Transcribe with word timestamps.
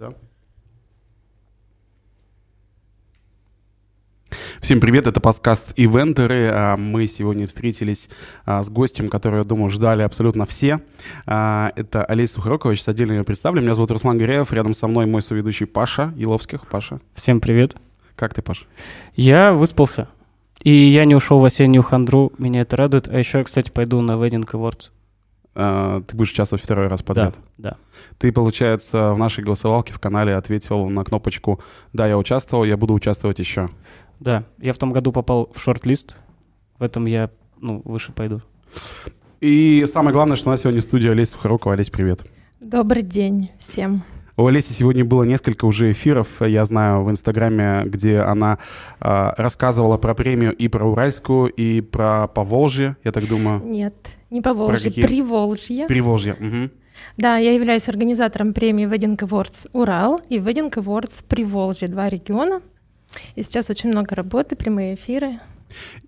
Да. 0.00 0.14
Всем 4.62 4.80
привет, 4.80 5.06
это 5.06 5.20
подкаст 5.20 5.74
«Ивентеры». 5.76 6.50
А, 6.50 6.78
мы 6.78 7.06
сегодня 7.06 7.46
встретились 7.46 8.08
а, 8.46 8.62
с 8.62 8.70
гостем, 8.70 9.08
который, 9.08 9.40
я 9.40 9.44
думаю, 9.44 9.68
ждали 9.68 10.00
абсолютно 10.00 10.46
все. 10.46 10.80
А, 11.26 11.72
это 11.76 12.02
Олеся 12.06 12.36
Сухорокова, 12.36 12.74
сейчас 12.74 12.88
отдельно 12.88 13.12
ее 13.12 13.24
представлю. 13.24 13.60
Меня 13.60 13.74
зовут 13.74 13.90
Руслан 13.90 14.16
Гореев, 14.16 14.50
рядом 14.54 14.72
со 14.72 14.88
мной 14.88 15.04
мой 15.04 15.20
соведущий 15.20 15.66
Паша 15.66 16.14
Еловских. 16.16 16.66
Паша. 16.68 17.02
Всем 17.12 17.42
привет. 17.42 17.76
Как 18.16 18.32
ты, 18.32 18.40
Паша? 18.40 18.64
Я 19.16 19.52
выспался. 19.52 20.08
И 20.62 20.72
я 20.72 21.04
не 21.04 21.14
ушел 21.14 21.40
в 21.40 21.44
осеннюю 21.44 21.82
хандру, 21.82 22.32
меня 22.38 22.62
это 22.62 22.74
радует. 22.74 23.06
А 23.06 23.18
еще 23.18 23.36
я, 23.36 23.44
кстати, 23.44 23.70
пойду 23.70 24.00
на 24.00 24.12
Wedding 24.12 24.48
Awards. 24.50 24.92
А, 25.62 26.00
ты 26.00 26.16
будешь 26.16 26.32
участвовать 26.32 26.64
второй 26.64 26.86
раз 26.86 27.02
подряд? 27.02 27.36
Да, 27.58 27.70
да. 27.70 27.76
Ты, 28.16 28.32
получается, 28.32 29.12
в 29.12 29.18
нашей 29.18 29.44
голосовалке 29.44 29.92
в 29.92 29.98
канале 29.98 30.34
ответил 30.34 30.88
на 30.88 31.04
кнопочку 31.04 31.60
«Да, 31.92 32.06
я 32.06 32.16
участвовал, 32.16 32.64
я 32.64 32.78
буду 32.78 32.94
участвовать 32.94 33.38
еще». 33.38 33.68
Да, 34.20 34.44
я 34.58 34.72
в 34.72 34.78
том 34.78 34.90
году 34.90 35.12
попал 35.12 35.50
в 35.54 35.60
шорт-лист. 35.60 36.16
В 36.78 36.82
этом 36.82 37.04
я, 37.04 37.30
ну, 37.58 37.82
выше 37.84 38.12
пойду. 38.12 38.40
И 39.40 39.84
самое 39.86 40.14
главное, 40.14 40.36
что 40.36 40.48
у 40.48 40.52
нас 40.52 40.62
сегодня 40.62 40.80
в 40.80 40.84
студии 40.84 41.10
Олеся 41.10 41.32
Сухорукова. 41.32 41.74
Олесь, 41.74 41.90
привет. 41.90 42.24
Добрый 42.60 43.02
день 43.02 43.50
всем. 43.58 44.02
У 44.40 44.46
Олеси 44.46 44.72
сегодня 44.72 45.04
было 45.04 45.24
несколько 45.24 45.66
уже 45.66 45.92
эфиров, 45.92 46.40
я 46.40 46.64
знаю, 46.64 47.04
в 47.04 47.10
Инстаграме, 47.10 47.82
где 47.84 48.20
она 48.20 48.58
э, 48.98 49.32
рассказывала 49.36 49.98
про 49.98 50.14
премию 50.14 50.54
и 50.54 50.66
про 50.68 50.86
Уральскую, 50.86 51.50
и 51.50 51.82
про 51.82 52.26
Поволжье, 52.26 52.96
я 53.04 53.12
так 53.12 53.28
думаю. 53.28 53.60
Нет, 53.62 53.94
не 54.30 54.40
Поволжье. 54.40 54.90
Приволжье. 54.90 55.86
Приволжье, 55.86 56.38
угу. 56.40 56.70
Да, 57.18 57.36
я 57.36 57.52
являюсь 57.52 57.86
организатором 57.90 58.54
премии 58.54 58.86
Wedding 58.86 59.18
Awards 59.18 59.68
Урал 59.74 60.22
и 60.30 60.38
Wedding 60.38 60.72
Awards 60.72 61.22
Приволжье, 61.28 61.88
два 61.88 62.08
региона. 62.08 62.62
И 63.34 63.42
сейчас 63.42 63.68
очень 63.68 63.90
много 63.90 64.14
работы, 64.14 64.56
прямые 64.56 64.94
эфиры. 64.94 65.38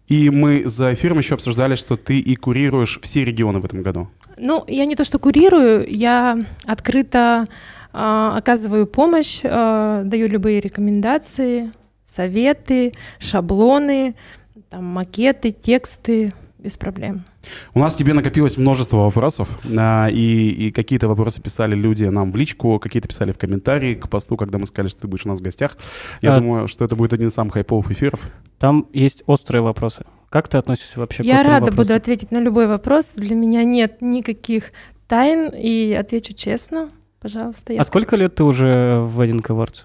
И 0.09 0.31
мы 0.31 0.65
за 0.65 0.95
эфиром 0.95 1.19
еще 1.19 1.35
обсуждали, 1.35 1.75
что 1.75 1.99
ты 1.99 2.19
и 2.19 2.35
курируешь 2.37 2.99
все 3.03 3.27
регионы 3.27 3.61
в 3.61 3.67
этом 3.67 3.83
году. 3.83 4.09
Ну, 4.39 4.65
я 4.69 4.87
не 4.87 4.97
то 4.97 5.05
что 5.05 5.19
курирую, 5.19 5.87
я 5.87 6.47
открыто 6.65 7.47
оказываю 7.93 8.87
помощь, 8.87 9.41
а, 9.45 10.03
даю 10.05 10.29
любые 10.29 10.61
рекомендации, 10.61 11.73
советы, 12.05 12.95
шаблоны, 13.19 14.15
там, 14.71 14.85
макеты, 14.85 15.51
тексты, 15.51 16.33
без 16.63 16.77
проблем. 16.77 17.25
У 17.75 17.81
нас 17.81 17.95
к 17.95 17.97
тебе 17.97 18.15
накопилось 18.15 18.57
множество 18.57 18.99
вопросов, 18.99 19.49
а, 19.77 20.09
и, 20.09 20.51
и 20.51 20.71
какие-то 20.71 21.09
вопросы 21.09 21.43
писали 21.43 21.75
люди 21.75 22.05
нам 22.05 22.31
в 22.31 22.37
личку, 22.37 22.79
какие-то 22.79 23.09
писали 23.09 23.33
в 23.33 23.39
комментарии 23.39 23.95
к 23.95 24.09
посту, 24.09 24.37
когда 24.37 24.59
мы 24.59 24.67
сказали, 24.67 24.89
что 24.89 25.03
ты 25.03 25.09
будешь 25.09 25.27
у 25.27 25.29
нас 25.29 25.41
в 25.41 25.43
гостях. 25.43 25.77
Я 26.21 26.37
а, 26.37 26.41
думаю, 26.41 26.69
что 26.69 26.85
это 26.85 26.95
будет 26.95 27.13
один 27.13 27.29
из 27.29 27.35
самых 27.35 27.55
хайповых 27.55 27.91
эфиров. 27.91 28.21
Там 28.59 28.87
есть 28.93 29.25
острые 29.27 29.63
вопросы. 29.63 30.05
Как 30.31 30.49
ты 30.49 30.57
относишься 30.57 31.01
вообще 31.01 31.25
Я 31.25 31.35
к 31.35 31.39
острым 31.39 31.53
рада 31.53 31.65
вопросам? 31.67 31.85
буду 31.85 31.95
ответить 31.97 32.31
на 32.31 32.39
любой 32.39 32.67
вопрос. 32.67 33.11
Для 33.17 33.35
меня 33.35 33.65
нет 33.65 34.01
никаких 34.01 34.73
тайн, 35.09 35.49
и 35.49 35.93
отвечу 35.93 36.33
честно. 36.33 36.91
Пожалуйста. 37.23 37.73
А 37.79 37.85
сколько 37.85 38.17
лет 38.17 38.35
ты 38.35 38.43
уже 38.43 39.01
в 39.01 39.21
Wedding 39.21 39.41
Awards? 39.47 39.85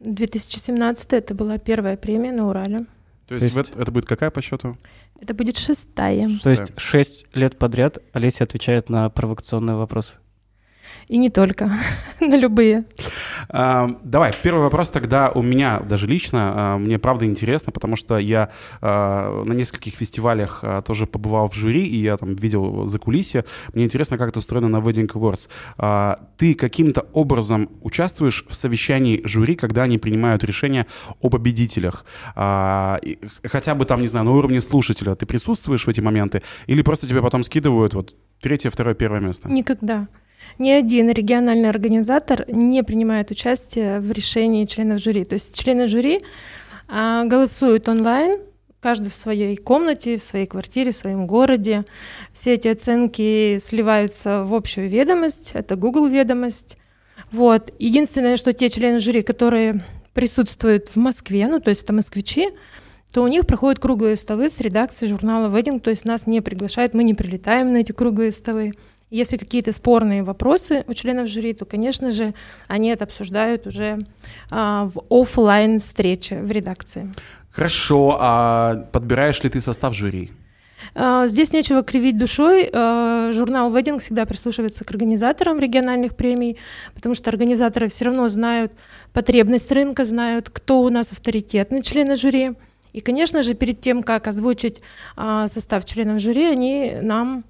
2017 0.00 1.12
это 1.12 1.34
была 1.34 1.58
первая 1.58 1.96
премия 1.96 2.32
на 2.32 2.48
Урале. 2.48 2.86
То 3.28 3.36
есть, 3.36 3.54
То 3.54 3.60
есть... 3.60 3.70
это 3.76 3.92
будет 3.92 4.06
какая 4.06 4.30
по 4.30 4.42
счету? 4.42 4.76
Это 5.20 5.32
будет 5.32 5.56
шестая. 5.56 6.28
шестая. 6.28 6.56
То 6.56 6.62
есть 6.62 6.72
шесть 6.76 7.26
лет 7.32 7.56
подряд 7.56 7.98
Олеся 8.12 8.42
отвечает 8.44 8.90
на 8.90 9.08
провокационные 9.08 9.76
вопросы. 9.76 10.16
И 11.08 11.16
не 11.16 11.30
только, 11.30 11.70
на 12.20 12.36
любые. 12.36 12.84
А, 13.48 13.98
давай, 14.02 14.32
первый 14.42 14.62
вопрос 14.62 14.90
тогда 14.90 15.30
у 15.30 15.42
меня 15.42 15.80
даже 15.80 16.06
лично. 16.06 16.52
А, 16.54 16.78
мне 16.78 16.98
правда 16.98 17.26
интересно, 17.26 17.72
потому 17.72 17.96
что 17.96 18.18
я 18.18 18.50
а, 18.80 19.42
на 19.44 19.52
нескольких 19.52 19.94
фестивалях 19.94 20.60
а, 20.62 20.82
тоже 20.82 21.06
побывал 21.06 21.48
в 21.48 21.54
жюри, 21.54 21.86
и 21.86 21.96
я 21.96 22.16
там 22.16 22.34
видел 22.34 22.86
за 22.86 22.98
кулисье. 22.98 23.44
Мне 23.72 23.84
интересно, 23.84 24.18
как 24.18 24.30
это 24.30 24.38
устроено 24.38 24.68
на 24.68 24.78
Wedding 24.78 25.10
Awards. 25.12 25.48
А, 25.78 26.28
ты 26.38 26.54
каким-то 26.54 27.06
образом 27.12 27.70
участвуешь 27.82 28.44
в 28.48 28.54
совещании 28.54 29.20
жюри, 29.24 29.54
когда 29.54 29.82
они 29.82 29.98
принимают 29.98 30.44
решение 30.44 30.86
о 31.20 31.28
победителях? 31.28 32.04
А, 32.34 32.98
и, 33.02 33.18
хотя 33.44 33.74
бы 33.74 33.84
там, 33.84 34.00
не 34.00 34.08
знаю, 34.08 34.26
на 34.26 34.32
уровне 34.32 34.60
слушателя. 34.60 35.14
Ты 35.14 35.26
присутствуешь 35.26 35.86
в 35.86 35.88
эти 35.88 36.00
моменты? 36.00 36.42
Или 36.66 36.82
просто 36.82 37.06
тебе 37.06 37.22
потом 37.22 37.44
скидывают 37.44 37.94
вот 37.94 38.14
третье, 38.40 38.70
второе, 38.70 38.94
первое 38.94 39.20
место? 39.20 39.48
Никогда. 39.48 40.08
Ни 40.58 40.70
один 40.70 41.10
региональный 41.10 41.68
организатор 41.68 42.44
не 42.48 42.82
принимает 42.82 43.30
участие 43.30 44.00
в 44.00 44.10
решении 44.12 44.64
членов 44.64 45.00
жюри. 45.00 45.24
То 45.24 45.34
есть 45.34 45.58
члены 45.58 45.86
жюри 45.86 46.20
а, 46.88 47.24
голосуют 47.24 47.88
онлайн, 47.88 48.40
каждый 48.80 49.10
в 49.10 49.14
своей 49.14 49.56
комнате, 49.56 50.18
в 50.18 50.22
своей 50.22 50.46
квартире, 50.46 50.92
в 50.92 50.96
своем 50.96 51.26
городе. 51.26 51.84
Все 52.32 52.52
эти 52.52 52.68
оценки 52.68 53.56
сливаются 53.58 54.44
в 54.44 54.54
общую 54.54 54.88
ведомость, 54.88 55.52
это 55.54 55.74
Google 55.74 56.06
ведомость. 56.06 56.76
Вот. 57.32 57.72
Единственное, 57.78 58.36
что 58.36 58.52
те 58.52 58.68
члены 58.68 58.98
жюри, 58.98 59.22
которые 59.22 59.82
присутствуют 60.12 60.88
в 60.94 60.96
Москве, 60.96 61.48
ну 61.48 61.60
то 61.60 61.70
есть 61.70 61.82
это 61.82 61.92
москвичи, 61.92 62.48
то 63.12 63.22
у 63.22 63.28
них 63.28 63.46
проходят 63.46 63.80
круглые 63.80 64.16
столы 64.16 64.48
с 64.48 64.60
редакцией 64.60 65.08
журнала 65.08 65.48
Wedding, 65.48 65.80
то 65.80 65.90
есть 65.90 66.04
нас 66.04 66.26
не 66.26 66.40
приглашают, 66.40 66.94
мы 66.94 67.04
не 67.04 67.14
прилетаем 67.14 67.72
на 67.72 67.78
эти 67.78 67.92
круглые 67.92 68.32
столы. 68.32 68.72
Если 69.14 69.36
какие-то 69.36 69.70
спорные 69.70 70.24
вопросы 70.24 70.82
у 70.88 70.92
членов 70.92 71.28
жюри, 71.28 71.52
то, 71.52 71.64
конечно 71.64 72.10
же, 72.10 72.34
они 72.66 72.88
это 72.88 73.04
обсуждают 73.04 73.64
уже 73.64 74.00
а, 74.50 74.90
в 74.92 75.04
офлайн 75.08 75.78
встрече 75.78 76.40
в 76.40 76.50
редакции. 76.50 77.12
Хорошо, 77.52 78.16
а 78.18 78.88
подбираешь 78.90 79.40
ли 79.44 79.50
ты 79.50 79.60
состав 79.60 79.94
жюри? 79.94 80.32
А, 80.96 81.28
здесь 81.28 81.52
нечего 81.52 81.84
кривить 81.84 82.18
душой. 82.18 82.68
А, 82.72 83.30
журнал 83.32 83.72
Wedding 83.72 84.00
всегда 84.00 84.26
прислушивается 84.26 84.84
к 84.84 84.90
организаторам 84.90 85.60
региональных 85.60 86.16
премий, 86.16 86.58
потому 86.92 87.14
что 87.14 87.30
организаторы 87.30 87.86
все 87.86 88.06
равно 88.06 88.26
знают 88.26 88.72
потребность 89.12 89.70
рынка, 89.70 90.04
знают, 90.04 90.50
кто 90.50 90.80
у 90.80 90.88
нас 90.88 91.12
авторитетный 91.12 91.82
члены 91.82 92.16
жюри. 92.16 92.54
И, 92.92 93.00
конечно 93.00 93.44
же, 93.44 93.54
перед 93.54 93.80
тем, 93.80 94.02
как 94.02 94.26
озвучить 94.26 94.82
а, 95.14 95.46
состав 95.46 95.84
членов 95.84 96.20
жюри, 96.20 96.46
они 96.46 96.94
нам 97.00 97.44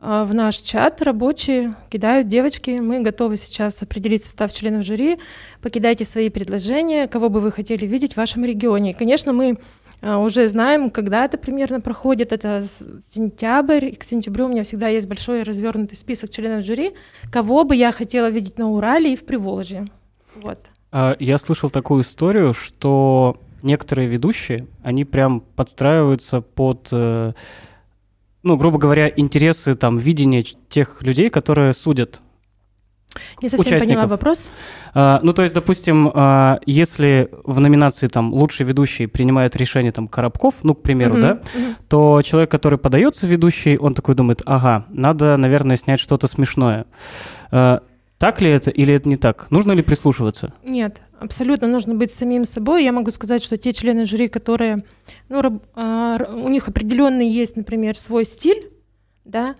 в 0.00 0.32
наш 0.32 0.56
чат 0.56 1.02
рабочие 1.02 1.74
кидают 1.90 2.28
девочки. 2.28 2.70
Мы 2.70 3.00
готовы 3.00 3.36
сейчас 3.36 3.82
определить 3.82 4.24
состав 4.24 4.52
членов 4.52 4.84
жюри. 4.84 5.18
Покидайте 5.60 6.06
свои 6.06 6.30
предложения, 6.30 7.06
кого 7.06 7.28
бы 7.28 7.40
вы 7.40 7.52
хотели 7.52 7.86
видеть 7.86 8.14
в 8.14 8.16
вашем 8.16 8.44
регионе. 8.44 8.94
Конечно, 8.94 9.34
мы 9.34 9.58
а, 10.00 10.18
уже 10.18 10.46
знаем, 10.46 10.90
когда 10.90 11.26
это 11.26 11.36
примерно 11.36 11.82
проходит. 11.82 12.32
Это 12.32 12.62
сентябрь. 13.10 13.86
И 13.86 13.94
к 13.94 14.02
сентябрю 14.02 14.46
у 14.46 14.48
меня 14.48 14.62
всегда 14.62 14.88
есть 14.88 15.06
большой 15.06 15.42
развернутый 15.42 15.98
список 15.98 16.30
членов 16.30 16.64
жюри, 16.64 16.94
кого 17.30 17.64
бы 17.64 17.76
я 17.76 17.92
хотела 17.92 18.30
видеть 18.30 18.58
на 18.58 18.70
Урале 18.70 19.12
и 19.12 19.16
в 19.16 19.26
Приволжье. 19.26 19.86
Вот. 20.34 20.58
А, 20.92 21.14
я 21.18 21.36
слышал 21.36 21.68
такую 21.68 22.02
историю, 22.02 22.54
что 22.54 23.38
некоторые 23.62 24.08
ведущие, 24.08 24.66
они 24.82 25.04
прям 25.04 25.40
подстраиваются 25.40 26.40
под 26.40 26.88
э, 26.92 27.34
ну, 28.42 28.56
грубо 28.56 28.78
говоря, 28.78 29.08
интересы, 29.08 29.74
там, 29.74 29.98
видение 29.98 30.42
тех 30.42 31.02
людей, 31.02 31.30
которые 31.30 31.72
судят 31.74 32.20
не 33.42 33.48
совсем 33.48 33.66
участников. 33.66 33.86
поняла 33.86 34.06
вопрос. 34.06 34.50
А, 34.94 35.20
ну, 35.22 35.32
то 35.32 35.42
есть, 35.42 35.54
допустим, 35.54 36.10
а, 36.14 36.60
если 36.64 37.28
в 37.44 37.58
номинации 37.58 38.06
там 38.06 38.32
лучший 38.32 38.66
ведущий 38.66 39.06
принимает 39.06 39.56
решение 39.56 39.92
там 39.92 40.06
Коробков, 40.06 40.56
ну, 40.62 40.74
к 40.74 40.82
примеру, 40.82 41.16
uh-huh, 41.16 41.20
да, 41.20 41.32
uh-huh. 41.32 41.74
то 41.88 42.22
человек, 42.22 42.50
который 42.50 42.78
подается 42.78 43.26
ведущий, 43.26 43.76
он 43.78 43.94
такой 43.94 44.14
думает, 44.14 44.42
ага, 44.46 44.86
надо, 44.90 45.36
наверное, 45.36 45.76
снять 45.76 46.00
что-то 46.00 46.28
смешное. 46.28 46.86
А, 47.50 47.82
так 48.18 48.40
ли 48.40 48.50
это 48.50 48.70
или 48.70 48.94
это 48.94 49.08
не 49.08 49.16
так? 49.16 49.50
Нужно 49.50 49.72
ли 49.72 49.82
прислушиваться? 49.82 50.52
Нет, 50.62 51.00
абсолютно 51.20 51.68
нужно 51.68 51.94
быть 51.94 52.12
самим 52.12 52.44
собой. 52.44 52.84
Я 52.84 52.92
могу 52.92 53.10
сказать, 53.10 53.42
что 53.42 53.56
те 53.56 53.72
члены 53.72 54.04
жюри, 54.04 54.28
которые, 54.28 54.84
ну, 55.28 55.60
а, 55.74 56.18
у 56.34 56.48
них 56.48 56.68
определенный 56.68 57.28
есть, 57.28 57.56
например, 57.56 57.96
свой 57.96 58.24
стиль, 58.24 58.70
да, 59.24 59.54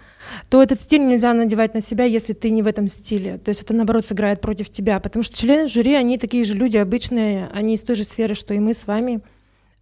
то 0.48 0.62
этот 0.62 0.80
стиль 0.80 1.06
нельзя 1.06 1.32
надевать 1.34 1.74
на 1.74 1.80
себя, 1.80 2.04
если 2.04 2.32
ты 2.32 2.50
не 2.50 2.62
в 2.62 2.66
этом 2.66 2.88
стиле. 2.88 3.38
То 3.38 3.50
есть 3.50 3.62
это, 3.62 3.74
наоборот, 3.74 4.06
сыграет 4.06 4.40
против 4.40 4.70
тебя. 4.70 4.98
Потому 5.00 5.22
что 5.22 5.36
члены 5.36 5.68
жюри, 5.68 5.94
они 5.94 6.18
такие 6.18 6.44
же 6.44 6.54
люди 6.54 6.78
обычные, 6.78 7.48
они 7.52 7.74
из 7.74 7.82
той 7.82 7.94
же 7.94 8.04
сферы, 8.04 8.34
что 8.34 8.54
и 8.54 8.58
мы 8.58 8.72
с 8.72 8.86
вами. 8.86 9.20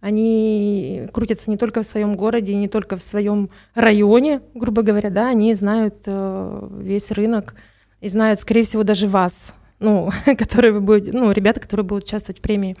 Они 0.01 1.07
крутятся 1.11 1.49
не 1.49 1.57
только 1.57 1.81
в 1.81 1.85
своем 1.85 2.15
городе, 2.15 2.53
не 2.55 2.67
только 2.67 2.97
в 2.97 3.01
своем 3.01 3.49
районе, 3.73 4.41
грубо 4.53 4.81
говоря, 4.81 5.09
да, 5.09 5.29
они 5.29 5.53
знают 5.55 5.95
э, 6.05 6.69
весь 6.79 7.11
рынок 7.11 7.55
и 7.99 8.07
знают, 8.07 8.39
скорее 8.39 8.63
всего, 8.63 8.83
даже 8.83 9.07
вас 9.07 9.53
ну, 9.79 10.11
которые 10.37 10.73
вы 10.73 10.81
будете, 10.81 11.17
ну, 11.17 11.31
ребята, 11.31 11.59
которые 11.59 11.85
будут 11.85 12.05
участвовать 12.05 12.39
в 12.39 12.41
премии. 12.41 12.75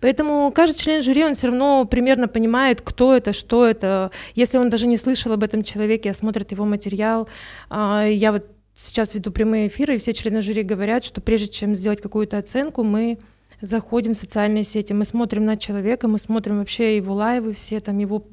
Поэтому 0.00 0.50
каждый 0.52 0.78
член 0.78 1.02
жюри, 1.02 1.24
он 1.24 1.34
все 1.34 1.48
равно 1.48 1.84
примерно 1.84 2.28
понимает, 2.28 2.80
кто 2.80 3.14
это, 3.14 3.32
что 3.32 3.66
это. 3.66 4.10
Если 4.34 4.58
он 4.58 4.70
даже 4.70 4.86
не 4.86 4.96
слышал 4.96 5.32
об 5.32 5.44
этом 5.44 5.62
человеке, 5.62 6.10
а 6.10 6.14
смотрит 6.14 6.52
его 6.52 6.64
материал, 6.64 7.28
а, 7.68 8.06
я 8.06 8.32
вот 8.32 8.46
сейчас 8.76 9.14
веду 9.14 9.30
прямые 9.30 9.68
эфиры, 9.68 9.94
и 9.94 9.98
все 9.98 10.12
члены 10.12 10.40
жюри 10.40 10.62
говорят, 10.62 11.04
что 11.04 11.20
прежде 11.20 11.48
чем 11.48 11.74
сделать 11.74 12.00
какую-то 12.00 12.38
оценку, 12.38 12.82
мы 12.82 13.18
заходим 13.60 14.14
в 14.14 14.16
социальные 14.16 14.64
сети, 14.64 14.94
мы 14.94 15.04
смотрим 15.04 15.44
на 15.44 15.58
человека, 15.58 16.08
мы 16.08 16.18
смотрим 16.18 16.58
вообще 16.58 16.96
его 16.96 17.14
лайвы, 17.14 17.52
все 17.52 17.80
там 17.80 17.98
его 17.98 18.26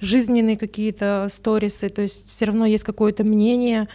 жизненные 0.00 0.56
какие-то 0.56 1.26
сторисы, 1.30 1.88
то 1.88 2.02
есть 2.02 2.28
все 2.28 2.46
равно 2.46 2.66
есть 2.66 2.82
какое-то 2.82 3.22
мнение. 3.22 3.88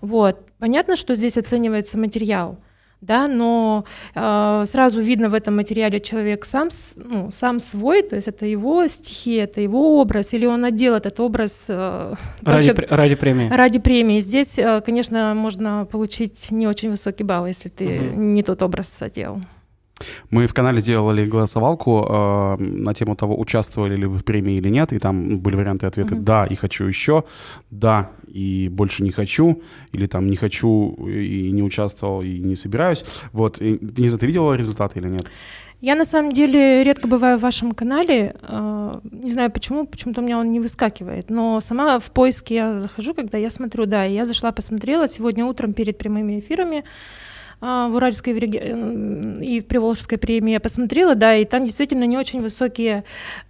Вот. 0.00 0.44
Понятно, 0.58 0.96
что 0.96 1.14
здесь 1.14 1.38
оценивается 1.38 1.96
материал, 1.96 2.58
да, 3.02 3.26
но 3.26 3.84
э, 4.14 4.62
сразу 4.64 5.02
видно 5.02 5.28
в 5.28 5.34
этом 5.34 5.56
материале 5.56 6.00
человек 6.00 6.44
сам, 6.44 6.68
ну, 6.94 7.30
сам 7.30 7.58
свой, 7.58 8.02
то 8.02 8.16
есть 8.16 8.28
это 8.28 8.46
его 8.46 8.86
стихи, 8.86 9.34
это 9.34 9.60
его 9.60 10.00
образ, 10.00 10.32
или 10.32 10.46
он 10.46 10.64
отдел 10.64 10.94
этот 10.94 11.20
образ 11.20 11.64
э, 11.68 12.14
ради, 12.42 12.72
только, 12.72 12.96
ради 12.96 13.16
премии. 13.16 13.48
Ради 13.48 13.78
премии. 13.80 14.20
Здесь, 14.20 14.58
э, 14.58 14.80
конечно, 14.86 15.34
можно 15.34 15.84
получить 15.90 16.50
не 16.52 16.66
очень 16.66 16.90
высокий 16.90 17.24
балл, 17.24 17.46
если 17.46 17.68
ты 17.68 17.84
угу. 17.84 18.20
не 18.20 18.42
тот 18.42 18.62
образ 18.62 19.02
одел. 19.02 19.40
Мы 20.30 20.46
в 20.46 20.54
канале 20.54 20.80
делали 20.80 21.26
голосовалку 21.26 22.06
э, 22.08 22.56
на 22.58 22.94
тему 22.94 23.16
того, 23.16 23.38
участвовали 23.38 23.96
ли 23.96 24.06
вы 24.06 24.18
в 24.18 24.24
премии 24.24 24.56
или 24.56 24.68
нет, 24.68 24.92
и 24.92 24.98
там 24.98 25.38
были 25.38 25.56
варианты 25.56 25.86
ответа 25.86 26.14
mm-hmm. 26.14 26.22
«да» 26.22 26.46
и 26.46 26.54
«хочу 26.54 26.84
еще», 26.84 27.24
«да» 27.70 28.10
и 28.32 28.68
«больше 28.68 29.02
не 29.02 29.10
хочу», 29.10 29.62
или 29.92 30.06
там 30.06 30.26
«не 30.26 30.36
хочу» 30.36 30.94
и 31.06 31.50
«не 31.50 31.62
участвовал» 31.62 32.22
и 32.22 32.38
«не 32.38 32.56
собираюсь». 32.56 33.04
Вот, 33.32 33.60
и, 33.60 33.78
не 33.80 34.08
знаю, 34.08 34.18
ты 34.18 34.26
видела 34.26 34.54
результаты 34.54 35.00
или 35.00 35.08
нет? 35.08 35.26
Я 35.80 35.96
на 35.96 36.04
самом 36.04 36.32
деле 36.32 36.84
редко 36.84 37.08
бываю 37.08 37.38
в 37.38 37.42
вашем 37.42 37.72
канале, 37.72 38.36
э, 38.40 39.00
не 39.10 39.32
знаю 39.32 39.50
почему, 39.50 39.84
почему-то 39.84 40.20
у 40.20 40.24
меня 40.24 40.38
он 40.38 40.52
не 40.52 40.60
выскакивает, 40.60 41.28
но 41.28 41.60
сама 41.60 41.98
в 41.98 42.12
поиске 42.12 42.54
я 42.54 42.78
захожу, 42.78 43.14
когда 43.14 43.36
я 43.36 43.50
смотрю, 43.50 43.86
да, 43.86 44.04
я 44.04 44.24
зашла, 44.24 44.52
посмотрела 44.52 45.08
сегодня 45.08 45.44
утром 45.44 45.72
перед 45.72 45.98
прямыми 45.98 46.38
эфирами, 46.38 46.78
а, 46.78 46.84
в 47.62 47.94
Уральской 47.94 48.32
и 48.32 49.60
в 49.60 49.66
Приволжской 49.66 50.18
премии 50.18 50.52
я 50.52 50.60
посмотрела, 50.60 51.14
да, 51.14 51.36
и 51.36 51.44
там 51.44 51.64
действительно 51.64 52.04
не 52.04 52.18
очень 52.18 52.42
высокие 52.42 53.04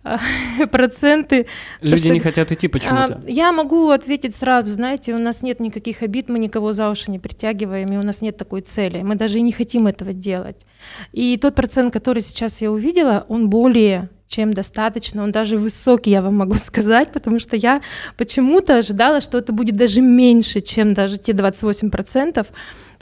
а, 0.04 0.18
проценты. 0.70 1.46
Люди 1.80 1.94
то, 1.94 1.98
что, 1.98 2.08
не 2.10 2.20
хотят 2.20 2.52
идти 2.52 2.68
почему-то. 2.68 3.14
А, 3.14 3.22
я 3.26 3.52
могу 3.52 3.88
ответить 3.88 4.36
сразу, 4.36 4.70
знаете, 4.70 5.14
у 5.14 5.18
нас 5.18 5.42
нет 5.42 5.60
никаких 5.60 6.02
обид, 6.02 6.28
мы 6.28 6.38
никого 6.38 6.72
за 6.72 6.90
уши 6.90 7.10
не 7.10 7.18
притягиваем, 7.18 7.90
и 7.90 7.96
у 7.96 8.02
нас 8.02 8.20
нет 8.20 8.36
такой 8.36 8.60
цели, 8.60 9.00
мы 9.00 9.14
даже 9.14 9.38
и 9.38 9.42
не 9.42 9.52
хотим 9.52 9.86
этого 9.86 10.12
делать. 10.12 10.66
И 11.12 11.38
тот 11.38 11.54
процент, 11.54 11.90
который 11.90 12.20
сейчас 12.20 12.60
я 12.60 12.70
увидела, 12.70 13.24
он 13.28 13.48
более 13.48 14.10
чем 14.32 14.54
достаточно, 14.54 15.22
он 15.22 15.30
даже 15.30 15.58
высокий, 15.58 16.10
я 16.10 16.22
вам 16.22 16.36
могу 16.36 16.54
сказать, 16.68 17.12
потому 17.12 17.38
что 17.38 17.56
я 17.56 17.82
почему-то 18.16 18.78
ожидала, 18.78 19.20
что 19.20 19.38
это 19.38 19.52
будет 19.52 19.76
даже 19.76 20.00
меньше, 20.00 20.60
чем 20.60 20.94
даже 20.94 21.18
те 21.18 21.32
28%, 21.32 22.46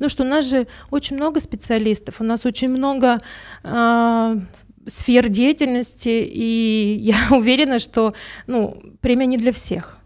Потому 0.01 0.09
что 0.09 0.25
у 0.25 0.27
нас 0.27 0.49
же 0.49 0.67
очень 0.91 1.17
много 1.17 1.41
специалистов, 1.41 2.23
у 2.23 2.25
нас 2.25 2.47
очень 2.47 2.71
много 2.71 3.21
э, 3.63 4.37
сфер 4.87 5.29
деятельности, 5.29 6.27
и 6.27 6.97
я 7.01 7.17
уверена, 7.31 7.79
что 7.79 8.15
ну, 8.47 8.83
премия 9.03 9.27
не 9.27 9.37
для 9.37 9.53
всех. 9.53 9.99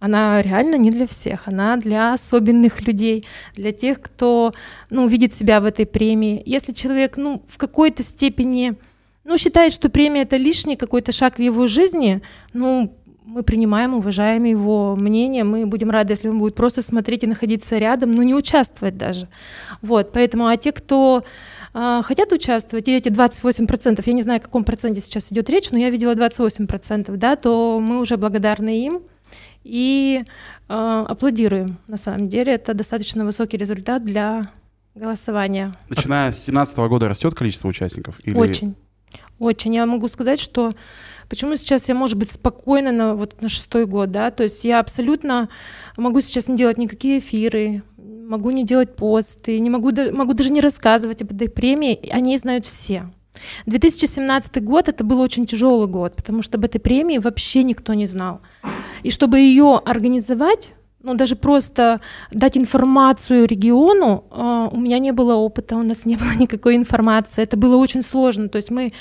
Она 0.00 0.40
реально 0.40 0.76
не 0.76 0.90
для 0.90 1.06
всех, 1.06 1.48
она 1.48 1.76
для 1.76 2.14
особенных 2.14 2.86
людей, 2.86 3.26
для 3.54 3.72
тех, 3.72 4.00
кто 4.00 4.54
ну, 4.88 5.06
видит 5.06 5.34
себя 5.34 5.60
в 5.60 5.66
этой 5.66 5.84
премии. 5.84 6.42
Если 6.46 6.72
человек 6.72 7.18
ну, 7.18 7.44
в 7.46 7.58
какой-то 7.58 8.02
степени 8.02 8.78
ну, 9.24 9.38
считает, 9.38 9.72
что 9.72 9.88
премия 9.88 10.22
это 10.22 10.36
лишний 10.36 10.76
какой-то 10.76 11.12
шаг 11.12 11.36
в 11.36 11.42
его 11.42 11.66
жизни, 11.66 12.22
ну, 12.52 12.96
мы 13.24 13.42
принимаем, 13.42 13.94
уважаем 13.94 14.44
его 14.44 14.96
мнение, 14.96 15.44
мы 15.44 15.64
будем 15.66 15.90
рады, 15.90 16.12
если 16.12 16.28
он 16.28 16.38
будет 16.38 16.54
просто 16.54 16.82
смотреть 16.82 17.22
и 17.22 17.26
находиться 17.26 17.78
рядом, 17.78 18.10
но 18.10 18.22
не 18.22 18.34
участвовать 18.34 18.96
даже. 18.96 19.28
Вот, 19.80 20.12
поэтому, 20.12 20.46
а 20.46 20.56
те, 20.56 20.72
кто 20.72 21.24
э, 21.72 22.00
хотят 22.02 22.32
участвовать, 22.32 22.88
и 22.88 22.92
эти 22.96 23.08
28%, 23.08 24.02
я 24.04 24.12
не 24.12 24.22
знаю, 24.22 24.38
о 24.38 24.42
каком 24.42 24.64
проценте 24.64 25.00
сейчас 25.00 25.30
идет 25.32 25.48
речь, 25.50 25.70
но 25.70 25.78
я 25.78 25.90
видела 25.90 26.14
28%, 26.14 27.16
да, 27.16 27.36
то 27.36 27.80
мы 27.80 28.00
уже 28.00 28.16
благодарны 28.16 28.84
им 28.84 29.02
и 29.64 30.24
э, 30.68 31.04
аплодируем, 31.08 31.78
на 31.86 31.96
самом 31.96 32.28
деле. 32.28 32.54
Это 32.54 32.74
достаточно 32.74 33.24
высокий 33.24 33.56
результат 33.56 34.04
для 34.04 34.50
голосования. 34.94 35.74
Начиная 35.88 36.32
с 36.32 36.44
2017 36.44 36.76
года 36.78 37.08
растет 37.08 37.34
количество 37.34 37.68
участников? 37.68 38.16
Или... 38.24 38.36
Очень. 38.36 38.74
Очень. 39.38 39.74
Я 39.74 39.86
могу 39.86 40.08
сказать, 40.08 40.40
что 40.40 40.72
почему 41.28 41.56
сейчас 41.56 41.88
я, 41.88 41.94
может 41.94 42.16
быть, 42.16 42.30
спокойна 42.30 42.92
на, 42.92 43.14
вот, 43.14 43.40
на 43.40 43.48
шестой 43.48 43.86
год, 43.86 44.10
да, 44.10 44.30
то 44.30 44.42
есть 44.42 44.64
я 44.64 44.78
абсолютно 44.78 45.48
могу 45.96 46.20
сейчас 46.20 46.46
не 46.46 46.56
делать 46.56 46.78
никакие 46.78 47.18
эфиры, 47.18 47.82
могу 47.96 48.50
не 48.50 48.64
делать 48.64 48.94
посты, 48.94 49.58
не 49.58 49.70
могу, 49.70 49.90
могу 50.12 50.34
даже 50.34 50.50
не 50.50 50.60
рассказывать 50.60 51.22
об 51.22 51.32
этой 51.32 51.48
премии, 51.48 52.08
они 52.10 52.36
знают 52.36 52.66
все. 52.66 53.10
2017 53.66 54.62
год 54.62 54.88
это 54.88 55.04
был 55.04 55.20
очень 55.20 55.46
тяжелый 55.46 55.88
год, 55.88 56.14
потому 56.16 56.42
что 56.42 56.58
об 56.58 56.64
этой 56.64 56.80
премии 56.80 57.18
вообще 57.18 57.62
никто 57.62 57.94
не 57.94 58.06
знал. 58.06 58.40
И 59.02 59.10
чтобы 59.10 59.38
ее 59.38 59.80
организовать, 59.84 60.70
ну, 61.02 61.14
даже 61.14 61.36
просто 61.36 62.00
дать 62.30 62.56
информацию 62.56 63.46
региону, 63.46 64.24
э, 64.30 64.68
у 64.72 64.76
меня 64.78 64.98
не 64.98 65.12
было 65.12 65.34
опыта, 65.34 65.76
у 65.76 65.82
нас 65.82 66.04
не 66.04 66.16
было 66.16 66.32
никакой 66.38 66.76
информации. 66.76 67.42
Это 67.42 67.56
было 67.56 67.76
очень 67.76 68.02
сложно. 68.02 68.48
То 68.48 68.56
есть 68.56 68.70
мы 68.70 68.92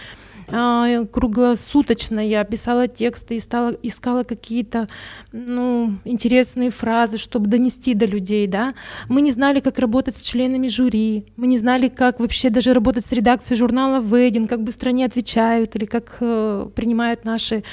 а, 0.54 1.06
круглосуточно 1.06 2.20
я 2.20 2.44
писала 2.44 2.88
тексты 2.88 3.36
и 3.36 3.40
стала, 3.40 3.72
искала 3.82 4.24
какие-то 4.24 4.88
ну, 5.32 5.96
интересные 6.04 6.70
фразы, 6.70 7.18
чтобы 7.18 7.48
донести 7.48 7.94
до 7.94 8.06
людей, 8.06 8.48
да. 8.48 8.74
Мы 9.08 9.22
не 9.22 9.32
знали, 9.32 9.60
как 9.60 9.80
работать 9.80 10.18
с 10.18 10.22
членами 10.22 10.68
жюри, 10.68 11.26
мы 11.38 11.48
не 11.48 11.58
знали, 11.58 11.88
как 11.88 12.20
вообще 12.20 12.50
даже 12.50 12.74
работать 12.74 13.06
с 13.06 13.12
редакцией 13.12 13.58
журнала 13.58 14.02
«Ведин», 14.02 14.48
как 14.48 14.64
быстро 14.64 14.90
они 14.90 15.04
отвечают 15.04 15.76
или 15.76 15.86
как 15.86 16.18
э, 16.20 16.70
принимают 16.76 17.24
наши 17.24 17.64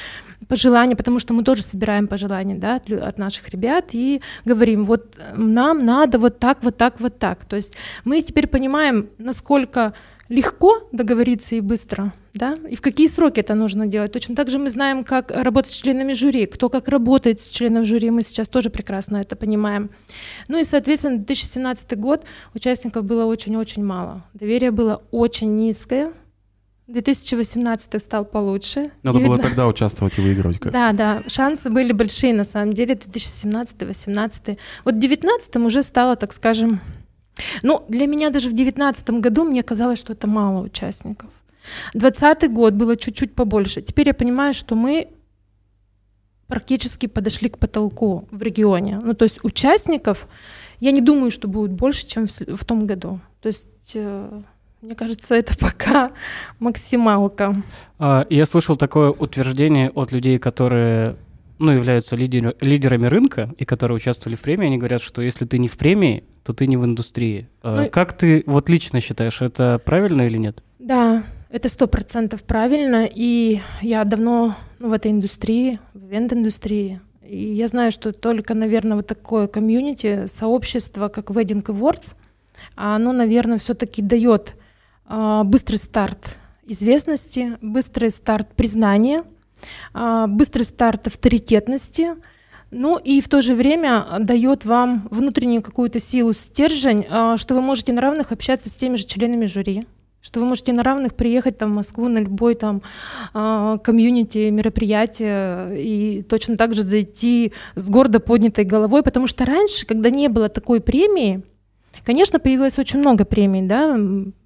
пожелания, 0.46 0.96
потому 0.96 1.18
что 1.18 1.34
мы 1.34 1.42
тоже 1.42 1.62
собираем 1.62 2.06
пожелания 2.06 2.54
да, 2.54 2.76
от, 2.76 2.90
от 2.92 3.18
наших 3.18 3.48
ребят 3.50 3.90
и 3.92 4.20
говорим, 4.44 4.84
вот 4.84 5.16
нам 5.34 5.84
надо 5.84 6.18
вот 6.18 6.38
так, 6.38 6.62
вот 6.62 6.76
так, 6.76 7.00
вот 7.00 7.18
так. 7.18 7.44
То 7.44 7.56
есть 7.56 7.74
мы 8.04 8.22
теперь 8.22 8.46
понимаем, 8.46 9.08
насколько 9.18 9.94
легко 10.28 10.88
договориться 10.92 11.54
и 11.54 11.60
быстро, 11.60 12.12
да, 12.34 12.56
и 12.68 12.76
в 12.76 12.80
какие 12.80 13.08
сроки 13.08 13.40
это 13.40 13.54
нужно 13.54 13.86
делать. 13.86 14.12
Точно 14.12 14.36
так 14.36 14.50
же 14.50 14.58
мы 14.58 14.68
знаем, 14.68 15.02
как 15.02 15.30
работать 15.30 15.72
с 15.72 15.76
членами 15.76 16.12
жюри, 16.12 16.46
кто 16.46 16.68
как 16.68 16.88
работает 16.88 17.40
с 17.40 17.48
членом 17.48 17.84
жюри, 17.84 18.10
мы 18.10 18.22
сейчас 18.22 18.48
тоже 18.48 18.70
прекрасно 18.70 19.18
это 19.18 19.36
понимаем. 19.36 19.90
Ну 20.48 20.58
и, 20.58 20.64
соответственно, 20.64 21.16
2017 21.16 21.98
год 21.98 22.24
участников 22.54 23.04
было 23.04 23.24
очень-очень 23.24 23.84
мало, 23.84 24.24
доверие 24.34 24.70
было 24.70 25.02
очень 25.10 25.56
низкое, 25.56 26.12
2018 26.88 28.02
стал 28.02 28.24
получше. 28.24 28.90
Надо 29.02 29.18
19... 29.18 29.26
было 29.26 29.38
тогда 29.38 29.66
участвовать 29.66 30.18
и 30.18 30.22
выигрывать. 30.22 30.58
Как? 30.58 30.72
Да, 30.72 30.92
да, 30.92 31.22
шансы 31.26 31.68
были 31.68 31.92
большие 31.92 32.32
на 32.32 32.44
самом 32.44 32.72
деле, 32.72 32.94
2017-2018. 32.94 34.58
Вот 34.84 34.94
в 34.94 34.98
2019 34.98 35.56
уже 35.56 35.82
стало, 35.82 36.16
так 36.16 36.32
скажем, 36.32 36.80
ну, 37.62 37.84
для 37.88 38.06
меня 38.06 38.30
даже 38.30 38.48
в 38.48 38.54
2019 38.54 39.10
году 39.10 39.44
мне 39.44 39.62
казалось, 39.62 39.98
что 39.98 40.14
это 40.14 40.26
мало 40.26 40.62
участников. 40.62 41.28
2020 41.92 42.52
год 42.52 42.72
было 42.72 42.96
чуть-чуть 42.96 43.34
побольше. 43.34 43.82
Теперь 43.82 44.08
я 44.08 44.14
понимаю, 44.14 44.54
что 44.54 44.74
мы 44.74 45.08
практически 46.46 47.06
подошли 47.06 47.50
к 47.50 47.58
потолку 47.58 48.26
в 48.30 48.40
регионе. 48.40 48.98
Ну, 49.02 49.12
то 49.12 49.24
есть 49.24 49.44
участников, 49.44 50.26
я 50.80 50.92
не 50.92 51.02
думаю, 51.02 51.30
что 51.30 51.48
будет 51.48 51.72
больше, 51.72 52.06
чем 52.06 52.26
в, 52.26 52.56
в 52.56 52.64
том 52.64 52.86
году. 52.86 53.20
То 53.42 53.48
есть... 53.48 53.92
Э, 53.94 54.42
мне 54.80 54.94
кажется, 54.94 55.34
это 55.34 55.56
пока 55.60 56.12
максималка. 56.58 57.56
А, 57.98 58.26
я 58.30 58.46
слышал 58.46 58.76
такое 58.76 59.10
утверждение 59.10 59.90
от 59.90 60.12
людей, 60.12 60.38
которые 60.38 61.16
ну, 61.58 61.72
являются 61.72 62.16
лидер, 62.16 62.54
лидерами 62.60 63.06
рынка 63.06 63.52
и 63.58 63.64
которые 63.64 63.96
участвовали 63.96 64.36
в 64.36 64.40
премии, 64.40 64.66
они 64.66 64.78
говорят, 64.78 65.02
что 65.02 65.22
если 65.22 65.44
ты 65.44 65.58
не 65.58 65.68
в 65.68 65.76
премии, 65.76 66.24
то 66.44 66.52
ты 66.52 66.66
не 66.66 66.76
в 66.76 66.84
индустрии. 66.84 67.48
А 67.62 67.82
ну, 67.82 67.90
как 67.90 68.16
ты 68.16 68.44
вот 68.46 68.68
лично 68.68 69.00
считаешь, 69.00 69.42
это 69.42 69.80
правильно 69.84 70.22
или 70.22 70.38
нет? 70.38 70.62
Да, 70.78 71.24
это 71.50 71.68
сто 71.68 71.86
процентов 71.88 72.42
правильно, 72.42 73.08
и 73.12 73.60
я 73.82 74.04
давно 74.04 74.54
ну, 74.78 74.90
в 74.90 74.92
этой 74.92 75.10
индустрии, 75.10 75.80
в 75.94 76.06
ивент-индустрии, 76.06 77.00
и 77.22 77.54
я 77.54 77.66
знаю, 77.66 77.90
что 77.90 78.12
только, 78.12 78.54
наверное, 78.54 78.96
вот 78.96 79.06
такое 79.06 79.48
комьюнити, 79.48 80.26
сообщество, 80.26 81.08
как 81.08 81.30
Wedding 81.30 81.62
Awards, 81.64 82.14
оно, 82.74 83.12
наверное, 83.12 83.58
все-таки 83.58 84.00
дает 84.00 84.54
быстрый 85.08 85.76
старт 85.76 86.36
известности, 86.66 87.56
быстрый 87.62 88.10
старт 88.10 88.48
признания– 88.54 89.24
а, 89.92 90.26
быстрый 90.26 90.62
старт 90.62 91.06
авторитетности, 91.06 92.16
ну 92.70 92.98
и 92.98 93.20
в 93.20 93.28
то 93.28 93.40
же 93.40 93.54
время 93.54 94.06
дает 94.20 94.64
вам 94.64 95.08
внутреннюю 95.10 95.62
какую-то 95.62 95.98
силу, 95.98 96.32
стержень, 96.32 97.06
а, 97.08 97.36
что 97.36 97.54
вы 97.54 97.60
можете 97.60 97.92
на 97.92 98.00
равных 98.00 98.32
общаться 98.32 98.68
с 98.68 98.74
теми 98.74 98.96
же 98.96 99.06
членами 99.06 99.46
жюри, 99.46 99.86
что 100.20 100.40
вы 100.40 100.46
можете 100.46 100.72
на 100.72 100.82
равных 100.82 101.14
приехать 101.14 101.58
там, 101.58 101.70
в 101.70 101.74
Москву 101.74 102.08
на 102.08 102.18
любой 102.18 102.54
там 102.54 102.82
а, 103.32 103.78
комьюнити 103.78 104.50
мероприятие 104.50 105.82
и 105.82 106.22
точно 106.22 106.56
так 106.56 106.74
же 106.74 106.82
зайти 106.82 107.52
с 107.74 107.88
гордо 107.88 108.20
поднятой 108.20 108.64
головой, 108.64 109.02
потому 109.02 109.26
что 109.26 109.44
раньше, 109.46 109.86
когда 109.86 110.10
не 110.10 110.28
было 110.28 110.48
такой 110.48 110.80
премии, 110.80 111.42
Конечно, 112.04 112.38
появилось 112.38 112.78
очень 112.78 113.00
много 113.00 113.24
премий, 113.24 113.62
да, 113.62 113.98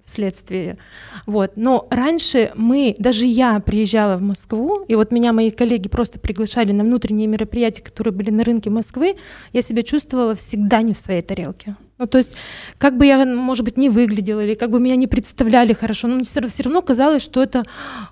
вследствие. 0.03 0.77
Вот. 1.25 1.53
Но 1.55 1.87
раньше 1.89 2.51
мы, 2.55 2.95
даже 2.99 3.25
я 3.25 3.59
приезжала 3.59 4.17
в 4.17 4.21
Москву, 4.21 4.83
и 4.87 4.95
вот 4.95 5.11
меня 5.11 5.33
мои 5.33 5.49
коллеги 5.49 5.87
просто 5.87 6.19
приглашали 6.19 6.71
на 6.71 6.83
внутренние 6.83 7.27
мероприятия, 7.27 7.81
которые 7.81 8.13
были 8.13 8.29
на 8.29 8.43
рынке 8.43 8.69
Москвы, 8.69 9.15
я 9.53 9.61
себя 9.61 9.83
чувствовала 9.83 10.35
всегда 10.35 10.81
не 10.81 10.93
в 10.93 10.97
своей 10.97 11.21
тарелке. 11.21 11.75
Ну, 11.99 12.07
то 12.07 12.17
есть, 12.17 12.35
как 12.79 12.97
бы 12.97 13.05
я, 13.05 13.23
может 13.23 13.63
быть, 13.63 13.77
не 13.77 13.87
выглядела, 13.87 14.43
или 14.43 14.55
как 14.55 14.71
бы 14.71 14.79
меня 14.79 14.95
не 14.95 15.05
представляли 15.05 15.73
хорошо, 15.73 16.07
но 16.07 16.23
все, 16.23 16.45
все 16.47 16.63
равно 16.63 16.81
казалось, 16.81 17.21
что 17.21 17.41
это 17.43 17.65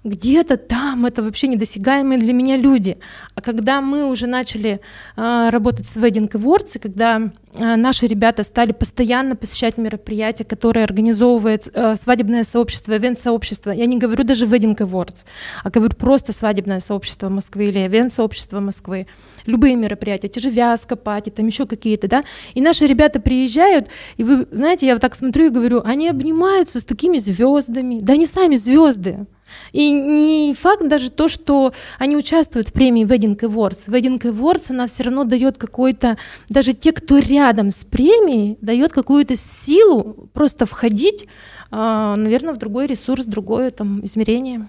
где-то 0.03 0.57
там, 0.57 1.07
это 1.07 1.23
вообще 1.23 1.47
недосягаемые 1.47 2.19
для 2.19 2.31
меня 2.31 2.57
люди. 2.57 2.99
А 3.33 3.41
когда 3.41 3.81
мы 3.81 4.05
уже 4.05 4.27
начали 4.27 4.81
э, 5.17 5.49
работать 5.49 5.87
с 5.87 5.97
Wedding 5.97 6.29
Awards, 6.29 6.75
и 6.75 6.79
когда 6.79 7.31
э, 7.55 7.75
наши 7.75 8.05
ребята 8.05 8.43
стали 8.43 8.71
постоянно 8.71 9.35
посещать 9.35 9.79
мероприятия, 9.79 10.45
которые 10.45 10.83
организовывает 10.83 11.67
э, 11.73 11.95
свадебное 11.95 12.43
сообщество, 12.43 12.95
ивент-сообщество, 12.95 13.71
я 13.71 13.87
не 13.87 13.97
говорю 13.97 14.23
даже 14.23 14.45
Wedding 14.45 14.77
Awards, 14.77 15.25
а 15.63 15.71
говорю 15.71 15.95
просто 15.95 16.33
свадебное 16.33 16.81
сообщество 16.81 17.29
Москвы 17.29 17.65
или 17.65 17.79
ивент-сообщество 17.79 18.59
Москвы, 18.59 19.07
любые 19.47 19.75
мероприятия, 19.75 20.27
те 20.27 20.39
же 20.39 20.51
Вязка, 20.51 20.95
Пати, 20.95 21.31
там 21.31 21.47
еще 21.47 21.65
какие-то, 21.65 22.07
да, 22.07 22.23
и 22.53 22.61
наши 22.61 22.85
ребята 22.85 23.19
приезжают, 23.19 23.70
обнимают, 23.71 23.89
и 24.17 24.23
вы 24.23 24.47
знаете, 24.51 24.85
я 24.87 24.93
вот 24.93 25.01
так 25.01 25.15
смотрю 25.15 25.47
и 25.47 25.49
говорю, 25.49 25.81
они 25.83 26.09
обнимаются 26.09 26.79
с 26.79 26.83
такими 26.83 27.17
звездами, 27.17 27.99
да 28.01 28.13
они 28.13 28.25
сами 28.25 28.55
звезды. 28.55 29.25
И 29.73 29.91
не 29.91 30.53
факт 30.53 30.87
даже 30.87 31.11
то, 31.11 31.27
что 31.27 31.73
они 31.99 32.15
участвуют 32.15 32.69
в 32.69 32.73
премии 32.73 33.05
Wedding 33.05 33.37
Awards. 33.37 33.89
Wedding 33.89 34.19
Awards, 34.21 34.67
она 34.69 34.87
все 34.87 35.03
равно 35.03 35.25
дает 35.25 35.57
какой-то, 35.57 36.17
даже 36.47 36.73
те, 36.73 36.93
кто 36.93 37.17
рядом 37.17 37.71
с 37.71 37.83
премией, 37.83 38.57
дает 38.61 38.93
какую-то 38.93 39.35
силу 39.35 40.29
просто 40.33 40.65
входить, 40.65 41.27
а, 41.69 42.15
наверное, 42.15 42.53
в 42.53 42.57
другой 42.57 42.87
ресурс, 42.87 43.25
другое 43.25 43.71
там 43.71 44.05
измерение. 44.05 44.67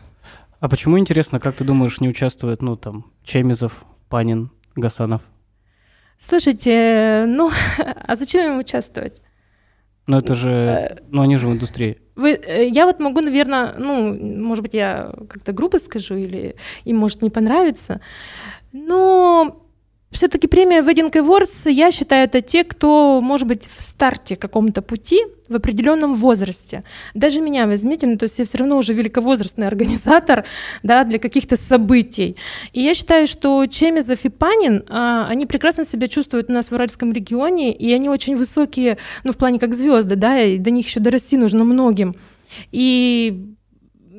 А 0.59 0.68
почему, 0.68 0.99
интересно, 0.99 1.38
как 1.38 1.56
ты 1.56 1.64
думаешь, 1.64 2.00
не 2.00 2.09
участвует, 2.09 2.62
ну, 2.62 2.76
там, 2.76 3.04
Чемизов, 3.25 3.85
Панин, 4.09 4.50
Гасанов? 4.75 5.23
Слушайте, 6.29 7.25
ну, 7.26 7.50
а 7.79 8.14
зачем 8.14 8.52
им 8.52 8.59
участвовать? 8.59 9.21
Ну, 10.07 10.19
это 10.19 10.37
же, 10.37 10.50
э, 10.50 10.99
ну, 11.11 11.23
они 11.23 11.37
же 11.37 11.49
в 11.49 11.52
индустрии. 11.52 11.99
Вы, 12.14 12.35
э, 12.35 12.69
я 12.69 12.87
вот 12.87 13.00
могу, 13.00 13.21
наверное, 13.21 13.75
ну, 13.76 14.14
может 14.14 14.62
быть, 14.62 14.75
я 14.75 15.12
как-то 15.29 15.52
грубо 15.52 15.79
скажу, 15.79 16.14
или 16.14 16.55
им 16.85 16.97
может 16.99 17.23
не 17.23 17.31
понравиться, 17.31 18.00
но 18.73 19.62
все-таки 20.12 20.47
премия 20.47 20.83
Wedding 20.83 21.11
Awards, 21.11 21.71
я 21.71 21.90
считаю, 21.90 22.25
это 22.25 22.40
те, 22.40 22.64
кто, 22.64 23.21
может 23.23 23.49
быть, 23.49 23.69
в 23.76 23.83
старте 23.83 24.37
каком-то 24.37 24.83
пути, 24.83 25.23
в 25.49 25.57
определенном 25.57 26.14
возрасте. 26.14 26.83
Даже 27.14 27.40
меня 27.40 27.66
возьмите, 27.66 28.07
ну, 28.07 28.16
то 28.16 28.25
есть 28.25 28.38
я 28.38 28.45
все 28.45 28.59
равно 28.59 28.76
уже 28.76 28.95
великовозрастный 28.95 29.66
организатор 29.73 30.45
да, 30.83 31.04
для 31.04 31.19
каких-то 31.19 31.57
событий. 31.57 32.37
И 32.73 32.81
я 32.81 32.95
считаю, 32.95 33.26
что 33.26 33.66
Чемизов 33.66 34.25
и 34.25 34.28
Панин, 34.28 34.85
а, 34.88 35.26
они 35.28 35.47
прекрасно 35.47 35.85
себя 35.85 36.09
чувствуют 36.09 36.50
у 36.50 36.52
нас 36.52 36.71
в 36.71 36.73
Уральском 36.73 37.12
регионе, 37.12 37.73
и 37.73 37.92
они 37.92 38.09
очень 38.09 38.37
высокие, 38.37 38.99
ну, 39.25 39.33
в 39.33 39.38
плане 39.38 39.59
как 39.59 39.75
звезды, 39.75 40.16
да, 40.16 40.42
и 40.42 40.59
до 40.59 40.71
них 40.71 40.87
еще 40.87 41.00
дорасти 41.00 41.37
нужно 41.37 41.64
многим. 41.64 42.14
И 42.71 43.54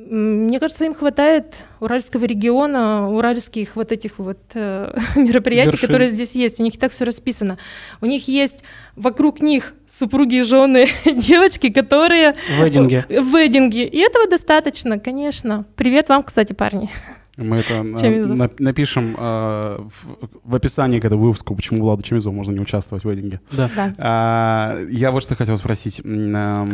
мне 0.08 0.60
кажется, 0.60 0.84
им 0.84 0.94
хватает 0.94 1.54
уральского 1.80 2.24
региона, 2.24 3.10
уральских 3.10 3.76
вот 3.76 3.92
этих 3.92 4.18
вот 4.18 4.38
э, 4.54 4.96
мероприятий, 5.16 5.72
Вершин. 5.72 5.86
которые 5.86 6.08
здесь 6.08 6.34
есть. 6.34 6.60
У 6.60 6.62
них 6.62 6.74
и 6.74 6.78
так 6.78 6.92
все 6.92 7.04
расписано. 7.04 7.58
У 8.00 8.06
них 8.06 8.28
есть 8.28 8.64
вокруг 8.96 9.40
них 9.40 9.74
супруги 9.90 10.36
и 10.36 10.42
жены 10.42 10.88
девочки, 11.04 11.70
которые... 11.70 12.34
В 12.58 12.64
вединге. 12.64 13.06
В 13.08 13.36
вединге. 13.36 13.86
И 13.86 13.98
этого 13.98 14.28
достаточно, 14.28 14.98
конечно. 14.98 15.64
Привет 15.76 16.08
вам, 16.08 16.22
кстати, 16.22 16.52
парни. 16.52 16.90
Мы 17.36 17.58
это 17.58 17.82
на, 17.82 18.50
напишем 18.58 19.16
э, 19.18 19.78
в, 19.78 20.28
в 20.44 20.54
описании 20.54 21.00
к 21.00 21.04
этому 21.04 21.22
выпуску, 21.22 21.54
почему 21.56 21.80
Владу 21.82 22.02
Чемизову 22.02 22.34
можно 22.34 22.52
не 22.52 22.60
участвовать 22.60 23.04
в 23.04 23.10
вединге. 23.10 23.40
Да. 23.52 23.70
да. 23.74 23.94
А, 23.98 24.78
я 24.90 25.10
вот 25.10 25.22
что 25.22 25.34
хотел 25.34 25.56
спросить. 25.56 26.00
А, 26.04 26.66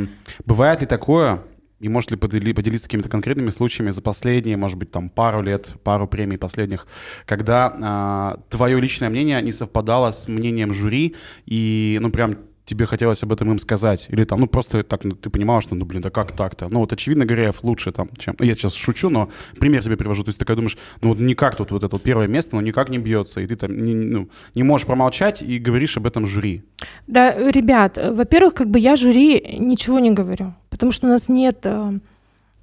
бывает 0.45 0.81
ли 0.81 0.87
такое, 0.87 1.43
и 1.81 1.89
может 1.89 2.11
ли 2.11 2.17
подели, 2.17 2.53
поделиться 2.53 2.87
какими-то 2.87 3.09
конкретными 3.09 3.51
случаями 3.51 3.91
за 3.91 4.03
последние, 4.03 4.57
может 4.57 4.79
быть, 4.79 4.91
там 4.91 5.09
пару 5.09 5.43
лет, 5.43 5.75
пару 5.83 6.07
премий 6.07 6.39
последних, 6.39 6.87
когда 7.27 7.75
а, 7.83 8.41
твое 8.51 8.79
личное 8.81 9.09
мнение 9.09 9.41
не 9.43 9.53
совпадало 9.53 10.11
с 10.11 10.29
мнением 10.29 10.75
жюри, 10.75 11.17
и, 11.47 11.99
ну, 12.01 12.11
прям 12.11 12.37
тебе 12.71 12.87
хотелось 12.87 13.23
об 13.23 13.33
этом 13.33 13.51
им 13.51 13.59
сказать? 13.59 14.07
Или 14.09 14.25
там, 14.25 14.41
ну, 14.41 14.47
просто 14.47 14.83
так, 14.83 15.05
ну, 15.05 15.13
ты 15.13 15.31
понимал, 15.31 15.61
что, 15.61 15.75
ну, 15.75 15.85
блин, 15.85 16.03
да 16.03 16.11
как 16.11 16.33
так-то? 16.33 16.69
Ну, 16.69 16.81
вот, 16.81 16.93
очевидно, 16.93 17.27
Гореев 17.27 17.63
лучше 17.63 17.93
там, 17.93 18.09
чем... 18.19 18.35
Я 18.41 18.55
сейчас 18.55 18.75
шучу, 18.75 19.11
но 19.11 19.29
пример 19.59 19.83
тебе 19.83 19.97
привожу. 19.97 20.25
То 20.25 20.29
есть 20.29 20.39
ты 20.39 20.45
такой 20.45 20.57
думаешь, 20.57 20.79
ну, 21.03 21.11
вот 21.11 21.21
никак 21.21 21.57
тут 21.57 21.71
вот 21.71 21.83
это 21.83 21.95
вот 21.95 22.03
первое 22.03 22.29
место, 22.29 22.57
ну, 22.57 22.63
никак 22.63 22.89
не 22.89 22.99
бьется, 22.99 23.41
и 23.41 23.47
ты 23.47 23.57
там 23.57 23.77
не, 23.77 23.95
ну, 23.95 24.29
не 24.55 24.63
можешь 24.63 24.87
промолчать 24.87 25.43
и 25.43 25.59
говоришь 25.59 25.97
об 25.97 26.07
этом 26.07 26.27
жюри. 26.27 26.63
Да, 27.07 27.35
ребят, 27.51 27.97
во-первых, 27.97 28.55
как 28.55 28.71
бы 28.71 28.79
я 28.79 28.97
жюри 28.97 29.57
ничего 29.59 29.99
не 29.99 30.11
говорю 30.11 30.55
потому 30.81 30.93
что 30.93 31.07
у 31.07 31.11
нас 31.11 31.29
нет 31.29 31.59
э, 31.65 31.99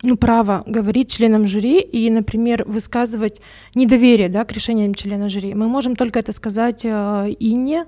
ну, 0.02 0.18
права 0.18 0.64
говорить 0.66 1.12
членам 1.12 1.46
жюри 1.46 1.80
и, 1.80 2.10
например, 2.10 2.64
высказывать 2.66 3.42
недоверие 3.76 4.28
да, 4.28 4.44
к 4.44 4.52
решениям 4.54 4.96
члена 4.96 5.30
жюри. 5.30 5.54
Мы 5.54 5.68
можем 5.68 5.96
только 5.96 6.18
это 6.18 6.32
сказать 6.32 6.84
э, 6.84 7.36
Инне, 7.40 7.86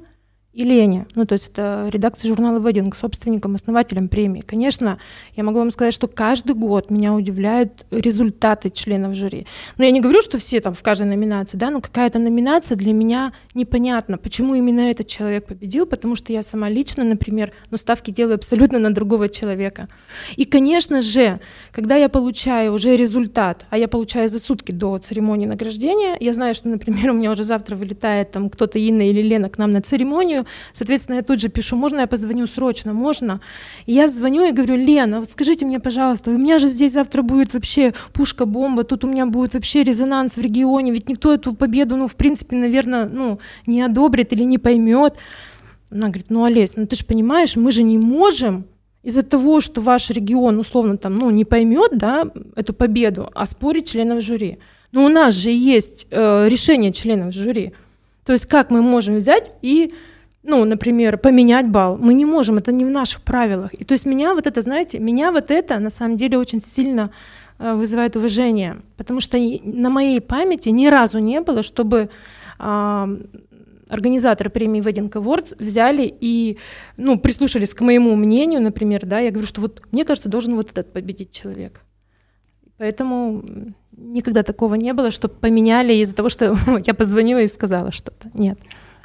и 0.60 0.64
Лене, 0.66 1.08
ну 1.16 1.26
то 1.26 1.34
есть 1.34 1.48
это 1.48 1.88
редакция 1.90 2.28
журнала 2.28 2.60
«Вединг», 2.60 2.94
собственником, 2.94 3.56
основателем 3.56 4.10
премии. 4.10 4.42
Конечно, 4.42 5.00
я 5.38 5.44
могу 5.46 5.60
вам 5.60 5.72
сказать, 5.72 5.94
что 5.94 6.10
каждый 6.10 6.54
год 6.54 6.92
меня 6.92 7.14
удивляют 7.14 7.86
результаты 7.92 8.70
членов 8.70 9.16
жюри. 9.16 9.48
Но 9.78 9.86
я 9.86 9.92
не 9.92 10.02
говорю, 10.02 10.22
что 10.22 10.38
все 10.38 10.60
там 10.60 10.74
в 10.74 10.84
каждой 10.84 11.08
номинации, 11.08 11.56
да, 11.56 11.70
но 11.70 11.80
какая-то 11.80 12.20
номинация 12.20 12.76
для 12.76 12.92
меня 12.92 13.32
непонятна. 13.54 14.18
Почему 14.18 14.54
именно 14.54 14.82
этот 14.82 15.08
человек 15.08 15.46
победил? 15.46 15.86
Потому 15.86 16.16
что 16.16 16.34
я 16.34 16.42
сама 16.42 16.68
лично, 16.68 17.06
например, 17.06 17.54
ну, 17.72 17.78
ставки 17.78 18.12
делаю 18.12 18.36
абсолютно 18.36 18.80
на 18.80 18.94
другого 18.94 19.30
человека. 19.30 19.88
И, 20.36 20.44
конечно 20.44 21.02
же, 21.02 21.40
когда 21.72 21.96
я 21.96 22.10
получаю 22.10 22.74
уже 22.74 22.98
результат, 22.98 23.66
а 23.70 23.78
я 23.78 23.88
получаю 23.88 24.28
за 24.28 24.40
сутки 24.40 24.74
до 24.74 24.98
церемонии 24.98 25.46
награждения, 25.46 26.18
я 26.20 26.34
знаю, 26.34 26.54
что, 26.54 26.68
например, 26.68 27.12
у 27.12 27.14
меня 27.14 27.32
уже 27.32 27.46
завтра 27.46 27.78
вылетает 27.78 28.32
там 28.32 28.50
кто-то 28.50 28.78
Инна 28.78 29.08
или 29.08 29.22
Лена 29.22 29.50
к 29.50 29.58
нам 29.58 29.70
на 29.70 29.82
церемонию, 29.82 30.46
Соответственно, 30.72 31.18
я 31.18 31.22
тут 31.22 31.40
же 31.40 31.50
пишу, 31.50 31.76
можно 31.76 32.02
я 32.02 32.08
позвоню 32.08 32.48
срочно, 32.48 32.94
можно? 32.94 33.42
И 33.86 33.94
я 33.94 34.08
звоню 34.08 34.46
и 34.46 34.52
говорю, 34.52 34.76
Лена, 34.76 35.20
вот 35.20 35.30
скажите 35.30 35.66
мне, 35.66 35.80
пожалуйста, 35.80 36.32
у 36.32 36.38
меня 36.38 36.60
же 36.60 36.68
здесь 36.68 36.94
завтра 36.94 37.22
будет 37.22 37.54
вообще 37.54 37.94
пушка-бомба, 38.14 38.84
тут 38.84 39.04
у 39.04 39.08
меня 39.08 39.26
будет 39.26 39.54
вообще 39.54 39.84
резонанс 39.84 40.36
в 40.36 40.42
регионе, 40.42 40.92
ведь 40.92 41.10
никто 41.10 41.34
эту 41.34 41.54
победу, 41.54 41.96
ну, 41.96 42.08
в 42.08 42.16
принципе, 42.16 42.56
наверное, 42.56 43.08
ну, 43.08 43.40
не 43.66 43.82
одобрит 43.82 44.34
или 44.34 44.44
не 44.44 44.58
поймет. 44.58 45.16
Она 45.92 46.08
говорит, 46.10 46.28
ну, 46.30 46.44
Олесь, 46.44 46.76
ну 46.76 46.86
ты 46.86 46.96
же 46.96 47.06
понимаешь, 47.06 47.56
мы 47.56 47.72
же 47.72 47.84
не 47.84 47.98
можем 47.98 48.66
из-за 49.04 49.24
того, 49.24 49.62
что 49.62 49.82
ваш 49.82 50.10
регион 50.10 50.60
условно 50.60 50.98
там, 50.98 51.16
ну, 51.16 51.30
не 51.30 51.46
поймет, 51.46 51.92
да, 51.94 52.28
эту 52.56 52.74
победу, 52.74 53.30
а 53.34 53.46
спорить 53.46 53.90
членов 53.90 54.22
жюри. 54.22 54.60
Но 54.92 55.06
у 55.06 55.10
нас 55.10 55.34
же 55.34 55.52
есть 55.52 56.08
э, 56.10 56.48
решение 56.48 56.92
членов 56.92 57.34
жюри. 57.34 57.74
То 58.26 58.34
есть 58.34 58.46
как 58.46 58.72
мы 58.72 58.82
можем 58.82 59.16
взять 59.16 59.52
и 59.62 59.94
ну, 60.44 60.66
например, 60.66 61.18
поменять 61.18 61.68
балл. 61.68 61.98
Мы 61.98 62.14
не 62.14 62.26
можем, 62.26 62.58
это 62.58 62.72
не 62.72 62.86
в 62.86 62.90
наших 62.90 63.22
правилах. 63.22 63.74
И 63.74 63.84
то 63.84 63.94
есть 63.94 64.06
меня 64.06 64.34
вот 64.34 64.48
это, 64.48 64.62
знаете, 64.62 65.00
меня 65.00 65.32
вот 65.32 65.52
это 65.52 65.80
на 65.80 65.90
самом 65.90 66.16
деле 66.16 66.38
очень 66.38 66.62
сильно 66.62 67.12
э, 67.60 67.74
вызывает 67.74 68.16
уважение, 68.16 68.78
потому 68.98 69.20
что 69.20 69.38
на 69.38 69.90
моей 69.90 70.22
памяти 70.22 70.70
ни 70.70 70.88
разу 70.88 71.20
не 71.20 71.42
было, 71.42 71.62
чтобы 71.62 72.10
э, 72.58 73.18
организаторы 73.90 74.50
премии 74.50 74.82
Wedding 74.82 75.12
Awards 75.12 75.56
взяли 75.60 76.16
и, 76.22 76.58
ну, 76.96 77.20
прислушались 77.20 77.74
к 77.74 77.82
моему 77.82 78.16
мнению, 78.16 78.62
например, 78.62 79.06
да, 79.06 79.20
я 79.20 79.32
говорю, 79.32 79.48
что 79.48 79.62
вот 79.62 79.82
мне 79.92 80.06
кажется, 80.06 80.30
должен 80.30 80.56
вот 80.56 80.72
этот 80.72 80.94
победить 80.94 81.32
человек. 81.32 81.82
Поэтому 82.78 83.44
никогда 83.92 84.44
такого 84.44 84.76
не 84.76 84.94
было, 84.94 85.12
что 85.12 85.28
поменяли 85.28 85.94
из-за 85.96 86.16
того, 86.16 86.30
что 86.30 86.58
я 86.86 86.94
позвонила 86.94 87.40
и 87.40 87.48
сказала 87.48 87.92
что-то. 87.92 88.32
Нет. 88.34 88.58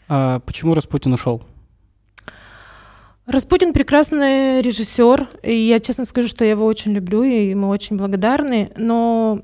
А 0.09 0.41
почему 0.41 0.75
Распутин 0.75 1.13
ушел? 1.13 1.43
Распутин 3.27 3.73
прекрасный 3.73 4.61
режиссер, 4.61 5.29
и 5.43 5.55
я 5.55 5.79
честно 5.79 6.05
скажу, 6.05 6.29
что 6.29 6.45
я 6.45 6.51
его 6.51 6.67
очень 6.67 6.93
люблю, 6.93 7.23
и 7.23 7.55
мы 7.55 7.69
очень 7.69 7.97
благодарны. 7.97 8.71
Но, 8.77 9.41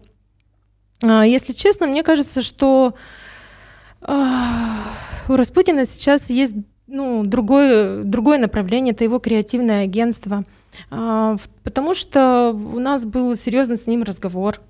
а, 1.03 1.25
если 1.25 1.55
честно, 1.55 1.87
мне 1.87 2.03
кажется, 2.03 2.43
что 2.43 2.95
а, 4.03 4.83
у 5.29 5.37
Распутина 5.37 5.87
сейчас 5.87 6.29
есть 6.29 6.57
ну, 6.87 7.25
другое, 7.25 8.03
другое 8.03 8.39
направление, 8.39 8.93
это 8.93 9.05
его 9.05 9.19
креативное 9.19 9.85
агентство. 9.85 10.45
А, 10.91 11.39
потому 11.65 11.95
что 11.95 12.51
у 12.51 12.79
нас 12.79 13.07
был 13.07 13.35
серьезный 13.35 13.79
с 13.79 13.87
ним 13.87 14.03
разговор. 14.03 14.61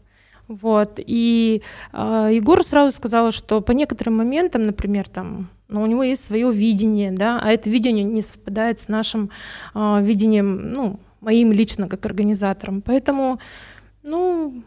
Вот. 0.46 0.94
И 0.98 1.62
Егор 1.92 2.62
сразу 2.64 2.96
сказал, 2.96 3.30
что 3.30 3.60
по 3.60 3.70
некоторым 3.70 4.16
моментам, 4.16 4.64
например, 4.64 5.08
там, 5.08 5.48
ну, 5.70 5.82
у 5.82 5.86
него 5.86 6.02
есть 6.02 6.24
свое 6.24 6.52
видение, 6.52 7.12
да, 7.12 7.38
а 7.42 7.52
это 7.52 7.70
видение 7.70 8.04
не 8.04 8.22
совпадает 8.22 8.80
с 8.80 8.88
нашим 8.88 9.30
э, 9.74 10.02
видением, 10.02 10.72
ну, 10.72 11.00
моим 11.20 11.52
лично 11.52 11.88
как 11.88 12.04
организатором. 12.06 12.82
Поэтому, 12.82 13.38
ну, 14.02 14.62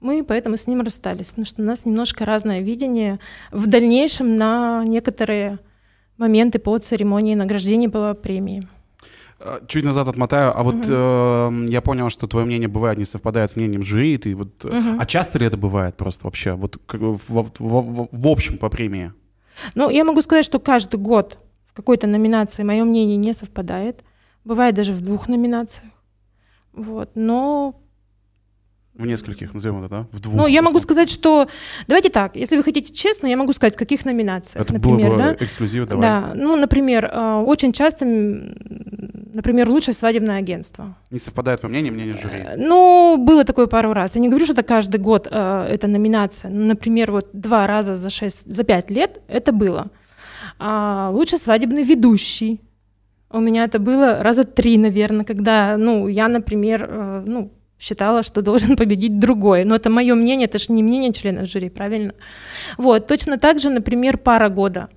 мы 0.00 0.24
поэтому 0.24 0.56
с 0.56 0.66
ним 0.66 0.82
расстались, 0.82 1.28
потому 1.28 1.44
что 1.44 1.62
у 1.62 1.64
нас 1.64 1.84
немножко 1.84 2.24
разное 2.24 2.60
видение 2.60 3.18
в 3.50 3.66
дальнейшем 3.66 4.36
на 4.36 4.84
некоторые 4.86 5.58
моменты 6.18 6.58
по 6.58 6.78
церемонии 6.78 7.34
награждения 7.34 7.88
по 7.88 8.14
премии. 8.14 8.68
Э, 9.40 9.60
чуть 9.66 9.84
назад 9.84 10.08
отмотаю, 10.08 10.56
а 10.56 10.62
вот 10.62 10.76
угу. 10.76 10.86
э, 10.88 11.66
я 11.68 11.80
понял, 11.80 12.10
что 12.10 12.26
твое 12.26 12.46
мнение 12.46 12.68
бывает 12.68 12.98
не 12.98 13.04
совпадает 13.04 13.50
с 13.50 13.56
мнением 13.56 13.82
жюри, 13.82 14.18
ты 14.18 14.34
вот, 14.34 14.64
угу. 14.64 14.98
а 14.98 15.06
часто 15.06 15.38
ли 15.38 15.46
это 15.46 15.56
бывает 15.56 15.96
просто 15.96 16.26
вообще, 16.26 16.52
вот 16.52 16.76
в, 16.92 17.18
в, 17.28 17.52
в, 17.58 18.08
в 18.12 18.28
общем 18.28 18.58
по 18.58 18.68
премии? 18.68 19.12
Ну, 19.74 19.90
я 19.90 20.04
могу 20.04 20.22
сказать, 20.22 20.44
что 20.44 20.58
каждый 20.58 20.96
год 20.96 21.38
в 21.66 21.74
какой-то 21.74 22.06
номинации 22.06 22.62
мое 22.62 22.84
мнение 22.84 23.16
не 23.16 23.32
совпадает, 23.32 24.04
бывает 24.44 24.74
даже 24.74 24.92
в 24.92 25.00
двух 25.00 25.28
номинациях, 25.28 25.92
вот, 26.72 27.10
но 27.14 27.82
в 28.94 29.06
нескольких, 29.06 29.54
назовем 29.54 29.78
это, 29.78 29.88
да? 29.88 30.06
В 30.12 30.20
двух. 30.20 30.34
Ну, 30.34 30.46
я 30.46 30.60
могу 30.60 30.78
сказать, 30.80 31.08
что... 31.08 31.48
Давайте 31.88 32.10
так, 32.10 32.36
если 32.36 32.58
вы 32.58 32.62
хотите 32.62 32.92
честно, 32.92 33.26
я 33.26 33.38
могу 33.38 33.54
сказать, 33.54 33.74
в 33.74 33.78
каких 33.78 34.04
номинациях, 34.04 34.64
это 34.64 34.74
например, 34.74 35.08
было 35.08 35.10
бы 35.12 35.18
да? 35.18 35.44
эксклюзив, 35.44 35.88
давай. 35.88 36.02
Да, 36.02 36.32
ну, 36.34 36.56
например, 36.56 37.06
э, 37.06 37.42
очень 37.46 37.72
часто, 37.72 38.04
например, 39.32 39.68
лучшее 39.68 39.94
свадебное 39.94 40.38
агентство. 40.38 40.96
Не 41.10 41.18
совпадает 41.18 41.60
по 41.60 41.68
мнению, 41.68 41.92
мнение 41.92 42.16
жюри? 42.16 42.44
Э, 42.46 42.56
ну, 42.56 43.16
было 43.18 43.44
такое 43.44 43.66
пару 43.66 43.92
раз. 43.92 44.14
Я 44.14 44.20
не 44.20 44.28
говорю, 44.28 44.44
что 44.44 44.54
это 44.54 44.62
каждый 44.62 44.98
год 45.00 45.28
э, 45.30 45.66
эта 45.70 45.88
номинация. 45.88 46.50
Например, 46.50 47.12
вот 47.12 47.28
два 47.32 47.66
раза 47.66 47.94
за 47.94 48.10
шесть, 48.10 48.50
за 48.50 48.64
пять 48.64 48.90
лет 48.90 49.20
это 49.28 49.52
было. 49.52 49.86
А 50.58 51.10
лучший 51.12 51.38
свадебный 51.38 51.82
ведущий. 51.82 52.60
У 53.30 53.40
меня 53.40 53.64
это 53.64 53.78
было 53.78 54.22
раза 54.22 54.44
три, 54.44 54.76
наверное, 54.76 55.24
когда, 55.24 55.76
ну, 55.78 56.08
я, 56.08 56.28
например, 56.28 57.24
ну, 57.26 57.50
считала, 57.82 58.22
что 58.22 58.42
должен 58.42 58.76
победить 58.76 59.18
другой. 59.18 59.64
Но 59.64 59.74
это 59.74 59.90
мое 59.90 60.14
мнение, 60.14 60.46
это 60.46 60.58
же 60.58 60.72
не 60.72 60.82
мнение 60.82 61.12
членов 61.12 61.48
жюри, 61.48 61.68
правильно? 61.68 62.14
Вот, 62.78 63.06
точно 63.06 63.38
так 63.38 63.58
же, 63.58 63.70
например, 63.70 64.18
пара 64.18 64.48
года. 64.48 64.88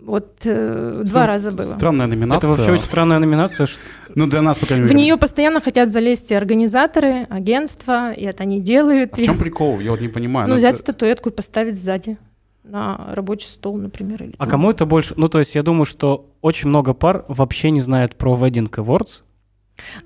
Вот 0.00 0.40
э, 0.44 1.02
два 1.04 1.26
раза 1.26 1.50
было. 1.50 1.64
Странная 1.64 2.06
номинация. 2.06 2.38
Это 2.38 2.56
вообще 2.56 2.72
очень 2.72 2.84
странная 2.84 3.18
номинация. 3.18 3.66
Что... 3.66 3.80
Ну, 4.14 4.26
для 4.26 4.42
нас, 4.42 4.58
по 4.58 4.66
крайней 4.66 4.84
мере. 4.84 4.94
В 4.94 4.96
нее 4.96 5.16
постоянно 5.16 5.60
хотят 5.60 5.90
залезть 5.90 6.30
и 6.30 6.34
организаторы, 6.34 7.26
агентства, 7.28 8.12
и 8.12 8.24
это 8.24 8.44
они 8.44 8.60
делают. 8.60 9.12
А 9.14 9.16
в 9.16 9.24
чем 9.24 9.38
прикол? 9.38 9.80
Я 9.80 9.90
вот 9.90 10.00
не 10.00 10.08
понимаю. 10.08 10.48
Ну, 10.48 10.56
взять 10.56 10.74
это... 10.74 10.82
статуэтку 10.82 11.28
и 11.28 11.32
поставить 11.32 11.74
сзади 11.74 12.16
на 12.64 13.12
рабочий 13.12 13.48
стол, 13.48 13.76
например. 13.76 14.22
Или 14.22 14.34
а 14.38 14.46
кому 14.46 14.70
это 14.70 14.86
больше? 14.86 15.14
Ну, 15.16 15.28
то 15.28 15.38
есть 15.38 15.54
я 15.54 15.62
думаю, 15.62 15.84
что 15.84 16.30
очень 16.40 16.68
много 16.68 16.94
пар 16.94 17.24
вообще 17.28 17.70
не 17.70 17.80
знает 17.80 18.16
про 18.16 18.34
Wedding 18.34 18.70
Awards, 18.70 19.22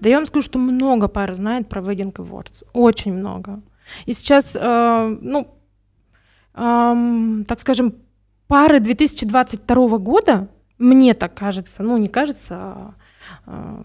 да 0.01 0.11
я 0.11 0.17
вам 0.17 0.27
скажу, 0.27 0.45
что 0.45 0.59
много 0.59 1.09
пар 1.09 1.35
знает 1.35 1.69
про 1.69 1.81
Wedding 1.81 2.13
Awards. 2.13 2.65
Очень 2.73 3.15
много. 3.15 3.63
И 4.07 4.13
сейчас, 4.13 4.57
э, 4.57 5.17
ну, 5.21 5.49
э, 6.55 7.45
так 7.47 7.61
скажем, 7.61 7.95
пары 8.53 8.81
2022 8.81 9.97
года, 9.97 10.49
мне 10.77 11.15
так 11.15 11.35
кажется, 11.35 11.83
ну, 11.83 11.97
не 11.97 12.09
кажется, 12.09 12.55
а, 12.55 12.95
э, 13.47 13.83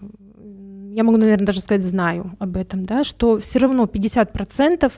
я 0.90 1.04
могу, 1.04 1.16
наверное, 1.16 1.46
даже 1.46 1.60
сказать, 1.60 1.82
знаю 1.82 2.36
об 2.38 2.54
этом, 2.54 2.84
да, 2.84 3.02
что 3.02 3.38
все 3.38 3.60
равно 3.60 3.86
50% 3.86 4.92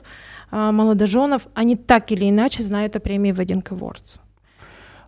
э, 0.51 0.71
молодоженов, 0.71 1.47
они 1.53 1.77
так 1.77 2.11
или 2.11 2.29
иначе 2.29 2.63
знают 2.63 2.97
о 2.97 2.99
премии 2.99 3.31
Wedding 3.31 3.63
Awards. 3.63 4.19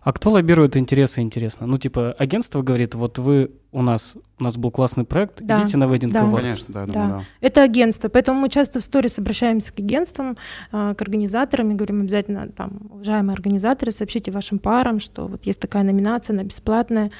А 0.04 0.12
кто 0.12 0.30
лоббирует 0.30 0.76
интересы, 0.76 1.22
интересно? 1.22 1.66
Ну, 1.66 1.78
типа, 1.78 2.14
агентство 2.18 2.60
говорит, 2.60 2.94
вот 2.94 3.18
вы 3.18 3.50
у 3.72 3.80
нас, 3.80 4.16
у 4.38 4.44
нас 4.44 4.56
был 4.58 4.70
классный 4.70 5.04
проект, 5.04 5.40
да, 5.40 5.62
идите 5.62 5.78
на 5.78 5.84
Wedding 5.84 6.10
да. 6.10 6.20
Awards. 6.20 6.40
Конечно, 6.40 6.74
да, 6.74 6.86
да. 6.86 6.92
Думаю, 6.92 7.10
да. 7.10 7.24
Это 7.40 7.62
агентство, 7.62 8.08
поэтому 8.08 8.38
мы 8.38 8.50
часто 8.50 8.80
в 8.80 8.82
сторис 8.82 9.18
обращаемся 9.18 9.72
к 9.72 9.80
агентствам, 9.80 10.36
а, 10.70 10.94
к 10.94 11.00
организаторам 11.00 11.70
и 11.70 11.74
говорим 11.74 12.02
обязательно, 12.02 12.48
там, 12.48 12.82
уважаемые 12.90 13.32
организаторы, 13.32 13.92
сообщите 13.92 14.30
вашим 14.30 14.58
парам, 14.58 15.00
что 15.00 15.26
вот 15.26 15.46
есть 15.46 15.58
такая 15.58 15.82
номинация, 15.82 16.34
она 16.34 16.44
бесплатная. 16.44 17.10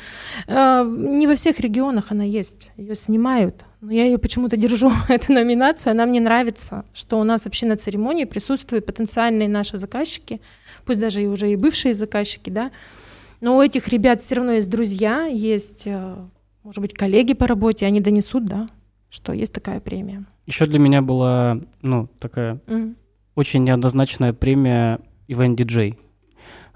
А, 0.46 0.84
не 0.84 1.26
во 1.26 1.34
всех 1.34 1.58
регионах 1.60 2.10
она 2.10 2.24
есть, 2.24 2.70
ее 2.76 2.94
снимают, 2.94 3.64
но 3.80 3.92
я 3.92 4.04
ее 4.04 4.18
почему-то 4.18 4.56
держу, 4.56 4.92
эту 5.08 5.32
номинацию, 5.32 5.92
она 5.92 6.06
мне 6.06 6.20
нравится, 6.20 6.84
что 6.92 7.18
у 7.18 7.24
нас 7.24 7.46
вообще 7.46 7.66
на 7.66 7.76
церемонии 7.76 8.24
присутствуют 8.24 8.86
потенциальные 8.86 9.48
наши 9.48 9.76
заказчики, 9.76 10.40
пусть 10.84 11.00
даже 11.00 11.22
и 11.22 11.26
уже 11.26 11.52
и 11.52 11.56
бывшие 11.56 11.94
заказчики, 11.94 12.50
да, 12.50 12.70
но 13.40 13.56
у 13.56 13.62
этих 13.62 13.88
ребят 13.88 14.22
все 14.22 14.36
равно 14.36 14.52
есть 14.52 14.70
друзья, 14.70 15.26
есть, 15.26 15.82
э, 15.86 16.16
может 16.62 16.80
быть, 16.80 16.94
коллеги 16.94 17.34
по 17.34 17.46
работе, 17.46 17.84
они 17.84 18.00
донесут, 18.00 18.46
да, 18.46 18.68
что 19.10 19.34
есть 19.34 19.52
такая 19.52 19.80
премия. 19.80 20.24
Еще 20.46 20.64
для 20.66 20.78
меня 20.78 21.02
была, 21.02 21.60
ну, 21.82 22.08
такая 22.18 22.60
mm. 22.66 22.94
очень 23.34 23.64
неоднозначная 23.64 24.32
премия 24.32 24.98
Event 25.28 25.56
DJ. 25.56 25.94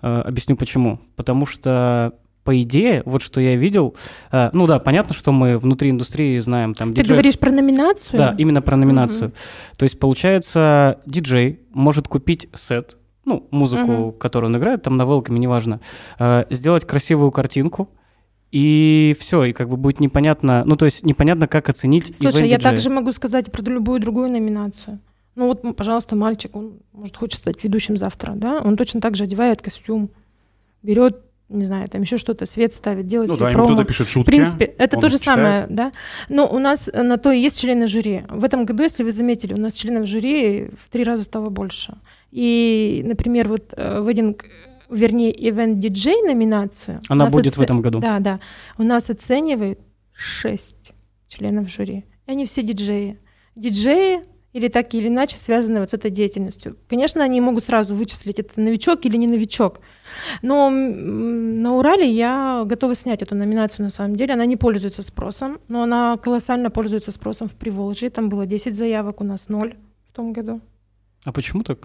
Э, 0.03 0.21
объясню 0.21 0.57
почему. 0.57 1.01
Потому 1.17 1.47
что 1.47 2.13
по 2.45 2.63
идее, 2.63 3.03
вот 3.07 3.23
что 3.23 3.41
я 3.41 3.57
видел, 3.57 3.95
э, 4.31 4.51
ну 4.53 4.67
да, 4.67 4.79
понятно, 4.79 5.15
что 5.15 5.33
мы 5.33 5.59
внутри 5.59 5.89
индустрии 5.89 6.39
знаем 6.39 6.75
там 6.75 6.95
Ты 6.95 7.03
говоришь 7.03 7.39
про 7.39 7.51
номинацию? 7.51 8.19
Да, 8.19 8.35
именно 8.37 8.61
про 8.61 8.77
номинацию. 8.77 9.31
Mm-hmm. 9.31 9.79
То 9.79 9.85
есть, 9.85 9.99
получается, 9.99 11.01
диджей 11.07 11.61
может 11.73 12.09
купить 12.09 12.51
сет, 12.55 12.98
ну, 13.29 13.47
музыку, 13.51 13.91
uh-huh. 13.91 14.19
которую 14.19 14.51
он 14.51 14.59
играет, 14.59 14.83
там 14.83 14.97
на 14.97 15.05
велками, 15.05 15.39
неважно, 15.39 15.81
э, 16.19 16.45
сделать 16.51 16.87
красивую 16.87 17.31
картинку, 17.31 17.91
и 18.51 19.15
все, 19.21 19.45
и 19.45 19.53
как 19.53 19.69
бы 19.69 19.77
будет 19.77 20.01
непонятно, 20.01 20.63
ну, 20.65 20.77
то 20.77 20.87
есть 20.87 21.05
непонятно, 21.05 21.47
как 21.47 21.69
оценить 21.69 22.17
Слушай, 22.17 22.49
я 22.49 22.59
также 22.59 22.91
могу 22.91 23.13
сказать 23.13 23.53
про 23.53 23.63
любую 23.63 24.01
другую 24.01 24.31
номинацию. 24.31 25.01
Ну 25.35 25.47
вот, 25.47 25.77
пожалуйста, 25.77 26.17
мальчик, 26.17 26.57
он, 26.57 26.81
может, 26.93 27.17
хочет 27.17 27.41
стать 27.41 27.63
ведущим 27.63 27.97
завтра, 27.97 28.33
да, 28.35 28.61
он 28.61 28.77
точно 28.77 29.01
так 29.01 29.15
же 29.15 29.25
одевает 29.25 29.63
костюм, 29.63 30.11
берет 30.83 31.23
не 31.49 31.65
знаю, 31.65 31.89
там 31.89 32.03
еще 32.03 32.19
что-то, 32.19 32.45
свет 32.47 32.75
ставит, 32.75 33.07
делает 33.07 33.31
ну, 33.31 33.37
да, 33.37 33.51
промо. 33.53 33.65
кто-то 33.65 33.85
пишет 33.85 34.09
шутки. 34.09 34.29
В 34.29 34.31
принципе, 34.31 34.65
это 34.67 34.99
то 34.99 35.09
же 35.09 35.19
читает. 35.19 35.39
самое, 35.39 35.67
да. 35.69 35.93
Но 36.29 36.47
у 36.47 36.59
нас 36.59 36.91
на 36.93 37.17
то 37.17 37.33
и 37.33 37.41
есть 37.41 37.61
члены 37.61 37.87
жюри. 37.87 38.25
В 38.29 38.45
этом 38.45 38.67
году, 38.67 38.83
если 38.83 39.03
вы 39.03 39.11
заметили, 39.11 39.55
у 39.55 39.57
нас 39.57 39.73
членов 39.73 40.07
жюри 40.07 40.71
в 40.85 40.91
три 40.91 41.05
раза 41.05 41.23
стало 41.23 41.49
больше. 41.49 41.97
И, 42.31 43.03
например, 43.07 43.49
вот 43.49 43.73
э, 43.77 44.01
вернее, 44.91 45.33
event 45.33 45.81
DJ 45.81 46.27
номинацию. 46.27 47.01
Она 47.09 47.27
будет 47.27 47.55
оце... 47.55 47.61
в 47.61 47.63
этом 47.63 47.81
году. 47.81 48.01
Да, 48.01 48.19
да. 48.19 48.41
У 48.77 48.83
нас 48.83 49.09
оценивают 49.11 49.81
шесть 50.13 50.93
членов 51.29 51.71
жюри. 51.71 52.05
И 52.27 52.31
они 52.31 52.45
все 52.45 52.63
диджеи. 52.63 53.19
Диджеи 53.55 54.21
или 54.59 54.69
так 54.69 54.93
или 54.95 55.09
иначе 55.09 55.37
связаны 55.37 55.81
вот 55.81 55.91
с 55.91 55.95
этой 55.95 56.11
деятельностью. 56.11 56.77
Конечно, 56.89 57.23
они 57.23 57.41
могут 57.41 57.65
сразу 57.65 57.95
вычислить, 57.95 58.41
это 58.41 58.61
новичок 58.61 59.07
или 59.07 59.17
не 59.17 59.27
новичок. 59.27 59.81
Но 60.43 60.69
на 60.71 61.77
Урале 61.77 62.11
я 62.11 62.65
готова 62.67 62.95
снять 62.95 63.23
эту 63.23 63.35
номинацию 63.35 63.85
на 63.85 63.91
самом 63.91 64.17
деле. 64.17 64.35
Она 64.35 64.47
не 64.47 64.57
пользуется 64.57 65.03
спросом, 65.03 65.59
но 65.69 65.83
она 65.83 66.17
колоссально 66.17 66.71
пользуется 66.71 67.13
спросом 67.13 67.49
в 67.49 67.55
Приволжье. 67.55 68.11
Там 68.11 68.29
было 68.29 68.47
10 68.47 68.75
заявок, 68.75 69.21
у 69.21 69.25
нас 69.25 69.49
0 69.49 69.75
в 70.09 70.13
том 70.13 70.33
году. 70.33 70.61
А 71.25 71.33
почему 71.33 71.63
так? 71.63 71.79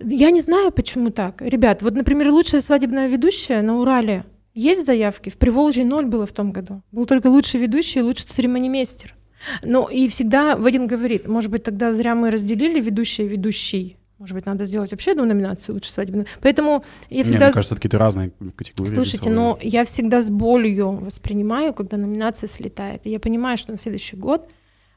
Я 0.00 0.30
не 0.30 0.40
знаю, 0.40 0.70
почему 0.72 1.10
так. 1.10 1.40
Ребят, 1.40 1.82
вот, 1.82 1.94
например, 1.94 2.30
лучшая 2.30 2.60
свадебная 2.60 3.08
ведущая 3.08 3.62
на 3.62 3.78
Урале. 3.78 4.24
Есть 4.54 4.86
заявки? 4.86 5.30
В 5.30 5.36
Приволжье 5.36 5.84
ноль 5.84 6.06
было 6.06 6.26
в 6.26 6.32
том 6.32 6.52
году. 6.52 6.82
Был 6.92 7.06
только 7.06 7.28
лучший 7.28 7.60
ведущий 7.60 8.00
и 8.00 8.02
лучший 8.02 8.26
церемонимейстер. 8.28 9.14
Ну 9.62 9.88
и 9.88 10.08
всегда 10.08 10.56
Вадим 10.56 10.86
говорит, 10.86 11.28
может 11.28 11.50
быть, 11.50 11.62
тогда 11.64 11.92
зря 11.92 12.14
мы 12.14 12.30
разделили 12.30 12.80
ведущий 12.80 13.24
и 13.24 13.28
ведущий. 13.28 13.96
Может 14.18 14.36
быть, 14.36 14.46
надо 14.46 14.64
сделать 14.64 14.90
вообще 14.92 15.10
одну 15.10 15.24
номинацию 15.24 15.74
лучше 15.74 15.90
свадебную. 15.90 16.26
Поэтому 16.40 16.84
я 17.10 17.24
всегда... 17.24 17.38
Не, 17.38 17.44
мне 17.46 17.52
кажется, 17.52 17.74
какие-то 17.74 17.98
разные 17.98 18.32
категории. 18.56 18.94
Слушайте, 18.94 19.30
но 19.30 19.58
я 19.60 19.84
всегда 19.84 20.22
с 20.22 20.30
болью 20.30 20.92
воспринимаю, 20.92 21.74
когда 21.74 21.96
номинация 21.96 22.48
слетает. 22.48 23.02
И 23.04 23.10
я 23.10 23.18
понимаю, 23.18 23.58
что 23.58 23.72
на 23.72 23.78
следующий 23.78 24.16
год 24.16 24.48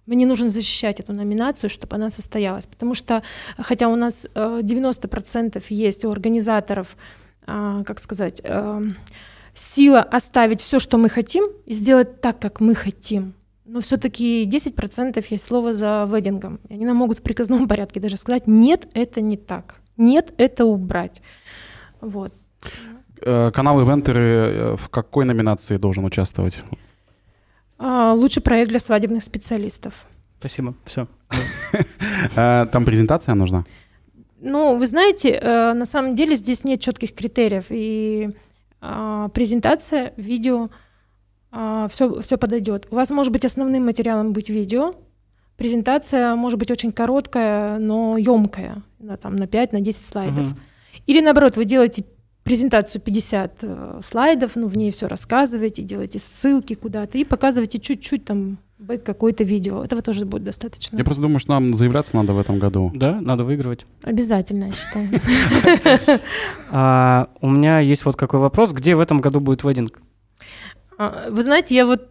мне 0.05 0.25
нужно 0.25 0.49
защищать 0.49 0.99
эту 0.99 1.13
номинацию, 1.13 1.69
чтобы 1.69 1.95
она 1.95 2.09
состоялась. 2.09 2.67
Потому 2.67 2.93
что, 2.93 3.23
хотя 3.57 3.89
у 3.89 3.95
нас 3.95 4.27
90% 4.33 5.57
э, 5.57 5.61
есть 5.69 6.05
у 6.05 6.09
организаторов, 6.09 6.95
а, 7.45 7.83
как 7.83 7.99
сказать, 7.99 8.41
э, 8.43 8.81
сила 9.53 10.01
оставить 10.01 10.61
все, 10.61 10.79
что 10.79 10.97
мы 10.97 11.09
хотим, 11.09 11.45
и 11.65 11.73
сделать 11.73 12.21
так, 12.21 12.39
как 12.39 12.61
мы 12.61 12.75
хотим. 12.75 13.33
Но 13.67 13.81
все-таки 13.81 14.45
10% 14.45 15.25
есть 15.29 15.43
слово 15.43 15.73
за 15.73 16.07
ведингом. 16.11 16.59
И 16.69 16.73
они 16.73 16.85
нам 16.85 16.97
могут 16.97 17.19
в 17.19 17.21
приказном 17.21 17.67
порядке 17.69 17.99
даже 17.99 18.17
сказать, 18.17 18.47
нет, 18.47 18.87
это 18.93 19.21
не 19.21 19.37
так. 19.37 19.75
Нет, 19.97 20.33
это 20.37 20.65
убрать. 20.65 21.21
Вот. 22.01 22.33
Э, 23.21 23.51
канал 23.51 23.81
Ивентеры 23.81 24.75
в 24.77 24.89
какой 24.89 25.25
номинации 25.25 25.77
должен 25.77 26.05
участвовать? 26.05 26.63
А, 27.77 28.13
лучший 28.13 28.41
проект 28.41 28.69
для 28.69 28.79
свадебных 28.79 29.23
специалистов. 29.23 30.05
Спасибо. 30.39 30.75
Все. 30.85 31.07
Там 32.35 32.85
презентация 32.85 33.35
нужна? 33.35 33.65
Ну, 34.39 34.77
вы 34.77 34.85
знаете, 34.85 35.31
э, 35.31 35.73
на 35.73 35.85
самом 35.85 36.13
деле 36.13 36.35
здесь 36.35 36.63
нет 36.63 36.79
четких 36.79 37.13
критериев. 37.13 37.65
И 37.69 38.29
а, 38.79 39.29
презентация, 39.29 40.13
видео, 40.15 40.69
все, 41.51 42.21
все 42.21 42.37
подойдет. 42.37 42.87
У 42.91 42.95
вас 42.95 43.09
может 43.09 43.31
быть 43.31 43.45
основным 43.45 43.85
материалом 43.85 44.33
быть 44.33 44.49
видео, 44.49 44.93
презентация 45.57 46.35
может 46.35 46.59
быть 46.59 46.71
очень 46.71 46.91
короткая, 46.91 47.79
но 47.79 48.17
емкая, 48.17 48.83
на, 48.99 49.17
там, 49.17 49.35
на 49.35 49.47
5, 49.47 49.73
на 49.73 49.81
10 49.81 50.05
слайдов. 50.05 50.51
Угу. 50.51 50.59
Или 51.07 51.21
наоборот, 51.21 51.57
вы 51.57 51.65
делаете 51.65 52.05
презентацию 52.43 53.01
50 53.01 53.57
э, 53.61 53.99
слайдов, 54.03 54.55
ну, 54.55 54.67
в 54.67 54.77
ней 54.77 54.91
все 54.91 55.07
рассказываете, 55.07 55.83
делаете 55.83 56.19
ссылки 56.19 56.75
куда-то 56.75 57.17
и 57.17 57.25
показываете 57.25 57.79
чуть-чуть 57.79 58.23
там 58.23 58.59
какое-то 59.03 59.43
видео. 59.43 59.83
Этого 59.83 60.01
тоже 60.01 60.25
будет 60.25 60.43
достаточно. 60.43 60.97
Я 60.97 61.03
просто 61.03 61.23
думаю, 61.23 61.39
что 61.39 61.51
нам 61.51 61.73
заявляться 61.73 62.15
надо 62.15 62.33
в 62.33 62.39
этом 62.39 62.59
году. 62.59 62.91
Да, 62.95 63.19
надо 63.19 63.43
выигрывать. 63.43 63.85
Обязательно, 64.03 64.65
я 64.65 64.73
считаю. 64.73 66.19
А, 66.69 67.29
у 67.41 67.49
меня 67.49 67.79
есть 67.79 68.03
вот 68.05 68.15
какой 68.17 68.39
вопрос. 68.39 68.71
Где 68.71 68.95
в 68.95 68.99
этом 68.99 69.19
году 69.19 69.39
будет 69.39 69.63
вейдинг? 69.63 70.01
А, 70.97 71.29
вы 71.29 71.41
знаете, 71.43 71.75
я 71.75 71.85
вот 71.85 72.09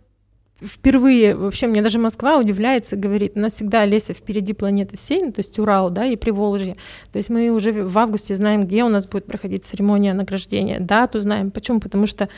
впервые, 0.63 1.35
вообще, 1.35 1.67
мне 1.67 1.83
даже 1.83 1.99
Москва 1.99 2.39
удивляется, 2.39 2.97
говорит, 2.97 3.33
у 3.35 3.41
нас 3.41 3.55
всегда 3.55 3.83
Олеся 3.83 4.15
впереди 4.15 4.55
планеты 4.55 4.97
всей, 4.97 5.23
ну, 5.23 5.33
то 5.33 5.41
есть 5.41 5.59
Урал, 5.59 5.91
да, 5.91 6.07
и 6.07 6.17
Приволжье. 6.17 6.77
То 7.13 7.19
есть 7.19 7.29
мы 7.29 7.51
уже 7.51 7.73
в 7.73 7.99
августе 7.99 8.35
знаем, 8.35 8.67
где 8.67 8.85
у 8.85 8.89
нас 8.89 9.07
будет 9.07 9.27
проходить 9.27 9.65
церемония 9.65 10.15
награждения, 10.15 10.81
дату 10.81 11.19
знаем. 11.19 11.51
Почему? 11.51 11.81
Потому 11.81 12.07
что 12.07 12.29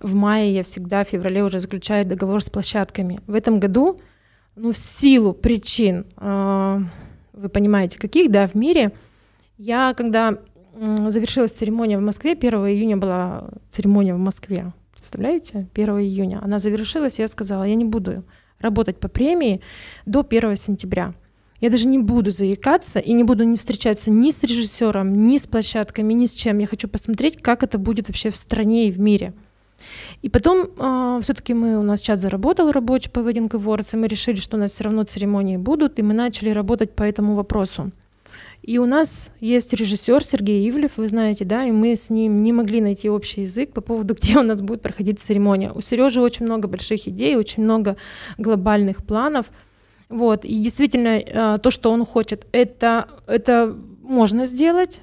в 0.00 0.14
мае 0.14 0.54
я 0.54 0.62
всегда, 0.62 1.04
в 1.04 1.08
феврале 1.08 1.42
уже 1.42 1.60
заключаю 1.60 2.04
договор 2.04 2.42
с 2.42 2.50
площадками. 2.50 3.18
В 3.26 3.34
этом 3.34 3.58
году, 3.58 4.00
ну, 4.56 4.72
в 4.72 4.76
силу 4.76 5.32
причин, 5.32 6.04
э, 6.18 6.78
вы 7.32 7.48
понимаете, 7.48 7.98
каких, 7.98 8.30
да, 8.30 8.48
в 8.48 8.54
мире, 8.54 8.92
я, 9.56 9.94
когда 9.94 10.38
завершилась 10.74 11.52
церемония 11.52 11.98
в 11.98 12.02
Москве, 12.02 12.32
1 12.32 12.52
июня 12.66 12.96
была 12.96 13.48
церемония 13.70 14.14
в 14.14 14.18
Москве, 14.18 14.72
Представляете? 15.02 15.66
1 15.74 15.98
июня. 15.98 16.38
Она 16.40 16.60
завершилась, 16.60 17.18
и 17.18 17.22
я 17.22 17.28
сказала, 17.28 17.64
я 17.64 17.74
не 17.74 17.84
буду 17.84 18.22
работать 18.60 19.00
по 19.00 19.08
премии 19.08 19.60
до 20.06 20.20
1 20.20 20.54
сентября. 20.54 21.14
Я 21.60 21.70
даже 21.70 21.88
не 21.88 21.98
буду 21.98 22.30
заикаться 22.30 23.00
и 23.00 23.12
не 23.12 23.24
буду 23.24 23.42
не 23.42 23.56
встречаться 23.56 24.12
ни 24.12 24.30
с 24.30 24.44
режиссером, 24.44 25.26
ни 25.26 25.38
с 25.38 25.48
площадками, 25.48 26.12
ни 26.12 26.26
с 26.26 26.30
чем. 26.30 26.58
Я 26.58 26.68
хочу 26.68 26.86
посмотреть, 26.86 27.42
как 27.42 27.64
это 27.64 27.78
будет 27.78 28.06
вообще 28.06 28.30
в 28.30 28.36
стране 28.36 28.86
и 28.86 28.92
в 28.92 29.00
мире. 29.00 29.34
И 30.22 30.28
потом 30.28 30.68
э, 30.78 31.20
все-таки 31.22 31.52
мы, 31.52 31.76
у 31.80 31.82
нас 31.82 32.00
чат 32.00 32.20
заработал 32.20 32.70
рабочий 32.70 33.10
по 33.10 33.18
Wedding 33.18 33.50
Awards, 33.50 33.94
и 33.94 33.96
мы 33.96 34.06
решили, 34.06 34.36
что 34.36 34.56
у 34.56 34.60
нас 34.60 34.70
все 34.70 34.84
равно 34.84 35.02
церемонии 35.02 35.56
будут, 35.56 35.98
и 35.98 36.02
мы 36.02 36.14
начали 36.14 36.50
работать 36.50 36.94
по 36.94 37.02
этому 37.02 37.34
вопросу. 37.34 37.90
И 38.62 38.78
у 38.78 38.86
нас 38.86 39.32
есть 39.40 39.72
режиссер 39.72 40.22
Сергей 40.22 40.68
Ивлев, 40.68 40.92
вы 40.96 41.08
знаете, 41.08 41.44
да, 41.44 41.64
и 41.64 41.72
мы 41.72 41.96
с 41.96 42.10
ним 42.10 42.44
не 42.44 42.52
могли 42.52 42.80
найти 42.80 43.10
общий 43.10 43.40
язык 43.40 43.72
по 43.72 43.80
поводу, 43.80 44.14
где 44.20 44.38
у 44.38 44.42
нас 44.42 44.62
будет 44.62 44.82
проходить 44.82 45.20
церемония. 45.20 45.72
У 45.72 45.80
Сережи 45.80 46.20
очень 46.20 46.46
много 46.46 46.68
больших 46.68 47.08
идей, 47.08 47.36
очень 47.36 47.64
много 47.64 47.96
глобальных 48.38 49.04
планов. 49.04 49.46
Вот, 50.08 50.44
и 50.44 50.54
действительно, 50.56 51.18
э, 51.18 51.58
то, 51.58 51.70
что 51.70 51.90
он 51.90 52.04
хочет, 52.04 52.46
это, 52.52 53.08
это 53.26 53.74
можно 54.02 54.44
сделать, 54.44 55.00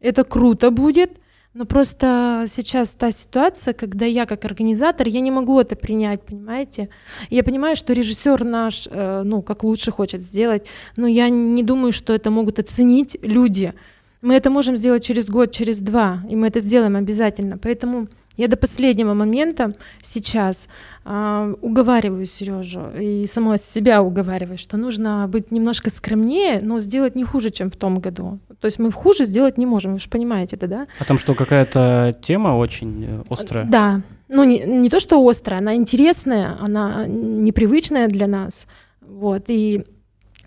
это 0.00 0.24
круто 0.24 0.70
будет, 0.70 1.20
но 1.54 1.66
просто 1.66 2.44
сейчас 2.46 2.92
та 2.92 3.10
ситуация, 3.10 3.74
когда 3.74 4.06
я 4.06 4.24
как 4.24 4.44
организатор, 4.44 5.06
я 5.06 5.20
не 5.20 5.30
могу 5.30 5.60
это 5.60 5.76
принять, 5.76 6.22
понимаете? 6.22 6.88
Я 7.28 7.42
понимаю, 7.42 7.76
что 7.76 7.92
режиссер 7.92 8.44
наш, 8.44 8.88
э, 8.90 9.22
ну, 9.24 9.42
как 9.42 9.62
лучше 9.62 9.90
хочет 9.90 10.20
сделать, 10.20 10.66
но 10.96 11.06
я 11.06 11.28
не 11.28 11.62
думаю, 11.62 11.92
что 11.92 12.14
это 12.14 12.30
могут 12.30 12.58
оценить 12.58 13.18
люди. 13.22 13.74
Мы 14.22 14.34
это 14.34 14.50
можем 14.50 14.76
сделать 14.76 15.04
через 15.04 15.28
год, 15.28 15.50
через 15.50 15.80
два, 15.80 16.22
и 16.30 16.36
мы 16.36 16.46
это 16.46 16.60
сделаем 16.60 16.96
обязательно. 16.96 17.58
Поэтому 17.58 18.08
я 18.42 18.48
до 18.48 18.56
последнего 18.56 19.14
момента 19.14 19.74
сейчас 20.02 20.68
э, 21.04 21.54
уговариваю 21.60 22.26
Сережу 22.26 22.90
и 23.00 23.26
сама 23.26 23.56
себя 23.56 24.02
уговариваю, 24.02 24.58
что 24.58 24.76
нужно 24.76 25.28
быть 25.28 25.52
немножко 25.52 25.90
скромнее, 25.90 26.60
но 26.60 26.80
сделать 26.80 27.14
не 27.14 27.24
хуже, 27.24 27.50
чем 27.50 27.70
в 27.70 27.76
том 27.76 28.00
году. 28.00 28.40
То 28.60 28.66
есть 28.66 28.80
мы 28.80 28.90
в 28.90 28.94
хуже 28.94 29.24
сделать 29.24 29.58
не 29.58 29.66
можем, 29.66 29.92
вы 29.94 30.00
же 30.00 30.08
понимаете 30.08 30.56
это, 30.56 30.66
да? 30.66 30.86
Потому 30.98 31.20
что 31.20 31.34
какая-то 31.34 32.16
тема 32.20 32.56
очень 32.56 33.04
э, 33.04 33.22
острая. 33.30 33.64
Да, 33.66 34.00
ну 34.28 34.42
не, 34.42 34.58
не 34.58 34.90
то, 34.90 34.98
что 34.98 35.24
острая, 35.28 35.60
она 35.60 35.76
интересная, 35.76 36.58
она 36.60 37.06
непривычная 37.06 38.08
для 38.08 38.26
нас. 38.26 38.66
Вот, 39.00 39.44
и 39.46 39.84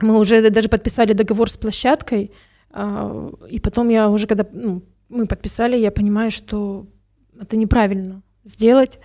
мы 0.01 0.19
уже 0.19 0.49
даже 0.49 0.67
подписали 0.67 1.13
договор 1.13 1.49
с 1.49 1.55
площадкой, 1.55 2.31
э, 2.73 3.31
и 3.47 3.60
потом 3.62 3.88
я 3.88 4.10
уже, 4.10 4.27
когда 4.27 4.45
ну, 4.51 4.81
мы 5.08 5.27
подписали, 5.27 5.77
я 5.77 5.91
понимаю, 5.91 6.29
что 6.29 6.88
это 7.39 7.58
неправильно 7.58 8.21
сделать. 8.43 9.00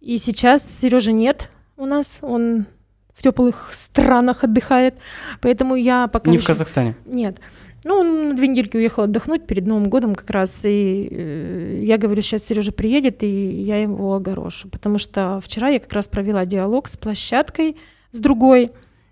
И 0.00 0.18
сейчас 0.18 0.68
Сережа 0.80 1.12
нет 1.12 1.50
у 1.76 1.86
нас, 1.86 2.18
он 2.22 2.66
в 3.14 3.22
теплых 3.22 3.72
странах 3.74 4.44
отдыхает, 4.44 4.94
поэтому 5.40 5.74
я 5.74 6.06
пока 6.06 6.30
не 6.30 6.36
еще... 6.36 6.44
в 6.44 6.48
Казахстане. 6.48 6.96
Нет. 7.06 7.38
Ну, 7.84 7.94
он 8.00 8.28
на 8.30 8.34
две 8.34 8.48
недельки 8.48 8.76
уехал 8.76 9.04
отдохнуть 9.04 9.46
перед 9.46 9.66
Новым 9.66 9.88
годом 9.88 10.14
как 10.14 10.28
раз, 10.30 10.64
и 10.64 11.08
э, 11.10 11.80
я 11.84 11.98
говорю, 11.98 12.20
сейчас 12.20 12.44
Сережа 12.44 12.72
приедет, 12.72 13.22
и 13.22 13.26
я 13.26 13.80
его 13.80 14.14
огорошу, 14.14 14.68
потому 14.68 14.98
что 14.98 15.40
вчера 15.42 15.68
я 15.68 15.78
как 15.78 15.92
раз 15.92 16.08
провела 16.08 16.44
диалог 16.44 16.88
с 16.88 16.96
площадкой, 16.96 17.76
с 18.10 18.18
другой, 18.18 18.70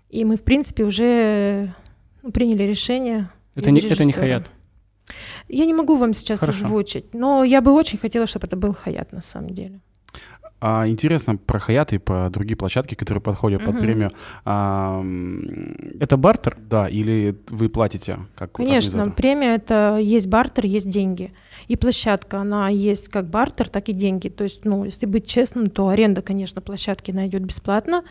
и 0.09 0.25
мы, 0.25 0.35
в 0.35 0.43
принципе, 0.43 0.83
уже 0.83 1.73
ну, 2.21 2.31
приняли 2.31 2.63
решение. 2.63 3.29
Это 3.55 3.71
не, 3.71 3.79
это 3.79 4.03
не 4.03 4.11
Хаят? 4.11 4.49
Я 5.47 5.65
не 5.65 5.73
могу 5.73 5.97
вам 5.97 6.13
сейчас 6.13 6.39
Хорошо. 6.39 6.65
озвучить, 6.65 7.13
но 7.13 7.43
я 7.43 7.61
бы 7.61 7.71
очень 7.71 7.97
хотела, 7.97 8.25
чтобы 8.25 8.47
это 8.47 8.55
был 8.55 8.73
Хаят 8.73 9.11
на 9.11 9.21
самом 9.21 9.49
деле. 9.51 9.79
А, 10.61 10.87
интересно 10.87 11.37
про 11.37 11.59
Хаят 11.59 11.93
и 11.93 11.97
про 11.97 12.29
другие 12.29 12.55
площадки, 12.55 12.95
которые 12.95 13.21
подходят 13.21 13.61
угу. 13.61 13.71
под 13.71 13.81
премию. 13.81 14.11
А, 14.45 15.03
это 15.99 16.17
бартер? 16.17 16.57
Да, 16.57 16.87
или 16.87 17.35
вы 17.49 17.69
платите 17.69 18.19
как 18.35 18.53
Конечно, 18.53 19.11
премия 19.11 19.55
это 19.55 19.99
есть 20.01 20.27
бартер, 20.27 20.65
есть 20.65 20.89
деньги. 20.89 21.33
И 21.67 21.75
площадка, 21.75 22.39
она 22.39 22.69
есть 22.69 23.09
как 23.09 23.29
бартер, 23.29 23.69
так 23.69 23.89
и 23.89 23.93
деньги. 23.93 24.29
То 24.29 24.43
есть, 24.43 24.65
ну, 24.65 24.85
если 24.85 25.05
быть 25.05 25.27
честным, 25.27 25.69
то 25.69 25.89
аренда, 25.89 26.21
конечно, 26.21 26.61
площадки 26.61 27.11
найдет 27.11 27.43
бесплатно, 27.43 28.03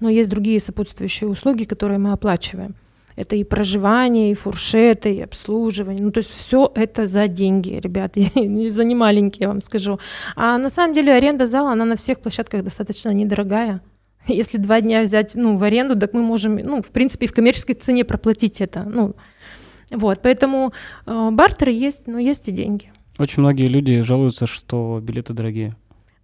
но 0.00 0.10
есть 0.10 0.28
другие 0.28 0.58
сопутствующие 0.58 1.30
услуги, 1.30 1.64
которые 1.64 1.98
мы 1.98 2.12
оплачиваем. 2.12 2.74
Это 3.16 3.36
и 3.36 3.44
проживание, 3.44 4.30
и 4.30 4.34
фуршеты, 4.34 5.10
и 5.10 5.20
обслуживание. 5.20 6.02
Ну, 6.02 6.10
то 6.10 6.18
есть 6.18 6.30
все 6.30 6.70
это 6.74 7.06
за 7.06 7.28
деньги, 7.28 7.74
ребят, 7.74 8.12
и 8.16 8.68
за 8.68 8.84
немаленькие, 8.84 9.42
я 9.42 9.48
вам 9.48 9.60
скажу. 9.60 9.98
А 10.36 10.58
на 10.58 10.70
самом 10.70 10.94
деле 10.94 11.12
аренда 11.12 11.46
зала, 11.46 11.72
она 11.72 11.84
на 11.84 11.96
всех 11.96 12.20
площадках 12.20 12.64
достаточно 12.64 13.10
недорогая. 13.10 13.80
Если 14.26 14.58
два 14.58 14.80
дня 14.80 15.02
взять 15.02 15.34
ну, 15.34 15.56
в 15.56 15.62
аренду, 15.62 15.98
так 15.98 16.12
мы 16.12 16.22
можем, 16.22 16.56
ну, 16.56 16.82
в 16.82 16.90
принципе, 16.90 17.26
в 17.26 17.32
коммерческой 17.32 17.74
цене 17.74 18.04
проплатить 18.04 18.60
это. 18.60 18.84
Ну, 18.84 19.14
вот, 19.90 20.20
поэтому 20.22 20.72
э, 21.06 21.28
бартеры 21.32 21.72
есть, 21.72 22.06
но 22.06 22.18
есть 22.18 22.48
и 22.48 22.52
деньги. 22.52 22.92
Очень 23.18 23.42
многие 23.42 23.66
люди 23.66 24.00
жалуются, 24.00 24.46
что 24.46 25.00
билеты 25.02 25.34
дорогие. 25.34 25.76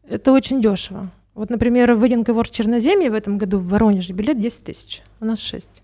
Это 0.08 0.32
очень 0.32 0.62
дешево. 0.62 1.10
Вот, 1.34 1.50
например, 1.50 1.94
в 1.94 2.02
Award 2.02 2.50
Черноземье 2.50 3.10
в 3.10 3.14
этом 3.14 3.38
году 3.38 3.58
в 3.58 3.68
Воронеже 3.68 4.12
билет 4.12 4.40
10 4.40 4.64
тысяч, 4.64 5.02
у 5.20 5.24
нас 5.24 5.40
6. 5.40 5.82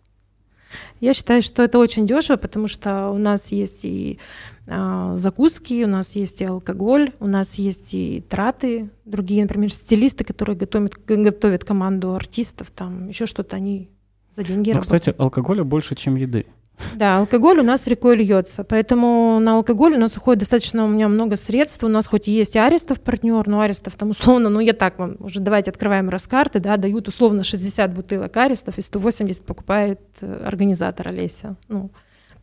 Я 1.01 1.15
считаю, 1.15 1.43
что 1.43 1.63
это 1.63 1.79
очень 1.79 2.07
дешево, 2.07 2.37
потому 2.37 2.69
что 2.69 3.11
у 3.11 3.19
нас 3.19 3.53
есть 3.53 3.85
и 3.85 4.19
а, 4.67 5.17
закуски, 5.17 5.85
у 5.85 5.89
нас 5.89 6.17
есть 6.17 6.41
и 6.41 6.45
алкоголь, 6.45 7.13
у 7.21 7.27
нас 7.27 7.55
есть 7.55 7.95
и 7.95 8.25
траты, 8.29 8.91
другие, 9.05 9.43
например, 9.43 9.71
стилисты, 9.71 10.25
которые 10.25 10.57
готовят, 10.57 10.95
готовят 11.07 11.65
команду 11.65 12.15
артистов, 12.15 12.71
там 12.71 13.09
еще 13.09 13.27
что-то, 13.27 13.57
они 13.57 13.91
за 14.31 14.43
деньги 14.43 14.71
Но, 14.71 14.77
работают. 14.77 15.03
Кстати, 15.03 15.17
алкоголя 15.19 15.65
больше, 15.65 15.95
чем 15.95 16.17
еды. 16.17 16.47
Да, 16.95 17.19
алкоголь 17.19 17.61
у 17.61 17.63
нас 17.63 17.87
рекой 17.87 18.17
льется, 18.17 18.65
поэтому 18.65 19.39
на 19.41 19.57
алкоголь 19.57 19.95
у 19.95 19.99
нас 19.99 20.17
уходит 20.17 20.41
достаточно 20.41 20.85
у 20.85 20.89
меня 20.89 21.09
много 21.09 21.37
средств. 21.37 21.83
У 21.85 21.89
нас 21.89 22.07
хоть 22.07 22.29
и 22.29 22.33
есть 22.33 22.57
Арестов 22.57 23.01
партнер, 23.01 23.47
но 23.47 23.61
Арестов 23.61 23.97
там 23.97 24.11
условно, 24.11 24.49
ну 24.49 24.61
я 24.61 24.73
так 24.73 24.99
вам 24.99 25.17
уже 25.21 25.41
давайте 25.41 25.71
открываем 25.71 26.09
раскарты, 26.09 26.61
да, 26.61 26.77
дают 26.77 27.09
условно 27.09 27.43
60 27.43 27.93
бутылок 27.95 28.37
Арестов 28.37 28.79
и 28.79 28.83
180 28.83 29.45
покупает 29.45 30.01
э, 30.21 30.43
организатор 30.45 31.09
Олеся. 31.09 31.57
Ну, 31.69 31.91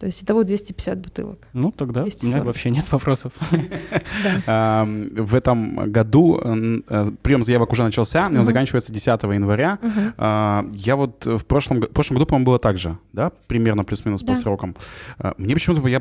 то 0.01 0.07
есть 0.07 0.23
итого 0.23 0.43
250 0.43 0.97
бутылок. 0.97 1.47
Ну, 1.53 1.71
тогда 1.71 2.01
240. 2.01 2.23
у 2.23 2.27
меня 2.35 2.43
вообще 2.43 2.71
нет 2.71 2.91
вопросов. 2.91 3.33
В 4.47 5.35
этом 5.35 5.91
году 5.91 6.41
э, 6.43 7.11
прием 7.21 7.43
заявок 7.43 7.71
уже 7.71 7.83
начался, 7.83 8.25
он 8.25 8.43
заканчивается 8.43 8.91
10 8.91 9.05
января. 9.05 9.77
А, 10.17 10.65
я 10.73 10.95
вот 10.95 11.27
в 11.27 11.45
прошлом 11.45 11.81
году, 11.81 12.25
по-моему, 12.25 12.45
было 12.45 12.57
так 12.57 12.79
же, 12.79 12.97
да, 13.13 13.31
примерно 13.45 13.83
плюс-минус 13.83 14.23
по 14.23 14.33
срокам. 14.33 14.75
А, 15.19 15.35
мне 15.37 15.53
почему-то 15.53 15.87
я 15.87 15.99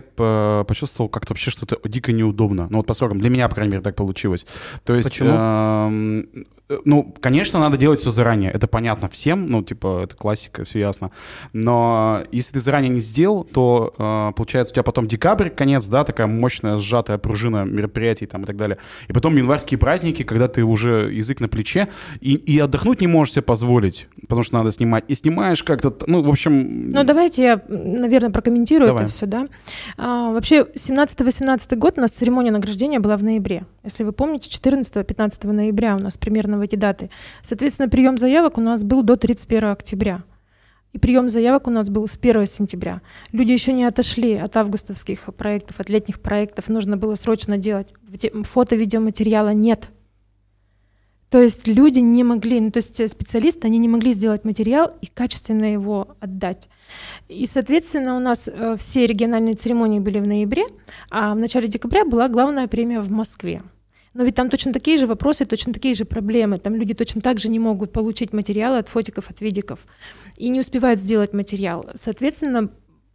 почувствовал 0.64 1.10
как-то 1.10 1.34
вообще 1.34 1.50
что-то 1.50 1.78
дико 1.86 2.10
неудобно. 2.12 2.68
Ну 2.70 2.78
вот 2.78 2.86
по 2.86 2.94
срокам, 2.94 3.20
для 3.20 3.28
меня, 3.28 3.50
по 3.50 3.54
крайней 3.54 3.72
мере, 3.72 3.82
так 3.82 3.96
получилось. 3.96 4.46
То 4.82 4.94
есть... 4.94 5.10
Почему? 5.10 6.24
Э, 6.70 6.78
ну, 6.84 7.12
конечно, 7.20 7.58
надо 7.58 7.76
делать 7.76 8.00
все 8.00 8.10
заранее, 8.10 8.50
это 8.52 8.66
понятно 8.66 9.08
всем, 9.08 9.46
ну, 9.48 9.62
типа, 9.62 10.02
это 10.04 10.16
классика, 10.16 10.64
все 10.64 10.78
ясно. 10.78 11.10
Но 11.52 12.22
если 12.30 12.54
ты 12.54 12.60
заранее 12.60 12.90
не 12.90 13.00
сделал, 13.00 13.44
то, 13.44 13.92
э, 13.98 14.32
получается, 14.36 14.72
у 14.72 14.74
тебя 14.74 14.84
потом 14.84 15.08
декабрь, 15.08 15.50
конец, 15.50 15.84
да, 15.86 16.04
такая 16.04 16.28
мощная 16.28 16.78
сжатая 16.78 17.18
пружина 17.18 17.64
мероприятий 17.64 18.26
там 18.26 18.44
и 18.44 18.46
так 18.46 18.56
далее. 18.56 18.78
И 19.08 19.12
потом 19.12 19.36
январские 19.36 19.78
праздники, 19.78 20.22
когда 20.22 20.46
ты 20.48 20.62
уже 20.62 21.10
язык 21.12 21.40
на 21.40 21.48
плече, 21.48 21.88
и, 22.20 22.34
и 22.34 22.58
отдохнуть 22.58 23.00
не 23.00 23.08
можешь 23.08 23.34
себе 23.34 23.42
позволить, 23.42 24.08
потому 24.22 24.42
что 24.44 24.54
надо 24.54 24.70
снимать. 24.70 25.04
И 25.08 25.14
снимаешь 25.14 25.64
как-то, 25.64 25.94
ну, 26.06 26.22
в 26.22 26.28
общем... 26.28 26.90
Ну, 26.92 27.04
давайте 27.04 27.42
я, 27.42 27.62
наверное, 27.68 28.30
прокомментирую 28.30 28.88
Давай. 28.88 29.04
это 29.04 29.12
все, 29.12 29.26
да. 29.26 29.46
А, 29.96 30.30
вообще, 30.32 30.66
17-18 30.74 31.76
год 31.76 31.94
у 31.96 32.00
нас 32.00 32.12
церемония 32.12 32.52
награждения 32.52 33.00
была 33.00 33.16
в 33.16 33.24
ноябре. 33.24 33.64
Если 33.82 34.04
вы 34.04 34.12
помните, 34.12 34.50
14-15 34.50 35.50
ноября 35.52 35.96
у 35.96 35.98
нас 35.98 36.18
примерно 36.18 36.58
в 36.58 36.60
эти 36.60 36.76
даты. 36.76 37.10
Соответственно, 37.42 37.88
прием 37.88 38.18
заявок 38.18 38.58
у 38.58 38.60
нас 38.60 38.84
был 38.84 39.02
до 39.02 39.16
31 39.16 39.70
октября. 39.70 40.22
И 40.92 40.98
прием 40.98 41.28
заявок 41.28 41.68
у 41.68 41.70
нас 41.70 41.88
был 41.88 42.06
с 42.08 42.18
1 42.20 42.46
сентября. 42.46 43.00
Люди 43.32 43.52
еще 43.52 43.72
не 43.72 43.84
отошли 43.84 44.34
от 44.34 44.56
августовских 44.56 45.32
проектов, 45.36 45.78
от 45.78 45.88
летних 45.88 46.20
проектов. 46.20 46.68
Нужно 46.68 46.96
было 46.96 47.14
срочно 47.14 47.58
делать. 47.58 47.94
Фото-видеоматериала 48.42 49.50
нет. 49.50 49.90
То 51.30 51.40
есть 51.40 51.68
люди 51.68 52.00
не 52.00 52.24
могли, 52.24 52.60
ну, 52.60 52.72
то 52.72 52.78
есть 52.78 53.08
специалисты, 53.08 53.68
они 53.68 53.78
не 53.78 53.88
могли 53.88 54.12
сделать 54.12 54.44
материал 54.44 54.90
и 55.00 55.06
качественно 55.06 55.72
его 55.72 56.16
отдать. 56.18 56.68
И, 57.28 57.46
соответственно, 57.46 58.16
у 58.16 58.20
нас 58.20 58.48
э, 58.48 58.76
все 58.78 59.06
региональные 59.06 59.54
церемонии 59.54 60.00
были 60.00 60.20
в 60.20 60.26
ноябре, 60.26 60.64
а 61.10 61.34
в 61.34 61.38
начале 61.38 61.68
декабря 61.68 62.04
была 62.04 62.28
главная 62.28 62.66
премия 62.68 63.00
в 63.00 63.10
Москве. 63.10 63.62
Но 64.12 64.24
ведь 64.24 64.34
там 64.34 64.50
точно 64.50 64.72
такие 64.72 64.98
же 64.98 65.06
вопросы, 65.06 65.44
точно 65.46 65.72
такие 65.72 65.94
же 65.94 66.04
проблемы. 66.04 66.58
Там 66.58 66.74
люди 66.74 66.94
точно 66.94 67.20
так 67.20 67.38
же 67.38 67.48
не 67.48 67.58
могут 67.58 67.92
получить 67.92 68.32
материалы 68.32 68.78
от 68.78 68.88
фотиков, 68.88 69.30
от 69.30 69.40
видиков 69.40 69.86
и 70.36 70.48
не 70.48 70.60
успевают 70.60 70.98
сделать 70.98 71.32
материал. 71.32 71.86
Соответственно, 71.94 72.70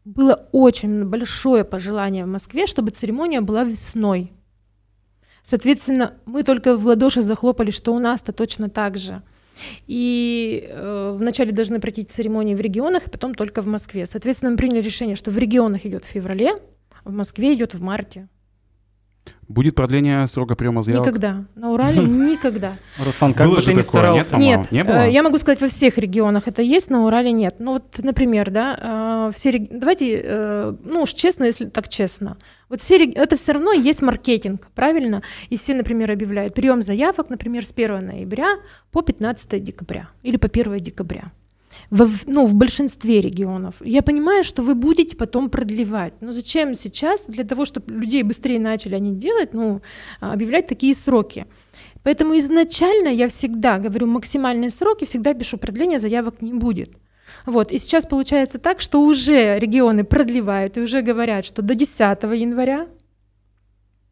было 0.06 0.48
очень 0.52 1.04
большое 1.06 1.66
пожелание 1.66 2.26
в 2.26 2.30
Москве, 2.30 2.68
чтобы 2.68 2.92
церемония 2.92 3.42
была 3.42 3.64
весной. 3.64 4.32
Соответственно, 5.44 6.14
мы 6.26 6.44
только 6.44 6.78
в 6.78 6.86
ладоши 6.86 7.22
захлопали, 7.22 7.72
что 7.72 7.94
у 7.94 8.00
нас-то 8.00 8.32
точно 8.32 8.70
так 8.70 8.98
же. 8.98 9.22
И 9.88 10.68
э, 10.70 11.16
вначале 11.18 11.52
должны 11.52 11.80
пройти 11.80 12.04
церемонии 12.04 12.56
в 12.56 12.62
регионах, 12.62 13.08
и 13.08 13.10
потом 13.10 13.34
только 13.34 13.62
в 13.62 13.68
Москве. 13.68 14.06
Соответственно, 14.06 14.52
мы 14.52 14.58
приняли 14.58 14.82
решение, 14.82 15.16
что 15.16 15.32
в 15.32 15.38
регионах 15.38 15.86
идет 15.86 16.06
в 16.06 16.08
феврале, 16.08 16.56
а 17.04 17.10
в 17.10 17.14
Москве 17.14 17.54
идет 17.54 17.74
в 17.74 17.82
марте. 17.82 18.28
Будет 19.48 19.76
продление 19.76 20.26
срока 20.28 20.56
приема 20.56 20.82
заявок? 20.82 21.06
Никогда. 21.06 21.46
На 21.56 21.72
Урале 21.72 22.02
никогда. 22.04 22.74
Руслан, 22.98 23.34
как 23.34 23.48
бы 23.48 23.62
ты 23.62 23.74
ни 23.76 23.82
старался. 23.82 24.38
Нет, 24.38 24.72
не 24.72 24.84
было? 24.84 25.06
Э, 25.06 25.12
я 25.12 25.22
могу 25.22 25.38
сказать, 25.38 25.62
во 25.62 25.68
всех 25.68 26.00
регионах 26.00 26.48
это 26.48 26.64
есть, 26.64 26.90
на 26.90 27.06
Урале 27.06 27.32
нет. 27.32 27.58
Ну 27.60 27.74
вот, 27.74 28.00
например, 28.00 28.50
да, 28.50 29.28
э, 29.30 29.32
все 29.36 29.60
давайте, 29.70 30.20
э, 30.24 30.76
ну 30.84 31.04
уж 31.04 31.14
честно, 31.14 31.44
если 31.44 31.66
так 31.66 31.90
честно. 31.90 32.38
Вот 32.70 32.82
все, 32.82 32.98
это 33.12 33.36
все 33.36 33.54
равно 33.54 33.72
есть 33.72 34.02
маркетинг, 34.02 34.68
правильно? 34.74 35.22
И 35.50 35.58
все, 35.58 35.74
например, 35.74 36.12
объявляют 36.12 36.54
прием 36.54 36.82
заявок, 36.82 37.30
например, 37.30 37.66
с 37.66 37.72
1 37.72 38.06
ноября 38.06 38.58
по 38.92 39.02
15 39.02 39.64
декабря 39.64 40.10
или 40.24 40.38
по 40.38 40.48
1 40.48 40.78
декабря 40.78 41.32
в, 41.90 42.28
ну, 42.28 42.46
в 42.46 42.54
большинстве 42.56 43.22
регионов. 43.22 43.76
Я 43.82 44.02
понимаю, 44.02 44.44
что 44.44 44.64
вы 44.64 44.76
будете 44.76 45.16
потом 45.16 45.50
продлевать. 45.50 46.14
Но 46.22 46.32
зачем 46.32 46.74
сейчас, 46.74 47.26
для 47.28 47.44
того, 47.44 47.66
чтобы 47.66 47.94
людей 47.94 48.24
быстрее 48.24 48.60
начали 48.60 48.96
они 48.96 49.16
делать, 49.16 49.54
ну, 49.54 49.82
а, 50.20 50.34
объявлять 50.34 50.68
такие 50.68 50.94
сроки? 50.96 51.46
Поэтому 52.04 52.38
изначально 52.38 53.10
я 53.10 53.28
всегда 53.28 53.80
говорю 53.80 54.08
максимальные 54.08 54.70
сроки, 54.70 55.06
всегда 55.06 55.34
пишу 55.34 55.58
продление, 55.58 56.00
заявок 56.00 56.42
не 56.42 56.54
будет. 56.54 56.92
Вот. 57.46 57.72
И 57.72 57.78
сейчас 57.78 58.06
получается 58.06 58.60
так, 58.60 58.82
что 58.82 59.02
уже 59.02 59.60
регионы 59.60 60.04
продлевают 60.04 60.78
и 60.78 60.82
уже 60.82 61.02
говорят, 61.02 61.46
что 61.46 61.62
до 61.62 61.76
10 61.76 62.00
января 62.00 62.88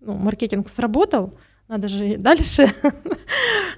ну, 0.01 0.13
маркетинг 0.13 0.67
сработал, 0.69 1.33
надо 1.67 1.87
же 1.87 2.17
дальше. 2.17 2.71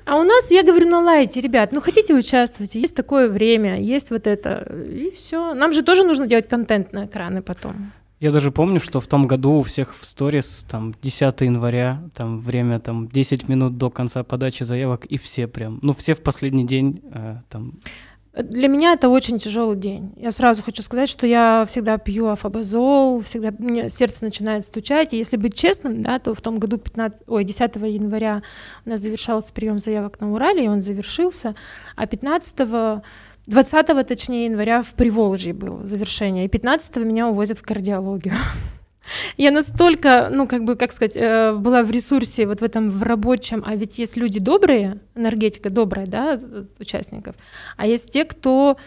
А 0.08 0.18
у 0.18 0.24
нас, 0.24 0.52
я 0.52 0.62
говорю, 0.62 0.88
ну 0.88 1.02
лайте, 1.02 1.42
ребят, 1.42 1.72
ну 1.72 1.82
хотите 1.82 2.14
участвовать, 2.14 2.76
есть 2.76 2.96
такое 2.96 3.28
время, 3.28 3.82
есть 3.82 4.12
вот 4.12 4.28
это, 4.28 4.72
и 4.88 5.10
все. 5.16 5.56
Нам 5.56 5.74
же 5.74 5.82
тоже 5.82 6.04
нужно 6.04 6.28
делать 6.28 6.48
контент 6.48 6.94
на 6.94 7.06
экраны 7.06 7.42
потом. 7.42 7.92
Я 8.20 8.32
даже 8.32 8.52
помню, 8.52 8.80
что 8.80 9.02
в 9.02 9.08
том 9.08 9.28
году 9.28 9.54
у 9.54 9.62
всех 9.64 9.96
в 9.96 10.06
сторис, 10.06 10.66
там, 10.70 10.94
10 11.02 11.42
января, 11.42 12.04
там, 12.14 12.40
время, 12.40 12.78
там, 12.80 13.08
10 13.08 13.50
минут 13.50 13.78
до 13.78 13.90
конца 13.90 14.24
подачи 14.24 14.64
заявок, 14.64 15.06
и 15.06 15.18
все 15.18 15.48
прям, 15.48 15.80
ну, 15.82 15.94
все 15.94 16.14
в 16.14 16.22
последний 16.22 16.66
день, 16.66 17.02
э, 17.12 17.40
там, 17.50 17.74
для 18.44 18.68
меня 18.68 18.94
это 18.94 19.10
очень 19.10 19.40
тяжелый 19.40 19.78
день. 19.78 20.14
Я 20.18 20.32
сразу 20.32 20.62
хочу 20.62 20.82
сказать, 20.82 21.10
что 21.10 21.26
я 21.26 21.66
всегда 21.68 21.98
пью 21.98 22.28
афобазол, 22.28 23.22
всегда 23.22 23.54
мне 23.58 23.90
сердце 23.90 24.26
начинает 24.26 24.64
стучать. 24.64 25.14
И 25.14 25.18
если 25.18 25.38
быть 25.38 25.56
честным, 25.56 26.02
да, 26.02 26.20
то 26.20 26.34
в 26.34 26.42
том 26.42 26.60
году 26.60 26.78
15, 26.78 27.22
ой, 27.28 27.44
10 27.44 27.76
января 27.76 28.42
у 28.86 28.90
нас 28.90 29.00
завершался 29.00 29.54
прием 29.54 29.78
заявок 29.78 30.20
на 30.20 30.34
Урале, 30.34 30.66
и 30.66 30.68
он 30.68 30.82
завершился, 30.82 31.56
а 31.96 32.08
15 32.08 33.02
20 33.48 34.08
точнее 34.08 34.46
января 34.46 34.82
в 34.82 34.94
Приволжье 34.94 35.54
был 35.54 35.86
завершение, 35.86 36.46
и 36.46 36.50
15 36.50 36.98
меня 36.98 37.28
увозят 37.28 37.60
в 37.60 37.64
кардиологию. 37.64 38.34
Я 39.38 39.52
настолько, 39.52 40.30
ну, 40.32 40.48
как 40.48 40.64
бы, 40.64 40.76
как 40.76 40.92
сказать, 40.92 41.16
э, 41.16 41.54
была 41.54 41.84
в 41.84 41.92
ресурсе, 41.92 42.46
вот 42.48 42.62
в 42.62 42.64
этом, 42.64 42.90
в 42.90 43.04
рабочем, 43.04 43.64
а 43.66 43.76
ведь 43.76 44.00
есть 44.00 44.18
люди 44.18 44.40
добрые, 44.40 45.00
энергетика 45.16 45.70
добрая, 45.70 46.06
да, 46.06 46.40
участников, 46.80 47.36
а 47.78 47.88
есть 47.88 48.10
те, 48.12 48.26
кто 48.26 48.78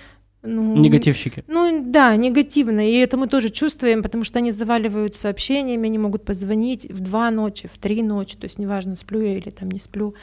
ну, 0.48 0.76
Негативщики. 0.76 1.44
Ну 1.46 1.84
да, 1.84 2.16
негативно. 2.16 2.88
И 2.88 2.94
это 2.96 3.16
мы 3.16 3.28
тоже 3.28 3.50
чувствуем, 3.50 4.02
потому 4.02 4.24
что 4.24 4.38
они 4.38 4.50
заваливают 4.50 5.16
сообщениями, 5.16 5.88
они 5.88 5.98
могут 5.98 6.24
позвонить 6.24 6.90
в 6.90 7.00
два 7.00 7.30
ночи, 7.30 7.68
в 7.72 7.78
три 7.78 8.02
ночи, 8.02 8.36
то 8.36 8.44
есть 8.44 8.58
неважно, 8.58 8.96
сплю 8.96 9.20
я 9.20 9.36
или 9.36 9.50
там 9.50 9.70
не 9.70 9.78
сплю. 9.78 10.14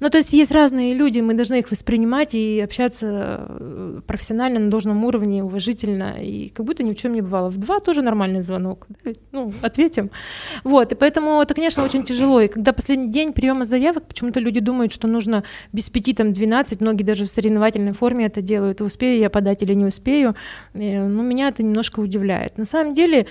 Ну 0.00 0.10
то 0.10 0.18
есть 0.18 0.32
есть 0.32 0.52
разные 0.52 0.94
люди, 0.94 1.20
мы 1.20 1.34
должны 1.34 1.58
их 1.58 1.70
воспринимать 1.70 2.34
и 2.34 2.60
общаться 2.60 3.46
э, 3.48 4.00
профессионально 4.06 4.58
на 4.60 4.70
должном 4.70 5.04
уровне, 5.04 5.44
уважительно, 5.44 6.16
и 6.20 6.48
как 6.48 6.66
будто 6.66 6.82
ни 6.82 6.92
в 6.92 6.96
чем 6.96 7.12
не 7.12 7.20
бывало. 7.20 7.50
В 7.50 7.58
два 7.58 7.80
тоже 7.80 8.02
нормальный 8.02 8.42
звонок, 8.42 8.86
ну 9.32 9.52
ответим. 9.62 10.10
Вот, 10.64 10.92
и 10.92 10.94
поэтому 10.94 11.40
это, 11.40 11.54
конечно, 11.54 11.84
очень 11.84 12.04
тяжело. 12.04 12.40
И 12.40 12.48
когда 12.48 12.72
последний 12.72 13.10
день 13.10 13.32
приема 13.32 13.64
заявок, 13.64 14.06
почему-то 14.06 14.40
люди 14.40 14.60
думают, 14.60 14.92
что 14.92 15.08
нужно 15.08 15.44
без 15.72 15.88
пяти, 15.90 16.14
там, 16.14 16.32
12, 16.32 16.80
многие 16.80 17.04
даже 17.04 17.24
в 17.24 17.28
соревновательной 17.28 17.92
форме 17.92 18.26
это 18.26 18.42
делают, 18.42 18.80
успею 18.80 19.18
я 19.18 19.30
подать 19.30 19.62
или 19.68 19.74
не 19.74 19.86
успею. 19.86 20.34
Ну, 20.72 21.22
меня 21.22 21.48
это 21.48 21.62
немножко 21.62 22.00
удивляет. 22.00 22.58
На 22.58 22.64
самом 22.64 22.94
деле, 22.94 23.26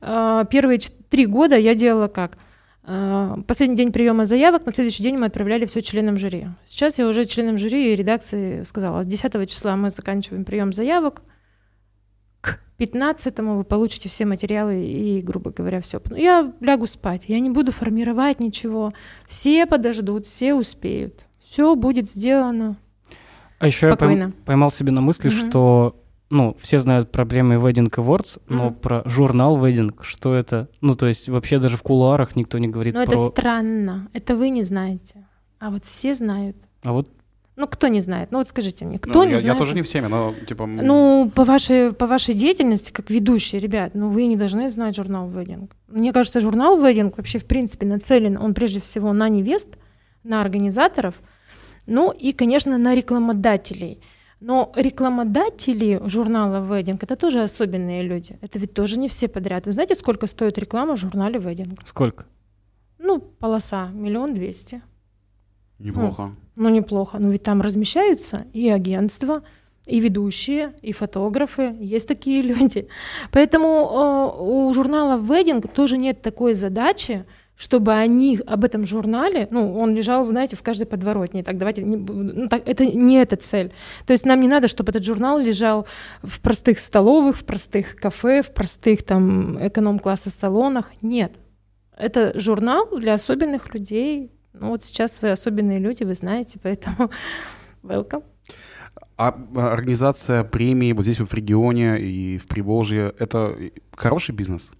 а, 0.00 0.44
первые 0.44 0.78
три 1.08 1.26
года 1.26 1.56
я 1.56 1.74
делала 1.74 2.08
как? 2.08 2.38
А, 2.82 3.38
последний 3.46 3.76
день 3.76 3.92
приема 3.92 4.24
заявок, 4.24 4.66
на 4.66 4.72
следующий 4.72 5.02
день 5.02 5.16
мы 5.16 5.26
отправляли 5.26 5.66
все 5.66 5.82
членам 5.82 6.18
жюри. 6.18 6.48
Сейчас 6.66 6.98
я 6.98 7.06
уже 7.06 7.24
членам 7.24 7.58
жюри 7.58 7.92
и 7.92 7.96
редакции 7.96 8.62
сказала, 8.62 9.04
10 9.04 9.48
числа 9.48 9.76
мы 9.76 9.90
заканчиваем 9.90 10.44
прием 10.44 10.72
заявок, 10.72 11.22
к 12.40 12.58
15 12.78 13.38
вы 13.40 13.64
получите 13.64 14.08
все 14.08 14.24
материалы 14.24 14.82
и, 14.82 15.20
грубо 15.20 15.50
говоря, 15.50 15.80
все. 15.80 16.00
Я 16.16 16.52
лягу 16.60 16.86
спать, 16.86 17.24
я 17.26 17.38
не 17.38 17.50
буду 17.50 17.70
формировать 17.72 18.40
ничего. 18.40 18.92
Все 19.26 19.66
подождут, 19.66 20.26
все 20.26 20.54
успеют. 20.54 21.26
Все 21.44 21.74
будет 21.74 22.10
сделано. 22.10 22.76
А 23.60 23.66
еще 23.66 23.94
Спокойно. 23.94 24.22
я 24.24 24.32
поймал 24.44 24.72
себе 24.72 24.90
на 24.90 25.02
мысли, 25.02 25.28
угу. 25.28 25.36
что 25.36 25.96
ну, 26.30 26.56
все 26.58 26.78
знают 26.78 27.12
про 27.12 27.26
премию 27.26 27.60
Wedding 27.60 27.90
Awards, 27.90 28.40
но 28.48 28.68
mm. 28.68 28.74
про 28.80 29.02
журнал 29.04 29.58
Wedding, 29.58 29.94
что 30.02 30.34
это? 30.34 30.68
Ну, 30.80 30.94
то 30.94 31.06
есть 31.06 31.28
вообще 31.28 31.58
даже 31.58 31.76
в 31.76 31.82
кулуарах 31.82 32.36
никто 32.36 32.56
не 32.58 32.68
говорит 32.68 32.94
но 32.94 33.04
про... 33.04 33.12
это 33.12 33.28
странно, 33.30 34.08
это 34.12 34.36
вы 34.36 34.50
не 34.50 34.62
знаете, 34.62 35.26
а 35.58 35.70
вот 35.70 35.84
все 35.84 36.14
знают. 36.14 36.56
А 36.84 36.92
вот 36.92 37.10
ну, 37.56 37.66
кто 37.66 37.88
не 37.88 38.00
знает? 38.00 38.30
Ну, 38.30 38.38
вот 38.38 38.48
скажите 38.48 38.86
мне, 38.86 38.98
кто 38.98 39.12
ну, 39.12 39.24
не 39.24 39.32
я, 39.32 39.38
знает? 39.40 39.54
Я 39.54 39.58
тоже 39.58 39.74
не 39.74 39.82
в 39.82 39.88
теме, 39.88 40.08
но, 40.08 40.34
типа... 40.48 40.64
Ну, 40.66 41.30
по 41.34 41.44
вашей, 41.44 41.92
по 41.92 42.06
вашей 42.06 42.32
деятельности, 42.32 42.90
как 42.90 43.10
ведущий, 43.10 43.58
ребят, 43.58 43.94
ну, 43.94 44.08
вы 44.08 44.24
не 44.24 44.36
должны 44.36 44.70
знать 44.70 44.96
журнал 44.96 45.28
Wedding. 45.28 45.68
Мне 45.88 46.14
кажется, 46.14 46.40
журнал 46.40 46.80
Wedding 46.80 47.12
вообще, 47.14 47.38
в 47.38 47.44
принципе, 47.44 47.84
нацелен, 47.84 48.38
он 48.38 48.54
прежде 48.54 48.80
всего 48.80 49.12
на 49.12 49.28
невест, 49.28 49.76
на 50.22 50.40
организаторов, 50.40 51.16
ну 51.86 52.12
и, 52.12 52.32
конечно, 52.32 52.78
на 52.78 52.94
рекламодателей. 52.94 54.00
Но 54.40 54.72
рекламодатели 54.74 56.00
журнала 56.06 56.64
Wedding 56.64 56.98
это 57.00 57.16
тоже 57.16 57.42
особенные 57.42 58.02
люди. 58.02 58.38
Это 58.40 58.58
ведь 58.58 58.72
тоже 58.72 58.98
не 58.98 59.08
все 59.08 59.28
подряд. 59.28 59.66
Вы 59.66 59.72
знаете, 59.72 59.94
сколько 59.94 60.26
стоит 60.26 60.58
реклама 60.58 60.96
в 60.96 61.00
журнале 61.00 61.38
Wedding? 61.38 61.78
Сколько? 61.84 62.24
Ну, 62.98 63.20
полоса, 63.20 63.88
миллион 63.88 64.32
двести. 64.32 64.82
Неплохо. 65.78 66.34
Ну, 66.56 66.68
ну, 66.68 66.68
неплохо. 66.68 67.18
Но 67.18 67.30
ведь 67.30 67.42
там 67.42 67.60
размещаются 67.60 68.46
и 68.52 68.68
агентства, 68.68 69.42
и 69.86 70.00
ведущие, 70.00 70.74
и 70.82 70.92
фотографы. 70.92 71.76
Есть 71.80 72.08
такие 72.08 72.42
люди. 72.52 72.88
Поэтому 73.32 73.68
э, 73.68 74.42
у 74.42 74.72
журнала 74.72 75.18
Wedding 75.18 75.66
тоже 75.72 75.98
нет 75.98 76.22
такой 76.22 76.54
задачи, 76.54 77.24
чтобы 77.60 77.92
они 77.92 78.40
об 78.46 78.64
этом 78.64 78.86
журнале, 78.86 79.46
ну, 79.50 79.78
он 79.78 79.94
лежал, 79.94 80.24
знаете, 80.24 80.56
в 80.56 80.62
каждой 80.62 80.86
подворотне. 80.86 81.42
Так, 81.42 81.58
давайте, 81.58 81.82
не, 81.82 81.98
ну, 81.98 82.48
так, 82.48 82.66
это 82.66 82.86
не 82.86 83.16
эта 83.16 83.36
цель. 83.36 83.70
То 84.06 84.14
есть 84.14 84.24
нам 84.24 84.40
не 84.40 84.48
надо, 84.48 84.66
чтобы 84.66 84.92
этот 84.92 85.04
журнал 85.04 85.38
лежал 85.38 85.86
в 86.22 86.40
простых 86.40 86.78
столовых, 86.78 87.36
в 87.36 87.44
простых 87.44 87.96
кафе, 87.96 88.40
в 88.40 88.54
простых 88.54 89.02
там 89.02 89.58
эконом-класса 89.60 90.30
салонах. 90.30 90.90
Нет. 91.02 91.34
Это 91.98 92.32
журнал 92.40 92.88
для 92.98 93.12
особенных 93.12 93.74
людей. 93.74 94.32
Ну, 94.54 94.70
вот 94.70 94.82
сейчас 94.82 95.20
вы 95.20 95.30
особенные 95.30 95.80
люди, 95.80 96.02
вы 96.04 96.14
знаете, 96.14 96.58
поэтому 96.62 97.10
welcome. 97.82 98.22
А, 99.18 99.38
а 99.54 99.72
организация 99.72 100.44
премии 100.44 100.94
вот 100.94 101.02
здесь 101.02 101.20
вот 101.20 101.28
в 101.28 101.34
регионе 101.34 102.00
и 102.00 102.38
в 102.38 102.46
Приволжье— 102.46 103.12
это 103.18 103.54
хороший 103.94 104.34
бизнес? 104.34 104.72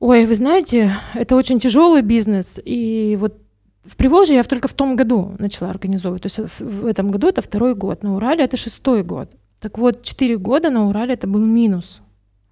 Ой, 0.00 0.24
вы 0.24 0.34
знаете, 0.34 0.96
это 1.12 1.36
очень 1.36 1.60
тяжелый 1.60 2.00
бизнес, 2.00 2.58
и 2.64 3.18
вот 3.20 3.36
в 3.84 3.96
Приволжье 3.96 4.36
я 4.36 4.42
только 4.44 4.66
в 4.66 4.72
том 4.72 4.96
году 4.96 5.36
начала 5.38 5.68
организовывать. 5.68 6.22
То 6.22 6.28
есть 6.42 6.60
в 6.60 6.86
этом 6.86 7.10
году 7.10 7.28
это 7.28 7.42
второй 7.42 7.74
год, 7.74 8.02
на 8.02 8.16
Урале 8.16 8.44
это 8.44 8.56
шестой 8.56 9.02
год. 9.02 9.30
Так 9.60 9.76
вот, 9.76 10.02
четыре 10.02 10.38
года 10.38 10.70
на 10.70 10.88
Урале 10.88 11.12
это 11.12 11.26
был 11.26 11.44
минус. 11.44 12.00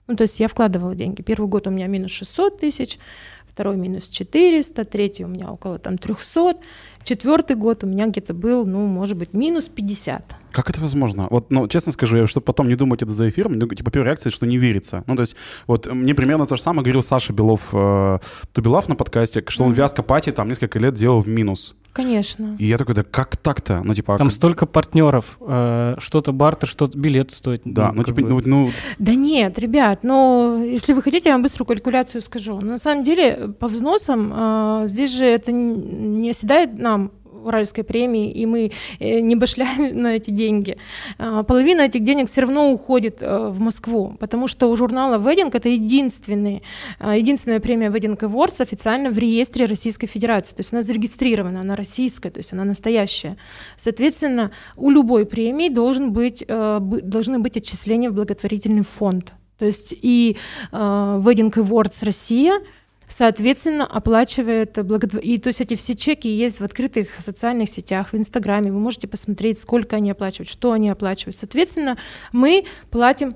Ну, 0.09 0.15
то 0.15 0.23
есть 0.23 0.39
я 0.41 0.49
вкладывала 0.49 0.95
деньги. 0.95 1.23
Первый 1.23 1.49
год 1.49 1.67
у 1.67 1.71
меня 1.71 1.87
минус 1.87 2.11
600 2.11 2.61
тысяч, 2.61 2.99
второй 3.47 3.77
минус 3.77 4.09
400, 4.09 4.85
третий 4.85 5.25
у 5.25 5.29
меня 5.29 5.51
около 5.51 5.79
там 5.79 5.97
300, 5.97 6.59
четвертый 7.03 7.57
год 7.57 7.83
у 7.83 7.87
меня 7.87 8.09
где-то 8.09 8.35
был, 8.35 8.67
ну, 8.67 8.87
может 8.87 9.17
быть, 9.17 9.33
минус 9.33 9.69
50. 9.69 10.23
Как 10.53 10.71
это 10.71 10.81
возможно? 10.81 11.29
Вот, 11.31 11.51
ну, 11.51 11.69
честно 11.69 11.93
скажу, 11.93 12.17
я, 12.17 12.27
чтобы 12.27 12.45
потом 12.45 12.69
не 12.69 12.75
думать 12.75 13.03
это 13.03 13.13
за 13.13 13.29
эфиром, 13.29 13.59
ну, 13.59 13.67
типа, 13.67 13.91
первая 13.91 14.11
реакция, 14.11 14.31
что 14.31 14.47
не 14.47 14.59
верится. 14.59 15.05
Ну, 15.07 15.17
то 15.17 15.23
есть, 15.23 15.37
вот, 15.67 15.93
мне 15.93 16.15
примерно 16.15 16.47
то 16.47 16.57
же 16.57 16.63
самое 16.63 16.83
говорил 16.83 17.03
Саша 17.03 17.33
Белов, 17.33 17.69
э, 17.73 18.19
Тубелав 18.53 18.89
на 18.89 18.95
подкасте, 18.95 19.45
что 19.49 19.65
он 19.65 19.73
вязка 19.73 20.03
пати 20.03 20.33
там 20.33 20.49
несколько 20.49 20.79
лет 20.79 20.95
делал 20.95 21.21
в 21.21 21.29
минус. 21.29 21.75
Конечно. 21.93 22.55
И 22.59 22.67
я 22.67 22.79
такой, 22.79 22.95
да 22.95 23.03
как 23.03 23.37
так-то? 23.37 23.83
Ну, 23.85 23.95
типа... 23.95 24.15
А 24.15 24.19
там 24.19 24.29
как... 24.29 24.37
столько 24.37 24.67
партнеров, 24.67 25.37
э, 25.41 25.97
что-то 25.99 26.33
бартер, 26.33 26.69
что-то 26.69 26.97
билет 26.97 27.33
стоит. 27.33 27.63
Да, 27.65 27.89
ну, 27.89 27.99
ну 27.99 28.05
типа, 28.05 28.21
ну, 28.21 28.41
ну... 28.45 28.71
Да 28.99 29.15
нет, 29.15 29.59
ребят, 29.59 30.01
ну, 30.03 30.63
если 30.63 30.93
вы 30.93 31.03
хотите, 31.03 31.31
я 31.31 31.35
вам 31.35 31.43
быструю 31.43 31.67
калькуляцию 31.67 32.21
скажу. 32.21 32.61
Но 32.61 32.73
на 32.73 32.79
самом 32.79 33.03
деле, 33.03 33.49
по 33.59 33.67
взносам, 33.67 34.33
э, 34.33 34.83
здесь 34.87 35.17
же 35.17 35.25
это 35.25 35.51
не 35.51 36.31
оседает 36.31 36.79
нам 36.79 37.11
Уральской 37.49 37.85
премии, 37.85 38.31
и 38.31 38.47
мы 38.47 38.73
э, 38.99 39.21
не 39.21 39.37
башляем 39.37 40.03
на 40.03 40.17
эти 40.17 40.31
деньги. 40.31 40.77
А, 41.19 41.43
половина 41.43 41.83
этих 41.83 42.03
денег 42.03 42.31
все 42.31 42.43
равно 42.43 42.73
уходит 42.73 43.19
э, 43.21 43.49
в 43.49 43.61
Москву, 43.61 44.17
потому 44.21 44.49
что 44.49 44.71
у 44.71 44.77
журнала 44.77 45.19
Wedding 45.19 45.51
это 45.53 45.69
единственный, 45.69 46.63
а, 46.99 47.17
единственная 47.17 47.61
премия 47.61 47.89
Wedding 47.89 48.19
Awards 48.19 48.63
официально 48.63 49.11
в 49.11 49.19
реестре 49.19 49.67
Российской 49.67 50.07
Федерации. 50.07 50.55
То 50.55 50.61
есть 50.61 50.73
она 50.73 50.83
зарегистрирована, 50.83 51.61
она 51.61 51.77
российская, 51.77 52.31
то 52.31 52.39
есть 52.39 52.53
она 52.53 52.65
настоящая. 52.65 53.37
Соответственно, 53.77 54.51
у 54.77 54.91
любой 54.91 55.27
премии 55.27 55.69
должен 55.69 56.13
быть, 56.13 56.45
э, 56.47 56.79
должны 56.81 57.39
быть 57.39 57.57
отчисления 57.57 58.11
в 58.11 58.15
благотворительный 58.15 58.83
фонд. 58.83 59.33
То 59.59 59.67
есть 59.67 59.93
и 60.01 60.37
Wedding 60.73 61.53
Awards 61.53 62.05
Россия– 62.05 62.61
соответственно, 63.09 63.87
оплачивает 63.87 64.85
благотвор... 64.85 65.21
И 65.23 65.38
то 65.38 65.49
есть 65.49 65.61
эти 65.61 65.75
все 65.75 65.94
чеки 65.94 66.29
есть 66.29 66.61
в 66.61 66.64
открытых 66.64 67.09
социальных 67.18 67.68
сетях, 67.68 68.12
в 68.12 68.16
Инстаграме. 68.16 68.71
Вы 68.71 68.79
можете 68.79 69.09
посмотреть, 69.09 69.59
сколько 69.61 69.97
они 69.97 70.11
оплачивают, 70.11 70.49
что 70.49 70.73
они 70.73 70.88
оплачивают. 70.90 71.37
Соответственно, 71.37 71.99
мы 72.33 72.64
платим 72.90 73.35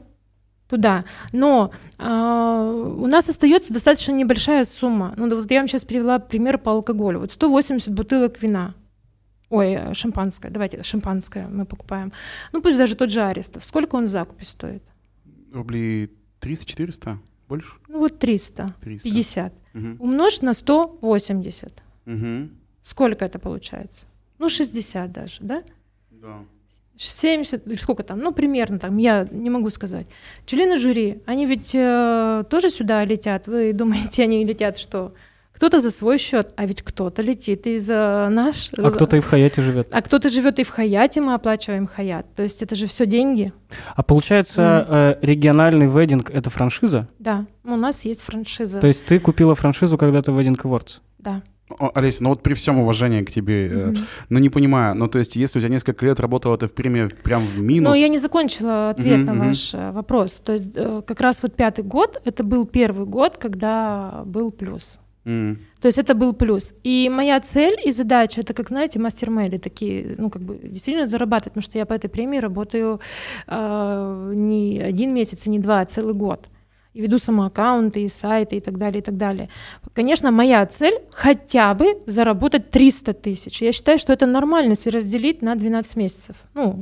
туда. 0.68 1.04
Но 1.32 1.70
э, 1.98 2.04
у 2.04 3.06
нас 3.06 3.28
остается 3.28 3.72
достаточно 3.72 4.12
небольшая 4.12 4.64
сумма. 4.64 5.12
Ну, 5.16 5.28
вот 5.35 5.50
я 5.50 5.58
вам 5.58 5.68
сейчас 5.68 5.85
привела 5.85 6.18
пример 6.18 6.58
по 6.58 6.72
алкоголю. 6.72 7.20
Вот 7.20 7.32
180 7.32 7.92
бутылок 7.92 8.42
вина. 8.42 8.74
Ой, 9.50 9.72
э, 9.72 9.94
шампанское. 9.94 10.50
Давайте, 10.50 10.82
шампанское 10.82 11.46
мы 11.46 11.66
покупаем. 11.66 12.12
Ну, 12.52 12.62
пусть 12.62 12.78
даже 12.78 12.96
тот 12.96 13.11
же 13.11 13.20
Арестов. 13.20 13.64
Сколько 13.64 13.96
он 13.96 14.06
в 14.06 14.08
закупе 14.08 14.46
стоит? 14.46 14.82
Рублей 15.52 16.11
300-400? 16.40 17.18
Больше? 17.52 17.72
Ну, 17.86 17.98
вот 17.98 18.18
300. 18.18 18.74
300. 18.80 19.10
50. 19.10 19.52
Угу. 19.74 19.86
Умножить 19.98 20.40
на 20.40 20.54
180. 20.54 21.82
Угу. 22.06 22.48
Сколько 22.80 23.26
это 23.26 23.38
получается? 23.38 24.06
Ну, 24.38 24.48
60 24.48 25.12
даже, 25.12 25.36
да? 25.42 25.60
Да. 26.10 26.38
70, 26.96 27.78
сколько 27.78 28.04
там, 28.04 28.20
ну, 28.20 28.32
примерно 28.32 28.78
там, 28.78 28.96
я 28.96 29.28
не 29.30 29.50
могу 29.50 29.68
сказать. 29.68 30.06
Члены 30.46 30.78
жюри, 30.78 31.20
они 31.26 31.44
ведь 31.44 31.74
э, 31.74 32.44
тоже 32.48 32.70
сюда 32.70 33.04
летят. 33.04 33.46
Вы 33.46 33.74
думаете, 33.74 34.22
они 34.28 34.46
летят 34.46 34.78
что? 34.78 35.12
Кто-то 35.52 35.80
за 35.80 35.90
свой 35.90 36.18
счет, 36.18 36.52
а 36.56 36.66
ведь 36.66 36.82
кто-то 36.82 37.22
летит 37.22 37.66
и 37.66 37.78
за 37.78 38.28
наш. 38.30 38.70
А 38.76 38.90
кто-то 38.90 39.16
и 39.16 39.20
в 39.20 39.26
Хаяте 39.26 39.62
живет. 39.62 39.88
А 39.90 40.02
кто-то 40.02 40.28
живет 40.28 40.58
и 40.58 40.64
в 40.64 40.70
Хаяте, 40.70 41.20
мы 41.20 41.34
оплачиваем 41.34 41.86
Хаят. 41.86 42.26
То 42.34 42.42
есть 42.42 42.62
это 42.62 42.74
же 42.74 42.86
все 42.86 43.06
деньги. 43.06 43.52
А 43.94 44.02
получается, 44.02 44.86
mm. 44.88 45.18
э, 45.22 45.26
региональный 45.26 45.86
вединг 45.86 46.30
это 46.30 46.50
франшиза? 46.50 47.08
Да, 47.18 47.46
у 47.64 47.76
нас 47.76 48.04
есть 48.04 48.22
франшиза. 48.22 48.80
То 48.80 48.86
есть 48.86 49.06
ты 49.06 49.18
купила 49.18 49.54
франшизу 49.54 49.96
когда-то 49.98 50.32
Wedding 50.32 50.60
Awards? 50.62 51.00
Да. 51.18 51.42
Олеся, 51.94 52.22
ну 52.22 52.30
вот 52.30 52.42
при 52.42 52.54
всем 52.54 52.78
уважении 52.78 53.22
к 53.22 53.30
тебе, 53.30 53.66
mm-hmm. 53.66 53.98
э, 53.98 54.04
ну 54.28 54.38
не 54.38 54.50
понимаю, 54.50 54.94
ну 54.94 55.08
то 55.08 55.18
есть 55.18 55.36
если 55.36 55.58
у 55.58 55.62
тебя 55.62 55.70
несколько 55.70 56.04
лет 56.04 56.20
работала 56.20 56.58
ты 56.58 56.66
в 56.66 56.74
премии 56.74 57.08
прям 57.22 57.46
в 57.46 57.58
минус... 57.58 57.94
Ну 57.94 57.98
я 57.98 58.08
не 58.08 58.18
закончила 58.18 58.90
ответ 58.90 59.20
mm-hmm. 59.20 59.24
на 59.24 59.34
ваш 59.34 59.74
mm-hmm. 59.74 59.92
вопрос. 59.92 60.32
То 60.44 60.52
есть 60.52 60.72
э, 60.74 61.02
как 61.06 61.20
раз 61.20 61.42
вот 61.42 61.54
пятый 61.54 61.84
год, 61.84 62.20
это 62.24 62.44
был 62.44 62.66
первый 62.66 63.06
год, 63.06 63.36
когда 63.38 64.22
был 64.26 64.50
плюс. 64.50 64.98
Mm. 65.24 65.56
То 65.80 65.87
есть 65.87 65.98
это 65.98 66.14
был 66.14 66.32
плюс. 66.32 66.74
И 66.82 67.08
моя 67.08 67.40
цель 67.40 67.76
и 67.85 67.92
задача, 67.92 68.40
это, 68.40 68.54
как 68.54 68.68
знаете, 68.68 68.98
мастер-мейли 68.98 69.58
такие, 69.58 70.14
ну, 70.18 70.30
как 70.30 70.42
бы 70.42 70.58
действительно 70.62 71.06
зарабатывать, 71.06 71.54
потому 71.54 71.62
что 71.62 71.78
я 71.78 71.87
по 71.87 71.92
этой 71.92 72.08
премии 72.08 72.38
работаю 72.38 73.00
э, 73.46 74.32
не 74.35 74.80
один 74.80 75.14
месяц 75.14 75.46
и 75.46 75.50
не 75.50 75.58
два, 75.58 75.80
а 75.80 75.87
целый 75.87 76.14
год. 76.14 76.48
И 76.94 77.00
веду 77.00 77.18
самоаккаунты, 77.18 78.02
и 78.02 78.08
сайты, 78.08 78.56
и 78.56 78.61
так 78.61 78.76
далее, 78.76 79.00
и 79.00 79.02
так 79.02 79.16
далее. 79.16 79.48
Конечно, 79.94 80.30
моя 80.30 80.66
цель 80.66 80.98
хотя 81.11 81.72
бы 81.72 81.98
заработать 82.06 82.70
300 82.70 83.14
тысяч. 83.14 83.62
Я 83.62 83.72
считаю, 83.72 83.98
что 83.98 84.12
это 84.12 84.26
нормально, 84.26 84.70
если 84.70 84.90
разделить 84.90 85.40
на 85.40 85.54
12 85.54 85.96
месяцев. 85.96 86.37
Ну, 86.54 86.72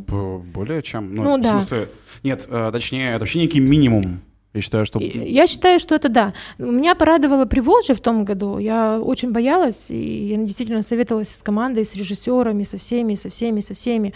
Более 0.54 0.82
чем. 0.82 1.14
Ну, 1.14 1.22
ну 1.22 1.38
в 1.38 1.42
да. 1.42 1.50
смысле, 1.50 1.88
нет, 2.24 2.48
э, 2.50 2.70
точнее, 2.72 3.10
это 3.10 3.20
вообще 3.20 3.38
некий 3.38 3.60
минимум. 3.60 4.22
Я 4.52 4.60
считаю, 4.60 4.84
что... 4.84 4.98
Я 4.98 5.46
считаю, 5.46 5.78
что 5.78 5.94
это 5.94 6.08
да. 6.08 6.34
Меня 6.58 6.94
порадовало 6.94 7.44
Приволжье 7.44 7.94
в 7.94 8.00
том 8.00 8.24
году. 8.24 8.58
Я 8.58 9.00
очень 9.00 9.30
боялась, 9.30 9.90
и 9.90 10.26
я 10.26 10.36
действительно 10.38 10.82
советовалась 10.82 11.28
с 11.28 11.38
командой, 11.38 11.84
с 11.84 11.94
режиссерами, 11.94 12.64
со 12.64 12.76
всеми, 12.76 13.14
со 13.14 13.28
всеми, 13.28 13.60
со 13.60 13.74
всеми. 13.74 14.12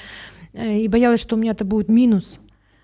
Э, 0.53 0.79
и 0.79 0.89
боялась, 0.89 1.21
что 1.21 1.37
у 1.37 1.39
меня 1.39 1.53
это 1.53 1.65
будет 1.65 1.89
минус. 1.89 2.41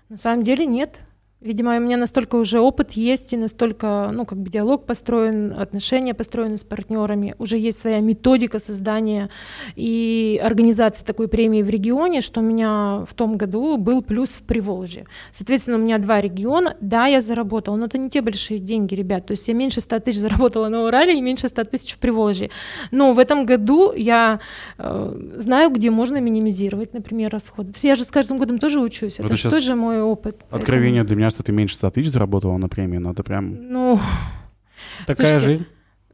На 0.07 0.17
самом 0.17 0.43
деле 0.43 0.65
нет. 0.65 0.99
Видимо, 1.41 1.75
у 1.75 1.79
меня 1.79 1.97
настолько 1.97 2.35
уже 2.35 2.59
опыт 2.59 2.91
есть, 2.91 3.33
и 3.33 3.37
настолько, 3.37 4.11
ну, 4.13 4.25
как 4.25 4.37
бы 4.37 4.51
диалог 4.51 4.85
построен, 4.85 5.53
отношения 5.57 6.13
построены 6.13 6.55
с 6.55 6.63
партнерами, 6.63 7.33
уже 7.39 7.57
есть 7.57 7.81
своя 7.81 7.99
методика 7.99 8.59
создания 8.59 9.31
и 9.75 10.39
организации 10.43 11.03
такой 11.03 11.27
премии 11.27 11.63
в 11.63 11.69
регионе, 11.69 12.21
что 12.21 12.41
у 12.41 12.43
меня 12.43 13.05
в 13.09 13.15
том 13.15 13.37
году 13.37 13.77
был 13.77 14.03
плюс 14.03 14.29
в 14.29 14.43
Приволжье. 14.43 15.07
Соответственно, 15.31 15.77
у 15.77 15.81
меня 15.81 15.97
два 15.97 16.21
региона, 16.21 16.77
да, 16.79 17.07
я 17.07 17.21
заработала, 17.21 17.75
но 17.75 17.85
это 17.85 17.97
не 17.97 18.11
те 18.11 18.21
большие 18.21 18.59
деньги, 18.59 18.93
ребят, 18.93 19.25
то 19.25 19.31
есть 19.31 19.47
я 19.47 19.55
меньше 19.55 19.81
100 19.81 19.99
тысяч 19.99 20.19
заработала 20.19 20.67
на 20.67 20.83
Урале 20.83 21.17
и 21.17 21.21
меньше 21.21 21.47
100 21.47 21.63
тысяч 21.63 21.95
в 21.95 21.97
Приволжье. 21.97 22.51
Но 22.91 23.13
в 23.13 23.19
этом 23.19 23.47
году 23.47 23.93
я 23.93 24.41
э, 24.77 25.31
знаю, 25.37 25.71
где 25.71 25.89
можно 25.89 26.17
минимизировать, 26.17 26.93
например, 26.93 27.31
расходы. 27.31 27.69
То 27.69 27.77
есть 27.77 27.83
я 27.83 27.95
же 27.95 28.03
с 28.03 28.11
каждым 28.11 28.37
годом 28.37 28.59
тоже 28.59 28.79
учусь, 28.79 29.19
это, 29.19 29.33
это 29.33 29.49
тоже 29.49 29.73
мой 29.73 30.03
опыт. 30.03 30.45
Откровение 30.51 31.01
Поэтому... 31.01 31.07
для 31.07 31.15
меня 31.15 31.30
что 31.31 31.43
ты 31.43 31.51
меньше 31.51 31.75
100 31.75 31.91
тысяч 31.91 32.09
заработала 32.11 32.57
на 32.57 32.69
премии, 32.69 32.97
но 32.97 33.11
это 33.11 33.23
прям... 33.23 33.71
Ну... 33.71 33.99
Такая 35.05 35.27
Слушайте, 35.27 35.45
жизнь. 35.45 35.65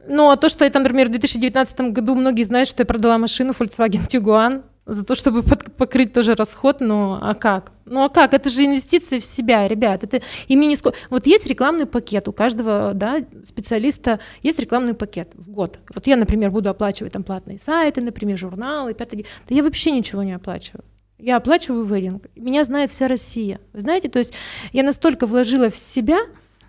Ну, 0.06 0.30
а 0.30 0.36
то, 0.36 0.48
что 0.48 0.64
я, 0.64 0.70
например, 0.72 1.08
в 1.08 1.10
2019 1.10 1.80
году 1.92 2.14
многие 2.14 2.42
знают, 2.42 2.68
что 2.68 2.82
я 2.82 2.86
продала 2.86 3.18
машину 3.18 3.52
Volkswagen 3.52 4.08
Tiguan 4.08 4.62
за 4.86 5.04
то, 5.04 5.14
чтобы 5.14 5.42
под, 5.42 5.76
покрыть 5.76 6.14
тоже 6.14 6.34
расход, 6.34 6.80
но 6.80 7.18
а 7.20 7.34
как? 7.34 7.72
Ну 7.84 8.02
а 8.04 8.08
как? 8.08 8.32
Это 8.32 8.48
же 8.48 8.64
инвестиции 8.64 9.18
в 9.18 9.24
себя, 9.24 9.68
ребят. 9.68 10.02
Это 10.02 10.22
ими 10.48 10.64
не 10.64 10.76
сколько. 10.76 10.96
Вот 11.10 11.26
есть 11.26 11.46
рекламный 11.46 11.84
пакет 11.84 12.26
у 12.26 12.32
каждого 12.32 12.92
да, 12.94 13.18
специалиста, 13.44 14.18
есть 14.42 14.58
рекламный 14.58 14.94
пакет 14.94 15.32
в 15.34 15.50
год. 15.50 15.78
Вот 15.94 16.06
я, 16.06 16.16
например, 16.16 16.50
буду 16.50 16.70
оплачивать 16.70 17.12
там 17.12 17.22
платные 17.22 17.58
сайты, 17.58 18.00
например, 18.00 18.38
журналы, 18.38 18.94
пятый. 18.94 19.26
Да 19.48 19.54
я 19.54 19.62
вообще 19.62 19.90
ничего 19.90 20.22
не 20.22 20.32
оплачиваю. 20.32 20.84
Я 21.18 21.36
оплачиваю 21.36 21.84
вейдинг. 21.84 22.26
Меня 22.36 22.62
знает 22.64 22.90
вся 22.90 23.08
Россия. 23.08 23.60
Вы 23.72 23.80
знаете, 23.80 24.08
то 24.08 24.18
есть 24.18 24.34
я 24.72 24.82
настолько 24.82 25.26
вложила 25.26 25.68
в 25.68 25.76
себя, 25.76 26.18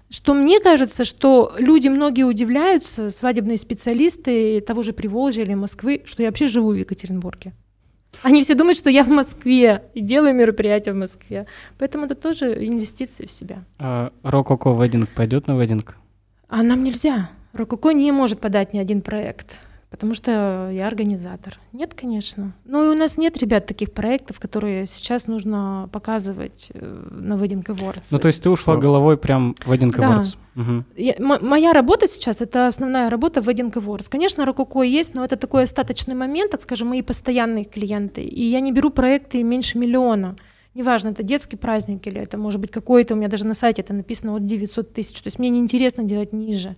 что 0.09 0.33
мне 0.33 0.59
кажется, 0.59 1.03
что 1.03 1.53
люди 1.57 1.87
многие 1.87 2.23
удивляются, 2.23 3.09
свадебные 3.11 3.57
специалисты 3.57 4.59
того 4.61 4.81
же 4.81 4.91
Приволжья 4.91 5.43
или 5.43 5.53
Москвы, 5.53 6.01
что 6.05 6.23
я 6.23 6.29
вообще 6.29 6.47
живу 6.47 6.71
в 6.71 6.75
Екатеринбурге. 6.75 7.53
Они 8.23 8.43
все 8.43 8.55
думают, 8.55 8.77
что 8.77 8.89
я 8.89 9.03
в 9.03 9.07
Москве 9.07 9.83
и 9.93 10.01
делаю 10.01 10.33
мероприятия 10.33 10.93
в 10.93 10.95
Москве. 10.95 11.45
Поэтому 11.77 12.05
это 12.05 12.15
тоже 12.15 12.65
инвестиции 12.65 13.25
в 13.25 13.31
себя. 13.31 13.59
А 13.77 14.11
Рококо 14.23 14.73
вединг 14.73 15.09
пойдет 15.09 15.47
на 15.47 15.59
вединг? 15.59 15.95
А 16.47 16.63
нам 16.63 16.83
нельзя. 16.83 17.29
Рококо 17.53 17.91
не 17.91 18.11
может 18.11 18.39
подать 18.39 18.73
ни 18.73 18.79
один 18.79 19.01
проект. 19.01 19.59
Потому 19.89 20.13
что 20.13 20.69
я 20.71 20.85
организатор. 20.85 21.57
Нет, 21.73 21.95
конечно. 21.95 22.53
Ну 22.63 22.85
и 22.85 22.95
у 22.95 22.97
нас 22.97 23.17
нет, 23.17 23.37
ребят, 23.37 23.65
таких 23.65 23.91
проектов, 23.91 24.39
которые 24.39 24.85
сейчас 24.85 25.25
нужно 25.25 25.89
показывать 25.91 26.69
э, 26.73 27.07
на 27.09 27.33
Wedding 27.33 27.65
Awards. 27.65 28.03
Ну 28.11 28.19
то 28.19 28.27
есть 28.27 28.43
ты 28.43 28.51
ушла 28.51 28.77
головой 28.77 29.17
прям 29.17 29.55
в 29.65 29.71
Wedding 29.71 29.91
Awards? 29.91 30.35
Да. 30.55 30.61
Угу. 30.61 30.83
Я, 30.95 31.15
моя 31.19 31.73
работа 31.73 32.07
сейчас— 32.07 32.41
это 32.41 32.67
основная 32.67 33.09
работа 33.09 33.41
в 33.41 33.47
Wedding 33.47 33.73
Awards. 33.73 34.05
Конечно, 34.09 34.45
Рококо 34.45 34.83
есть, 34.83 35.15
но 35.15 35.25
это 35.25 35.37
такой 35.37 35.63
остаточный 35.63 36.15
момент, 36.15 36.51
так 36.51 36.61
скажем, 36.61 36.89
мои 36.89 37.01
постоянные 37.01 37.63
клиенты. 37.63 38.21
И 38.21 38.43
я 38.43 38.59
не 38.59 38.71
беру 38.71 38.91
проекты 38.91 39.41
меньше 39.41 39.79
миллиона. 39.79 40.35
Неважно, 40.75 41.09
это 41.09 41.23
детский 41.23 41.57
праздник 41.57 42.05
или 42.05 42.21
это 42.21 42.37
может 42.37 42.61
быть 42.61 42.69
какой-то, 42.69 43.15
у 43.15 43.17
меня 43.17 43.27
даже 43.27 43.47
на 43.47 43.55
сайте 43.55 43.81
это 43.81 43.93
написано 43.93 44.35
от 44.35 44.45
900 44.45 44.93
тысяч. 44.93 45.19
То 45.19 45.27
есть 45.27 45.39
мне 45.39 45.49
неинтересно 45.49 46.03
делать 46.03 46.31
ниже. 46.31 46.75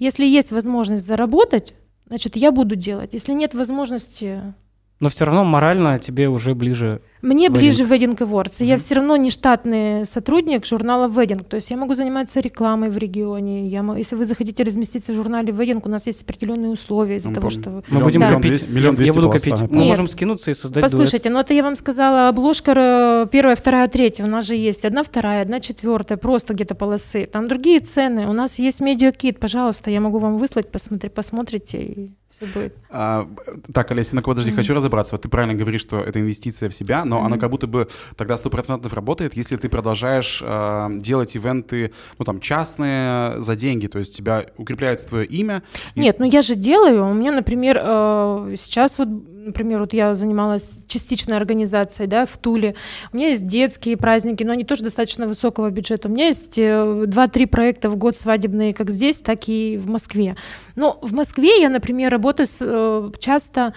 Если 0.00 0.26
есть 0.26 0.50
возможность 0.50 1.06
заработать, 1.06 1.74
значит, 2.06 2.36
я 2.36 2.52
буду 2.52 2.76
делать. 2.76 3.14
Если 3.14 3.32
нет 3.32 3.54
возможности... 3.54 4.54
Но 5.02 5.08
все 5.08 5.24
равно 5.24 5.42
морально 5.42 5.98
тебе 5.98 6.28
уже 6.28 6.54
ближе 6.54 7.02
мне 7.22 7.46
Wedding. 7.46 7.50
ближе 7.50 7.82
Wedding 7.82 8.16
Awards. 8.18 8.60
Mm-hmm. 8.60 8.66
Я 8.66 8.76
все 8.76 8.94
равно 8.94 9.16
не 9.16 9.30
штатный 9.30 10.04
сотрудник 10.04 10.64
журнала 10.64 11.08
Wedding. 11.08 11.42
То 11.42 11.56
есть 11.56 11.72
я 11.72 11.76
могу 11.76 11.94
заниматься 11.94 12.38
рекламой 12.38 12.88
в 12.88 12.96
регионе. 12.96 13.66
Я, 13.66 13.84
если 13.96 14.14
вы 14.14 14.24
захотите 14.24 14.62
разместиться 14.62 15.12
в 15.12 15.16
журнале 15.16 15.52
Wedding, 15.52 15.82
у 15.84 15.88
нас 15.88 16.06
есть 16.06 16.22
определенные 16.22 16.70
условия 16.70 17.16
из-за 17.16 17.30
ну, 17.30 17.34
того, 17.34 17.50
что... 17.50 17.70
Мы 17.70 17.82
миллион, 17.88 18.02
будем 18.04 18.20
да. 18.20 18.28
копить. 18.28 18.68
Миллион 18.68 18.96
я, 18.96 19.04
я 19.06 19.12
буду 19.12 19.28
копить. 19.28 19.54
Мы 19.58 19.78
Нет. 19.78 19.88
можем 19.88 20.06
скинуться 20.06 20.52
и 20.52 20.54
создать 20.54 20.82
Послушайте, 20.82 21.30
дуэт. 21.30 21.34
ну 21.34 21.40
это 21.40 21.52
я 21.52 21.64
вам 21.64 21.74
сказала, 21.74 22.28
обложка 22.28 23.28
первая, 23.32 23.56
вторая, 23.56 23.88
третья. 23.88 24.22
У 24.22 24.28
нас 24.28 24.46
же 24.46 24.54
есть 24.54 24.84
одна, 24.84 25.02
вторая, 25.02 25.42
одна, 25.42 25.58
четвертая, 25.58 26.16
просто 26.16 26.54
где-то 26.54 26.76
полосы. 26.76 27.26
Там 27.26 27.48
другие 27.48 27.80
цены. 27.80 28.28
У 28.28 28.32
нас 28.32 28.60
есть 28.60 28.80
медиакит. 28.80 29.40
Пожалуйста, 29.40 29.90
я 29.90 30.00
могу 30.00 30.20
вам 30.20 30.38
выслать, 30.38 30.70
посмотри, 30.70 31.08
посмотрите 31.08 31.82
и 31.82 32.12
все 32.42 32.60
будет. 32.60 32.76
А, 32.90 33.28
так, 33.72 33.90
Олеся, 33.90 34.14
на 34.14 34.22
подожди, 34.22 34.50
mm-hmm. 34.50 34.56
хочу 34.56 34.74
разобраться. 34.74 35.14
Вот 35.14 35.22
ты 35.22 35.28
правильно 35.28 35.54
говоришь, 35.54 35.80
что 35.80 36.00
это 36.00 36.20
инвестиция 36.20 36.68
в 36.68 36.74
себя, 36.74 37.04
но 37.04 37.18
mm-hmm. 37.18 37.26
она 37.26 37.38
как 37.38 37.50
будто 37.50 37.66
бы 37.66 37.88
тогда 38.16 38.36
сто 38.36 38.50
процентов 38.50 38.92
работает, 38.92 39.34
если 39.36 39.56
ты 39.56 39.68
продолжаешь 39.68 40.42
э, 40.44 40.88
делать 40.98 41.34
ивенты, 41.36 41.92
ну 42.18 42.24
там, 42.24 42.40
частные 42.40 43.42
за 43.42 43.56
деньги, 43.56 43.86
то 43.86 43.98
есть 43.98 44.16
тебя 44.16 44.46
укрепляется 44.56 45.08
твое 45.08 45.26
имя. 45.26 45.62
И... 45.94 46.00
Нет, 46.00 46.18
ну 46.18 46.26
я 46.26 46.42
же 46.42 46.54
делаю. 46.54 47.08
У 47.08 47.14
меня, 47.14 47.32
например, 47.32 47.78
э, 47.80 48.54
сейчас 48.58 48.98
вот, 48.98 49.08
например, 49.46 49.80
вот 49.80 49.92
я 49.92 50.14
занималась 50.14 50.84
частичной 50.86 51.36
организацией, 51.36 52.08
да, 52.08 52.24
в 52.24 52.36
Туле. 52.38 52.74
У 53.12 53.16
меня 53.16 53.28
есть 53.28 53.46
детские 53.46 53.96
праздники, 53.96 54.44
но 54.44 54.52
они 54.52 54.64
тоже 54.64 54.84
достаточно 54.84 55.26
высокого 55.26 55.70
бюджета. 55.70 56.08
У 56.08 56.12
меня 56.12 56.26
есть 56.26 56.58
э, 56.58 57.04
2-3 57.06 57.46
проекта 57.46 57.88
в 57.88 57.96
год 57.96 58.16
свадебные, 58.16 58.74
как 58.74 58.90
здесь, 58.90 59.18
так 59.18 59.48
и 59.48 59.76
в 59.76 59.88
Москве. 59.88 60.36
Но 60.76 60.98
в 61.02 61.12
Москве 61.12 61.60
я, 61.60 61.68
например, 61.68 62.10
работаю 62.10 62.46
с, 62.46 62.58
э, 62.60 63.10
часто 63.18 63.74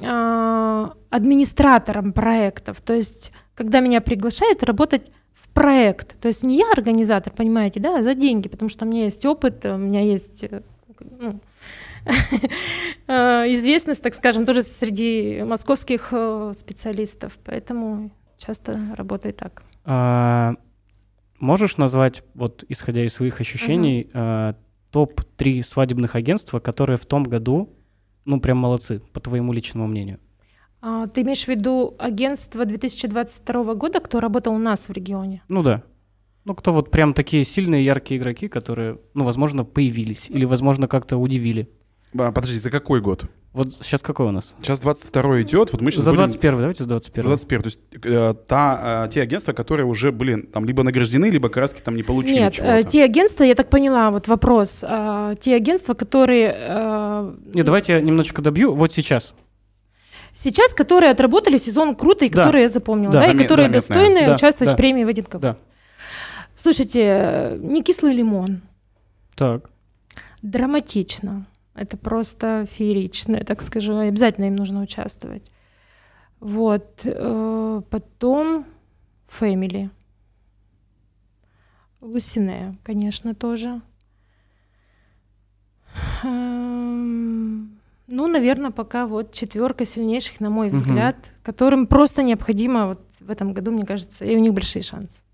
э, 0.00 0.88
администратором 1.10 2.12
проектов. 2.12 2.80
То 2.80 2.94
есть, 2.94 3.32
когда 3.54 3.80
меня 3.80 4.00
приглашают 4.00 4.62
работать 4.62 5.10
в 5.34 5.48
проект, 5.50 6.18
то 6.20 6.28
есть 6.28 6.42
не 6.42 6.56
я 6.56 6.70
организатор, 6.72 7.32
понимаете, 7.32 7.80
да, 7.80 7.98
а 7.98 8.02
за 8.02 8.14
деньги, 8.14 8.48
потому 8.48 8.68
что 8.68 8.84
у 8.84 8.88
меня 8.88 9.04
есть 9.04 9.24
опыт, 9.26 9.64
у 9.64 9.76
меня 9.76 10.00
есть 10.00 10.44
э, 10.44 10.62
ну, 11.18 11.40
известность, 13.08 14.02
так 14.02 14.14
скажем, 14.14 14.46
тоже 14.46 14.62
среди 14.62 15.42
московских 15.42 16.12
специалистов, 16.52 17.38
поэтому 17.44 18.10
часто 18.38 18.94
работаю 18.96 19.34
так. 19.34 19.62
А, 19.84 20.54
можешь 21.38 21.76
назвать, 21.76 22.22
вот 22.34 22.64
исходя 22.68 23.04
из 23.04 23.14
своих 23.14 23.40
ощущений, 23.40 24.10
uh-huh. 24.12 24.56
топ-3 24.90 25.62
свадебных 25.62 26.16
агентства, 26.16 26.60
которые 26.60 26.96
в 26.96 27.06
том 27.06 27.24
году 27.24 27.70
ну, 28.24 28.40
прям 28.40 28.58
молодцы, 28.58 29.00
по 29.12 29.20
твоему 29.20 29.52
личному 29.52 29.86
мнению? 29.86 30.18
А, 30.80 31.06
ты 31.06 31.22
имеешь 31.22 31.44
в 31.44 31.48
виду 31.48 31.94
агентство 31.98 32.64
2022 32.64 33.74
года, 33.74 34.00
кто 34.00 34.20
работал 34.20 34.54
у 34.54 34.58
нас 34.58 34.88
в 34.88 34.92
регионе? 34.92 35.42
Ну 35.48 35.62
да. 35.62 35.82
Ну, 36.44 36.54
кто 36.54 36.72
вот 36.72 36.90
прям 36.90 37.14
такие 37.14 37.44
сильные, 37.44 37.84
яркие 37.84 38.18
игроки, 38.20 38.48
которые, 38.48 38.98
ну, 39.14 39.24
возможно, 39.24 39.64
появились 39.64 40.28
или, 40.28 40.44
возможно, 40.44 40.88
как-то 40.88 41.16
удивили. 41.16 41.68
А, 42.18 42.32
подожди, 42.32 42.58
за 42.58 42.70
какой 42.70 43.00
год? 43.00 43.24
Вот 43.52 43.70
сейчас 43.82 44.00
какой 44.00 44.28
у 44.28 44.30
нас? 44.30 44.54
Сейчас 44.62 44.80
22 44.80 45.42
идет, 45.42 45.72
вот 45.72 45.82
мы 45.82 45.90
сейчас 45.90 46.04
За 46.04 46.12
21 46.12 46.52
будем... 46.52 46.58
давайте 46.58 46.84
за 46.84 46.88
21 46.88 47.26
21 47.26 47.62
то 47.62 47.66
есть 47.66 47.78
э, 48.02 48.34
та, 48.48 49.04
э, 49.06 49.12
те 49.12 49.20
агентства, 49.20 49.52
которые 49.52 49.84
уже 49.84 50.10
были 50.10 50.40
там 50.40 50.64
либо 50.64 50.82
награждены, 50.82 51.26
либо 51.26 51.50
краски 51.50 51.82
там 51.82 51.94
не 51.94 52.02
получили 52.02 52.38
Нет, 52.38 52.58
э, 52.58 52.82
те 52.82 53.04
агентства, 53.04 53.44
я 53.44 53.54
так 53.54 53.68
поняла, 53.68 54.10
вот 54.10 54.26
вопрос, 54.26 54.82
э, 54.82 55.34
те 55.38 55.54
агентства, 55.54 55.92
которые... 55.92 56.54
Э, 56.56 57.34
Нет, 57.52 57.66
давайте 57.66 57.92
я 57.92 58.00
немножечко 58.00 58.40
добью, 58.40 58.72
вот 58.72 58.94
сейчас. 58.94 59.34
Сейчас, 60.32 60.72
которые 60.72 61.12
отработали 61.12 61.58
сезон 61.58 61.94
круто 61.94 62.24
и 62.24 62.30
да. 62.30 62.44
которые 62.44 62.62
я 62.62 62.68
запомнила, 62.68 63.12
да, 63.12 63.20
да, 63.20 63.32
и 63.32 63.36
которые 63.36 63.68
заметная. 63.68 63.80
достойны 63.80 64.26
да, 64.26 64.34
участвовать 64.34 64.70
да. 64.70 64.74
в 64.74 64.76
премии 64.78 65.04
в 65.04 65.08
один 65.08 65.26
Да. 65.30 65.56
Слушайте, 66.56 67.58
не 67.58 67.82
кислый 67.82 68.14
лимон. 68.14 68.62
Так. 69.34 69.68
Драматично. 70.40 71.44
Это 71.74 71.96
просто 71.96 72.66
феерично, 72.70 73.36
я 73.36 73.44
так 73.44 73.62
скажу. 73.62 73.96
Обязательно 73.96 74.46
им 74.46 74.56
нужно 74.56 74.82
участвовать. 74.82 75.50
Вот. 76.40 77.00
Э, 77.04 77.82
потом 77.88 78.66
Family. 79.28 79.90
Лусине, 82.00 82.76
конечно, 82.82 83.34
тоже. 83.34 83.80
Эм, 86.24 87.78
ну, 88.06 88.26
наверное, 88.26 88.70
пока 88.70 89.06
вот 89.06 89.32
четверка 89.32 89.84
сильнейших, 89.84 90.40
на 90.40 90.50
мой 90.50 90.68
взгляд, 90.68 91.16
угу. 91.16 91.32
которым 91.44 91.86
просто 91.86 92.22
необходимо 92.22 92.88
вот 92.88 93.00
в 93.20 93.30
этом 93.30 93.52
году, 93.52 93.70
мне 93.70 93.86
кажется, 93.86 94.24
и 94.24 94.36
у 94.36 94.40
них 94.40 94.52
большие 94.52 94.82
шансы. 94.82 95.24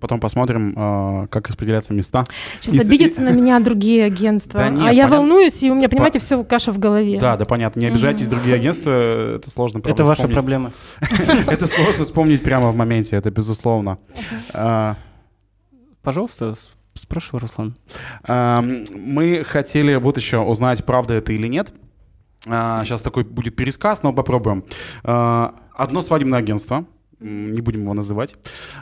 Потом 0.00 0.20
посмотрим, 0.20 0.74
э, 0.76 1.26
как 1.28 1.48
распределяться 1.48 1.92
места. 1.94 2.24
Сейчас 2.60 2.74
и, 2.74 2.80
обидятся 2.80 3.22
и... 3.22 3.24
на 3.24 3.30
меня 3.32 3.58
другие 3.60 4.04
агентства. 4.04 4.60
Да, 4.60 4.68
нет, 4.68 4.88
а 4.88 4.92
я 4.92 5.08
волнуюсь, 5.08 5.62
и 5.62 5.70
у 5.70 5.74
меня, 5.74 5.88
понимаете, 5.88 6.18
По... 6.18 6.24
все 6.24 6.44
каша 6.44 6.72
в 6.72 6.78
голове. 6.78 7.18
Да, 7.18 7.36
да, 7.36 7.44
понятно. 7.44 7.80
Не 7.80 7.86
обижайтесь, 7.86 8.28
другие 8.28 8.56
агентства, 8.56 9.36
это 9.36 9.50
сложно 9.50 9.80
Это 9.84 10.04
ваша 10.04 10.28
проблема. 10.28 10.72
Это 11.46 11.66
сложно 11.66 12.04
вспомнить 12.04 12.42
прямо 12.42 12.70
в 12.70 12.76
моменте, 12.76 13.16
это 13.16 13.30
безусловно. 13.30 13.98
А, 14.52 14.96
Пожалуйста, 16.02 16.54
спрашивай, 16.94 17.40
Руслан. 17.40 17.76
Мы 18.26 19.44
хотели 19.44 19.96
вот 19.96 20.16
еще 20.16 20.38
узнать, 20.38 20.84
правда 20.84 21.14
это 21.14 21.32
или 21.32 21.46
нет. 21.46 21.72
Сейчас 22.44 23.02
такой 23.02 23.24
будет 23.24 23.56
пересказ, 23.56 24.02
но 24.02 24.12
попробуем. 24.12 24.64
Одно 25.02 26.02
свадебное 26.02 26.38
агентство— 26.38 26.86
не 27.20 27.60
будем 27.60 27.82
его 27.82 27.94
называть, 27.94 28.34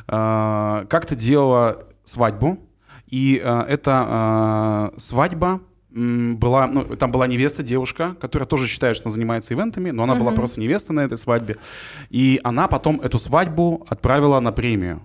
а, 0.09 0.87
как-то 0.89 1.14
делала 1.14 1.87
свадьбу, 2.05 2.59
и 3.07 3.41
а, 3.43 3.64
эта 3.68 4.93
свадьба 4.97 5.61
была, 5.91 6.66
ну, 6.66 6.97
там 6.97 7.12
была 7.12 7.28
невеста, 7.28 7.62
девушка, 7.62 8.16
которая 8.20 8.49
тоже 8.49 8.66
считает, 8.66 8.97
что 8.97 9.07
она 9.07 9.14
занимается 9.14 9.55
ивентами, 9.55 9.91
но 9.91 10.03
она 10.03 10.14
uh-huh. 10.14 10.18
была 10.18 10.32
просто 10.32 10.61
невеста 10.61 10.93
на 10.93 11.01
этой 11.01 11.16
свадьбе. 11.16 11.57
И 12.11 12.41
она 12.43 12.66
потом 12.66 13.01
эту 13.01 13.20
свадьбу 13.20 13.87
отправила 13.89 14.41
на 14.41 14.51
премию 14.51 15.03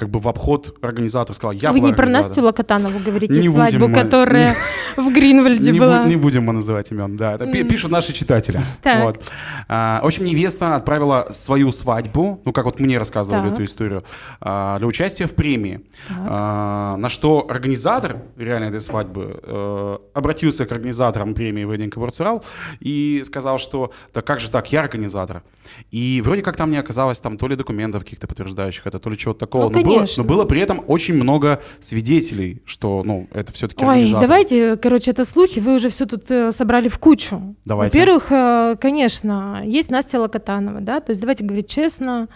как 0.00 0.08
бы 0.08 0.18
в 0.18 0.28
обход 0.28 0.78
организатора 0.80 1.34
сказал, 1.34 1.52
я 1.52 1.72
Вы 1.72 1.80
не 1.80 1.92
про 1.92 2.08
Настю 2.08 2.42
Локотанову 2.42 3.00
говорите, 3.00 3.34
не 3.34 3.50
свадьбу, 3.50 3.88
мы, 3.88 3.94
которая 3.94 4.56
в 4.96 5.12
Гринвальде 5.12 5.78
была. 5.78 6.06
Не 6.06 6.16
будем 6.16 6.44
мы 6.44 6.54
называть 6.54 6.90
имен, 6.90 7.18
да. 7.18 7.34
Это 7.34 7.46
пишут 7.64 7.90
наши 7.90 8.14
читатели. 8.14 8.62
Вот. 8.82 9.22
А, 9.68 10.00
в 10.02 10.06
общем, 10.06 10.24
невеста 10.24 10.76
отправила 10.76 11.28
свою 11.32 11.70
свадьбу, 11.70 12.40
ну, 12.46 12.52
как 12.52 12.64
вот 12.64 12.80
мне 12.80 12.98
рассказывали 12.98 13.52
эту 13.52 13.64
историю, 13.64 14.04
а, 14.40 14.78
для 14.78 14.86
участия 14.86 15.26
в 15.26 15.34
премии. 15.34 15.80
А, 16.08 16.96
на 16.96 17.10
что 17.10 17.46
организатор 17.50 18.22
реально 18.38 18.64
этой 18.66 18.80
свадьбы 18.80 19.38
а, 19.42 20.00
обратился 20.14 20.64
к 20.64 20.72
организаторам 20.72 21.34
премии 21.34 21.66
Wedding 21.66 21.92
Awards 21.92 22.42
и 22.80 23.22
сказал, 23.26 23.58
что 23.58 23.92
да 24.14 24.22
как 24.22 24.40
же 24.40 24.50
так, 24.50 24.72
я 24.72 24.80
организатор. 24.80 25.42
И 25.90 26.22
вроде 26.24 26.42
как 26.42 26.56
там 26.56 26.70
не 26.70 26.78
оказалось 26.78 27.18
там 27.18 27.36
то 27.36 27.48
ли 27.48 27.56
документов 27.56 28.04
каких-то 28.04 28.26
подтверждающих 28.26 28.86
это, 28.86 28.98
то 28.98 29.10
ли 29.10 29.18
чего-то 29.18 29.40
такого. 29.40 29.64
Ну, 29.64 29.70
было, 29.96 30.06
но 30.16 30.24
было 30.24 30.44
при 30.44 30.60
этом 30.60 30.82
очень 30.86 31.14
много 31.14 31.62
свидетелей, 31.80 32.62
что, 32.64 33.02
ну, 33.04 33.28
это 33.32 33.52
все-таки 33.52 33.84
Ой, 33.84 34.12
давайте, 34.12 34.76
короче, 34.76 35.10
это 35.10 35.24
слухи, 35.24 35.60
вы 35.60 35.76
уже 35.76 35.88
все 35.88 36.06
тут 36.06 36.30
э, 36.30 36.52
собрали 36.52 36.88
в 36.88 36.98
кучу. 36.98 37.54
Давайте. 37.64 37.98
Во-первых, 37.98 38.32
э, 38.32 38.76
конечно, 38.80 39.62
есть 39.64 39.90
Настя 39.90 40.20
Локотанова, 40.20 40.80
да, 40.80 41.00
то 41.00 41.10
есть 41.10 41.20
давайте 41.20 41.44
говорить 41.44 41.68
честно, 41.68 42.28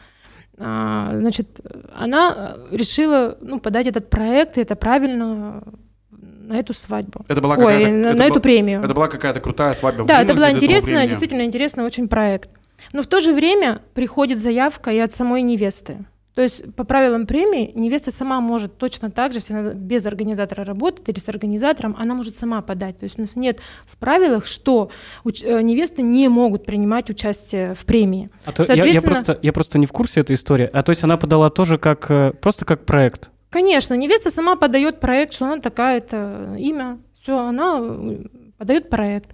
а, 0.56 1.18
значит, 1.18 1.48
она 1.94 2.56
решила, 2.70 3.36
ну, 3.40 3.58
подать 3.58 3.86
этот 3.86 4.08
проект, 4.08 4.56
и 4.56 4.60
это 4.60 4.76
правильно, 4.76 5.64
на 6.10 6.58
эту 6.58 6.74
свадьбу. 6.74 7.24
Это 7.28 7.40
была 7.40 7.56
какая-то... 7.56 7.86
Ой, 7.86 7.92
на, 7.92 8.06
это 8.08 8.18
на 8.18 8.26
эту 8.26 8.40
премию. 8.40 8.82
Это 8.82 8.94
была 8.94 9.08
какая-то 9.08 9.40
крутая 9.40 9.74
свадьба. 9.74 10.04
Да, 10.04 10.22
это 10.22 10.34
была 10.34 10.50
интересная, 10.50 11.06
действительно 11.08 11.42
интересный 11.42 11.84
очень 11.84 12.08
проект. 12.08 12.50
Но 12.92 13.02
в 13.02 13.06
то 13.06 13.20
же 13.20 13.32
время 13.32 13.80
приходит 13.94 14.38
заявка 14.40 14.90
и 14.90 14.98
от 14.98 15.14
самой 15.14 15.42
невесты. 15.42 16.04
То 16.34 16.42
есть 16.42 16.74
по 16.74 16.82
правилам 16.84 17.26
премии 17.26 17.70
невеста 17.76 18.10
сама 18.10 18.40
может 18.40 18.76
точно 18.76 19.10
так 19.10 19.32
же, 19.32 19.38
если 19.38 19.54
она 19.54 19.72
без 19.72 20.04
организатора 20.04 20.64
работает 20.64 21.08
или 21.08 21.18
с 21.18 21.28
организатором, 21.28 21.96
она 21.98 22.14
может 22.14 22.36
сама 22.36 22.60
подать. 22.60 22.98
То 22.98 23.04
есть 23.04 23.18
у 23.18 23.22
нас 23.22 23.36
нет 23.36 23.60
в 23.86 23.96
правилах, 23.96 24.46
что 24.46 24.90
уч- 25.24 25.44
э, 25.44 25.62
невесты 25.62 26.02
не 26.02 26.28
могут 26.28 26.66
принимать 26.66 27.08
участие 27.08 27.74
в 27.74 27.84
премии. 27.84 28.28
А 28.44 28.52
то 28.52 28.64
я, 28.74 28.84
я, 28.84 29.00
просто, 29.00 29.38
я 29.42 29.52
просто 29.52 29.78
не 29.78 29.86
в 29.86 29.92
курсе 29.92 30.20
этой 30.20 30.34
истории. 30.34 30.68
А 30.72 30.82
то 30.82 30.90
есть 30.90 31.04
она 31.04 31.16
подала 31.16 31.50
тоже 31.50 31.78
как 31.78 32.10
э, 32.10 32.32
просто 32.32 32.64
как 32.64 32.84
проект? 32.84 33.30
Конечно, 33.50 33.94
невеста 33.94 34.30
сама 34.30 34.56
подает 34.56 34.98
проект, 34.98 35.34
что 35.34 35.44
она 35.44 35.60
такая-то 35.60 36.56
имя, 36.58 36.98
все, 37.22 37.38
она 37.38 37.78
э, 37.80 38.24
подает 38.58 38.90
проект. 38.90 39.30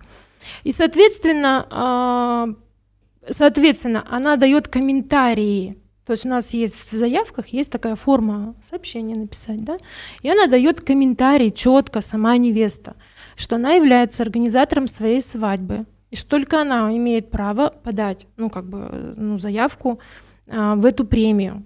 И, 0.65 0.73
соответственно, 0.73 1.67
а, 1.71 2.49
соответственно, 3.29 4.07
она 4.11 4.37
дает 4.37 4.69
комментарии 4.69 5.79
то 6.11 6.15
есть 6.15 6.27
у 6.27 6.29
нас 6.29 6.55
есть 6.55 6.91
в 6.91 6.97
заявках 6.97 7.47
есть 7.51 7.71
такая 7.71 7.95
форма 7.95 8.57
сообщения 8.61 9.15
написать, 9.15 9.63
да, 9.63 9.77
и 10.23 10.29
она 10.29 10.49
дает 10.49 10.81
комментарий 10.81 11.53
четко 11.53 12.01
сама 12.01 12.37
невеста, 12.37 12.97
что 13.37 13.55
она 13.55 13.75
является 13.75 14.25
организатором 14.25 14.89
своей 14.89 15.21
свадьбы, 15.21 15.83
и 16.11 16.17
что 16.17 16.31
только 16.31 16.63
она 16.63 16.91
имеет 16.97 17.31
право 17.31 17.73
подать, 17.85 18.27
ну 18.37 18.51
как 18.51 18.69
бы, 18.69 19.15
ну 19.17 19.39
заявку 19.39 20.01
а, 20.49 20.75
в 20.75 20.85
эту 20.85 21.07
премию, 21.07 21.65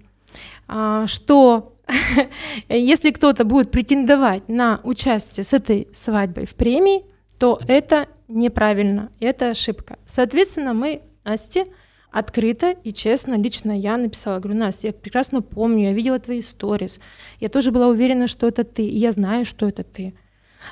а, 0.67 1.07
что 1.07 1.75
если 2.69 3.09
кто-то 3.09 3.45
будет 3.45 3.71
претендовать 3.71 4.47
на 4.47 4.79
участие 4.83 5.43
с 5.43 5.53
этой 5.53 5.87
свадьбой 5.91 6.45
в 6.45 6.53
премии, 6.53 7.03
то 7.39 7.59
это 7.67 8.09
неправильно, 8.27 9.09
это 9.19 9.49
ошибка. 9.49 9.97
Соответственно, 10.05 10.75
мы 10.75 11.01
Насте 11.23 11.65
открыто 12.15 12.75
и 12.85 12.93
честно 12.93 13.35
лично 13.35 13.77
я 13.77 13.97
написала, 13.97 14.39
говорю, 14.39 14.57
Настя, 14.57 14.87
я 14.87 14.93
прекрасно 14.93 15.41
помню, 15.41 15.89
я 15.89 15.93
видела 15.93 16.17
твои 16.17 16.39
сторис, 16.41 17.01
я 17.41 17.49
тоже 17.49 17.71
была 17.71 17.87
уверена, 17.87 18.27
что 18.27 18.47
это 18.47 18.63
ты, 18.63 18.83
и 18.83 18.97
я 18.97 19.11
знаю, 19.11 19.43
что 19.43 19.67
это 19.67 19.83
ты. 19.83 20.13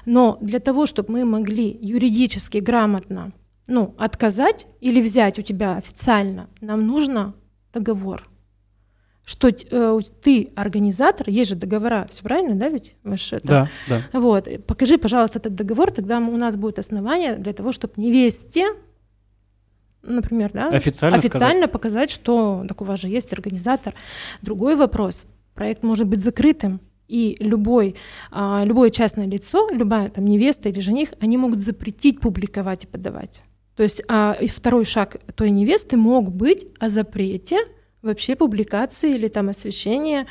Но 0.06 0.38
для 0.40 0.60
того, 0.60 0.86
чтобы 0.86 1.12
мы 1.12 1.26
могли 1.26 1.78
юридически 1.82 2.60
грамотно 2.60 3.34
ну, 3.68 3.94
отказать 3.98 4.68
или 4.80 5.02
взять 5.02 5.38
у 5.38 5.42
тебя 5.42 5.76
официально, 5.76 6.48
нам 6.62 6.88
нужно 6.88 7.34
договор. 7.74 8.30
Что 9.26 9.50
э, 9.50 10.00
ты 10.22 10.50
организатор, 10.56 11.30
есть 11.30 11.50
же 11.50 11.56
договора, 11.58 12.08
все 12.10 12.24
правильно, 12.24 12.56
да, 12.56 12.70
ведь? 12.70 12.96
Это... 13.04 13.48
Да, 13.48 13.70
да. 13.90 14.20
Вот, 14.20 14.48
покажи, 14.66 14.98
пожалуйста, 14.98 15.40
этот 15.40 15.56
договор, 15.56 15.92
тогда 15.92 16.20
у 16.20 16.38
нас 16.38 16.56
будет 16.56 16.80
основание 16.80 17.36
для 17.36 17.52
того, 17.52 17.74
чтобы 17.74 17.94
невесте 17.98 18.68
например, 20.04 20.52
да, 20.54 20.68
официально, 20.68 21.18
официально 21.18 21.68
сказать. 21.68 21.72
показать, 21.72 22.12
что 22.12 22.66
так 22.68 22.82
у 22.82 22.86
вас 22.86 23.00
же 23.00 23.08
есть 23.08 23.34
организатор. 23.34 23.94
Другой 24.42 24.76
вопрос: 24.76 25.26
проект 25.54 25.84
может 25.84 26.08
быть 26.08 26.22
закрытым, 26.22 26.82
и 27.08 27.38
любой, 27.40 27.96
а, 28.32 28.64
любое 28.66 28.90
частное 28.90 29.28
лицо, 29.28 29.70
любая 29.70 30.08
там 30.10 30.26
невеста 30.26 30.70
или 30.70 30.80
жених, 30.80 31.10
они 31.20 31.38
могут 31.38 31.60
запретить 31.60 32.20
публиковать 32.20 32.86
и 32.86 32.88
подавать. 32.88 33.44
То 33.76 33.84
есть 33.84 34.02
а, 34.08 34.38
и 34.40 34.48
второй 34.48 34.86
шаг 34.86 35.18
той 35.36 35.52
невесты 35.52 35.98
мог 35.98 36.32
быть 36.32 36.66
о 36.80 36.90
запрете 36.90 37.58
вообще 38.02 38.36
публикации 38.36 39.14
или 39.14 39.28
там 39.28 39.50
освещения, 39.50 40.28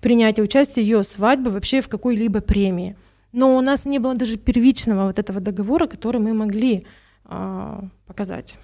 принятия 0.00 0.42
участия 0.42 0.82
ее 0.82 1.02
свадьбы 1.02 1.50
вообще 1.50 1.80
в 1.80 1.88
какой-либо 1.88 2.40
премии. 2.40 2.96
Но 3.32 3.56
у 3.56 3.60
нас 3.60 3.86
не 3.86 3.98
было 3.98 4.14
даже 4.14 4.36
первичного 4.36 5.06
вот 5.06 5.18
этого 5.18 5.40
договора, 5.40 5.86
который 5.86 6.20
мы 6.20 6.32
могли 6.34 6.86
а, 7.24 7.84
показать. 8.06 8.58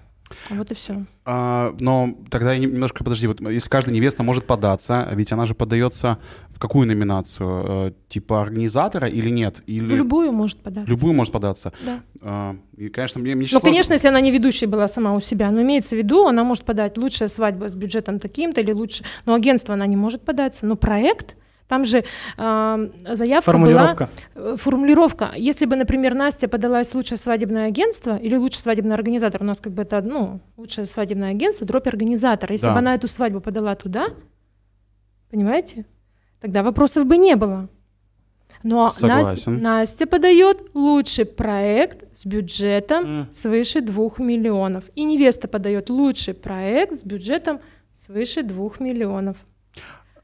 Вот 0.51 0.71
и 0.71 0.75
все. 0.75 1.05
А, 1.25 1.75
но 1.79 2.15
тогда 2.31 2.57
немножко 2.57 3.05
подожди, 3.05 3.27
вот 3.27 3.41
если 3.41 3.69
каждая 3.69 3.95
невеста 3.95 4.23
может 4.23 4.47
податься, 4.47 5.09
ведь 5.13 5.33
она 5.33 5.47
же 5.47 5.55
подается 5.55 6.19
в 6.51 6.59
какую 6.59 6.89
номинацию? 6.89 7.89
Э, 7.89 7.93
типа 8.09 8.43
организатора 8.43 9.09
или 9.09 9.31
нет? 9.31 9.63
Или... 9.67 9.87
В 9.87 9.95
любую 9.95 10.33
может 10.33 10.59
податься. 10.59 10.91
Любую 10.91 11.15
может 11.15 11.33
податься. 11.33 11.73
Да. 11.85 12.01
А, 12.23 12.57
и, 12.77 12.89
конечно, 12.89 13.21
мне, 13.21 13.35
мне 13.35 13.43
Ну, 13.45 13.49
сложно... 13.49 13.69
конечно, 13.71 13.93
если 13.93 14.09
она 14.09 14.21
не 14.21 14.31
ведущая 14.31 14.67
была 14.67 14.89
сама 14.89 15.15
у 15.15 15.21
себя, 15.21 15.51
но 15.51 15.63
имеется 15.63 15.95
в 15.95 15.99
виду, 15.99 16.27
она 16.27 16.45
может 16.45 16.65
подать 16.65 16.97
лучшая 16.99 17.29
свадьба 17.29 17.69
с 17.69 17.75
бюджетом 17.75 18.19
таким-то 18.19 18.61
или 18.61 18.73
лучше, 18.73 19.05
но 19.27 19.35
агентство 19.35 19.75
она 19.75 19.87
не 19.87 19.97
может 19.97 20.23
податься, 20.23 20.67
но 20.67 20.77
проект 20.77 21.37
там 21.69 21.85
же 21.85 22.05
э, 22.37 22.89
заявка 23.13 23.53
формулировка. 23.53 24.09
была... 24.35 24.53
Э, 24.53 24.57
формулировка. 24.57 25.33
Если 25.37 25.67
бы, 25.67 25.77
например, 25.77 26.15
Настя 26.15 26.49
подалась 26.49 26.95
лучшее 26.95 27.19
свадебное 27.19 27.67
агентство 27.67 28.17
или 28.17 28.37
лучший 28.37 28.61
свадебный 28.61 28.95
организатор, 28.95 29.43
у 29.43 29.45
нас 29.45 29.61
как 29.61 29.73
бы 29.73 29.83
это, 29.83 30.01
ну, 30.03 30.41
лучшее 30.57 30.85
свадебное 30.85 31.31
агентство, 31.31 31.67
дропь 31.67 31.89
организатор. 31.89 32.53
Если 32.53 32.67
да. 32.67 32.73
бы 32.73 32.79
она 32.79 32.95
эту 32.95 33.09
свадьбу 33.09 33.41
подала 33.41 33.75
туда, 33.75 34.09
понимаете, 35.31 35.87
тогда 36.41 36.63
вопросов 36.63 37.05
бы 37.07 37.17
не 37.17 37.35
было. 37.37 37.69
Но 38.63 38.91
Настя, 39.01 39.51
Настя 39.51 40.07
подает 40.07 40.75
лучший 40.75 41.25
проект 41.25 42.17
с 42.17 42.27
бюджетом 42.27 43.05
mm. 43.05 43.33
свыше 43.33 43.81
двух 43.81 44.19
миллионов. 44.19 44.85
И 44.95 45.05
невеста 45.05 45.47
подает 45.47 45.91
лучший 45.91 46.35
проект 46.35 46.99
с 46.99 47.05
бюджетом 47.05 47.61
свыше 47.93 48.43
двух 48.43 48.81
миллионов. 48.81 49.37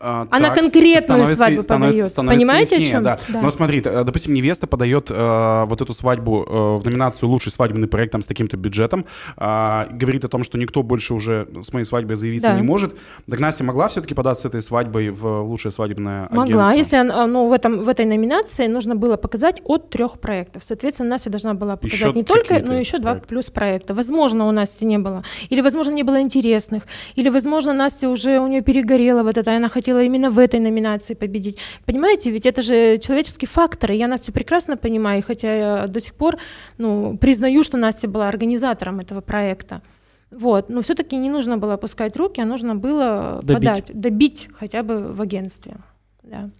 А, 0.04 0.26
Она 0.30 0.50
конкретную 0.50 1.24
свадьбу 1.36 1.62
подает. 1.62 2.12
Понимаете, 2.14 2.74
яснее, 2.74 2.88
о 2.88 2.92
чем? 2.92 3.02
Да. 3.04 3.18
Да. 3.28 3.40
Но 3.40 3.50
смотри, 3.50 3.80
э, 3.84 4.02
допустим, 4.04 4.34
невеста 4.34 4.66
подает 4.66 5.10
э, 5.10 5.64
вот 5.66 5.80
эту 5.80 5.94
свадьбу 5.94 6.44
э, 6.44 6.76
в 6.82 6.84
номинацию 6.84 7.28
«Лучший 7.28 7.52
свадебный 7.52 7.86
проект» 7.86 8.12
там, 8.12 8.22
с 8.22 8.26
таким-то 8.26 8.56
бюджетом, 8.56 9.06
э, 9.36 9.86
говорит 9.92 10.24
о 10.24 10.28
том, 10.28 10.42
что 10.42 10.58
никто 10.58 10.82
больше 10.82 11.14
уже 11.14 11.46
с 11.62 11.72
моей 11.72 11.84
свадьбой 11.84 12.16
заявиться 12.16 12.48
да. 12.48 12.56
не 12.56 12.62
может. 12.62 12.96
Так 13.30 13.38
Настя 13.38 13.62
могла 13.62 13.86
все-таки 13.88 14.14
податься 14.14 14.42
с 14.42 14.46
этой 14.46 14.62
свадьбой 14.62 15.10
в 15.10 15.42
«Лучшее 15.42 15.70
свадебное 15.70 16.22
могла, 16.30 16.42
агентство»? 16.42 16.58
Могла, 16.58 16.74
если 16.74 16.96
она, 16.96 17.26
ну, 17.28 17.48
в, 17.48 17.52
этом, 17.52 17.84
в 17.84 17.88
этой 17.88 18.04
номинации 18.04 18.66
нужно 18.66 18.96
было 18.96 19.16
показать 19.16 19.62
от 19.64 19.90
трех 19.90 20.18
проектов. 20.18 20.64
Соответственно, 20.64 21.10
Настя 21.10 21.30
должна 21.30 21.54
была 21.54 21.76
показать 21.76 22.00
еще 22.00 22.12
не 22.12 22.24
только, 22.24 22.58
но 22.58 22.74
еще 22.74 22.98
два 22.98 23.14
плюс 23.14 23.50
проекта. 23.50 23.94
Возможно, 23.94 24.48
у 24.48 24.50
Насти 24.50 24.84
не 24.84 24.98
было. 24.98 25.22
Или, 25.48 25.60
возможно, 25.60 25.92
не 25.92 26.02
было 26.02 26.20
интересных. 26.20 26.82
Или, 27.14 27.28
возможно, 27.28 27.72
Настя 27.72 28.08
уже, 28.08 28.40
у 28.40 28.48
нее 28.48 28.62
перегорела 28.62 29.22
вот 29.22 29.38
это, 29.38 29.52
и 29.52 29.56
она 29.56 29.68
хотела 29.68 29.91
хотела 29.92 30.02
именно 30.02 30.30
в 30.30 30.38
этой 30.38 30.60
номинации 30.60 31.14
победить. 31.14 31.58
Понимаете, 31.84 32.30
ведь 32.30 32.46
это 32.46 32.62
же 32.62 32.98
человеческий 32.98 33.46
фактор, 33.46 33.92
и 33.92 33.96
я 33.96 34.08
Настю 34.08 34.32
прекрасно 34.32 34.76
понимаю, 34.76 35.22
хотя 35.22 35.54
я 35.54 35.86
до 35.86 36.00
сих 36.00 36.14
пор 36.14 36.36
ну, 36.78 37.16
признаю, 37.18 37.62
что 37.62 37.76
Настя 37.76 38.08
была 38.08 38.28
организатором 38.28 39.00
этого 39.00 39.20
проекта. 39.20 39.82
Вот, 40.30 40.70
но 40.70 40.80
все-таки 40.80 41.16
не 41.16 41.28
нужно 41.28 41.58
было 41.58 41.74
опускать 41.74 42.16
руки, 42.16 42.40
а 42.40 42.46
нужно 42.46 42.74
было 42.74 43.40
добить. 43.42 43.68
подать, 43.68 43.90
добить 43.92 44.48
хотя 44.54 44.82
бы 44.82 45.12
в 45.12 45.20
агентстве. 45.20 45.76
Да. 46.22 46.50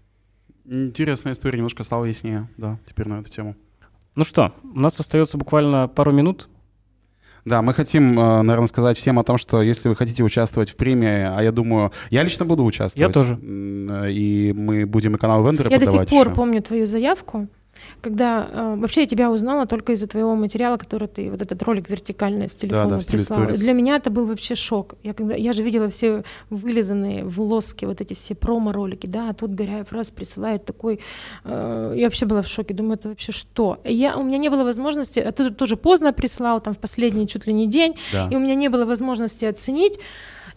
Интересная 0.67 1.33
история, 1.33 1.57
немножко 1.57 1.85
стала 1.85 2.05
яснее, 2.05 2.49
да, 2.59 2.79
теперь 2.87 3.09
на 3.09 3.21
эту 3.21 3.31
тему. 3.31 3.55
Ну 4.15 4.25
что, 4.25 4.53
у 4.63 4.79
нас 4.79 5.01
остается 5.01 5.39
буквально 5.39 5.89
пару 5.89 6.13
минут. 6.13 6.49
Да, 7.45 7.61
мы 7.63 7.75
хотим, 7.75 8.19
э, 8.19 8.43
наверное, 8.43 8.69
сказать 8.69 8.97
всем 8.97 9.19
о 9.19 9.23
том, 9.25 9.37
что 9.37 9.63
если 9.63 9.89
вы 9.89 9.97
хотите 9.97 10.23
участвовать 10.23 10.71
в 10.71 10.77
премии, 10.77 11.27
а 11.29 11.41
я 11.43 11.51
думаю, 11.51 11.91
я 12.11 12.23
лично 12.23 12.45
буду 12.45 12.65
участвовать. 12.65 13.09
Я 13.09 13.13
тоже. 13.13 13.39
И 13.43 14.53
мы 14.57 14.87
будем 14.87 15.17
и 15.17 15.19
канал 15.19 15.45
Вендера 15.45 15.71
Я 15.71 15.79
подавать 15.79 16.01
до 16.01 16.07
сих 16.07 16.11
пор 16.11 16.27
еще. 16.29 16.35
помню 16.37 16.63
твою 16.63 16.87
заявку 16.87 17.49
когда 18.01 18.49
э, 18.51 18.75
вообще 18.77 19.03
я 19.03 19.07
тебя 19.07 19.31
узнала 19.31 19.67
только 19.67 19.93
из-за 19.93 20.07
твоего 20.07 20.35
материала, 20.35 20.77
который 20.77 21.09
ты, 21.09 21.31
вот 21.31 21.41
этот 21.41 21.63
ролик 21.63 21.89
вертикально 21.89 22.49
с 22.49 22.55
телефона 22.55 22.91
да, 22.91 22.97
да, 22.99 23.07
прислала. 23.07 23.47
Для 23.47 23.73
меня 23.73 23.97
это 23.97 24.11
был 24.11 24.25
вообще 24.25 24.55
шок. 24.55 24.95
Я, 25.03 25.15
когда, 25.15 25.35
я 25.35 25.53
же 25.53 25.63
видела 25.63 25.89
все 25.89 26.25
вылизанные 26.51 27.25
в 27.25 27.41
лоске 27.41 27.87
вот 27.87 28.01
эти 28.01 28.15
все 28.15 28.35
промо-ролики, 28.35 29.07
да, 29.07 29.31
а 29.31 29.35
тут 29.35 29.55
Горяев 29.55 29.93
раз 29.93 30.11
присылает 30.11 30.65
такой... 30.65 31.01
Э, 31.45 31.95
я 31.97 32.05
вообще 32.05 32.27
была 32.27 32.43
в 32.43 32.49
шоке, 32.49 32.75
думаю, 32.75 32.95
это 32.95 33.09
вообще 33.09 33.33
что? 33.33 33.79
Я, 33.85 34.17
у 34.17 34.23
меня 34.23 34.39
не 34.39 34.49
было 34.49 34.65
возможности, 34.65 35.21
а 35.21 35.33
ты 35.33 35.51
тоже 35.51 35.77
поздно 35.77 36.13
прислал, 36.13 36.61
там 36.61 36.75
в 36.75 36.79
последний 36.79 37.29
чуть 37.29 37.47
ли 37.47 37.53
не 37.53 37.67
день, 37.67 37.95
да. 38.13 38.29
и 38.31 38.37
у 38.37 38.41
меня 38.41 38.55
не 38.55 38.69
было 38.69 38.85
возможности 38.85 39.45
оценить, 39.45 39.99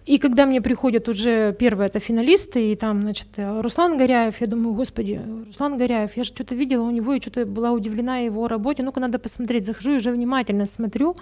и 0.06 0.18
когда 0.18 0.46
мне 0.46 0.62
приходят 0.62 1.10
уже 1.10 1.54
первые 1.54 1.88
это 1.88 2.00
финалисты, 2.00 2.72
и 2.72 2.76
там, 2.76 3.02
значит, 3.02 3.28
Руслан 3.38 3.98
Горяев, 3.98 4.40
я 4.40 4.48
думаю, 4.48 4.76
господи, 4.76 5.20
Руслан 5.48 5.78
Горяев, 5.78 6.16
я 6.16 6.24
же 6.24 6.30
что-то 6.30 6.54
видела 6.56 6.84
у 6.84 6.92
него 6.92 7.14
и 7.14 7.22
что-то 7.22 7.46
была 7.46 7.72
удивлена 7.72 8.20
его 8.20 8.48
работе, 8.48 8.84
ну-ка 8.84 9.00
надо 9.00 9.18
посмотреть, 9.18 9.66
захожу 9.66 9.94
и 9.94 9.96
уже 9.96 10.12
внимательно 10.12 10.66
смотрю 10.66 11.16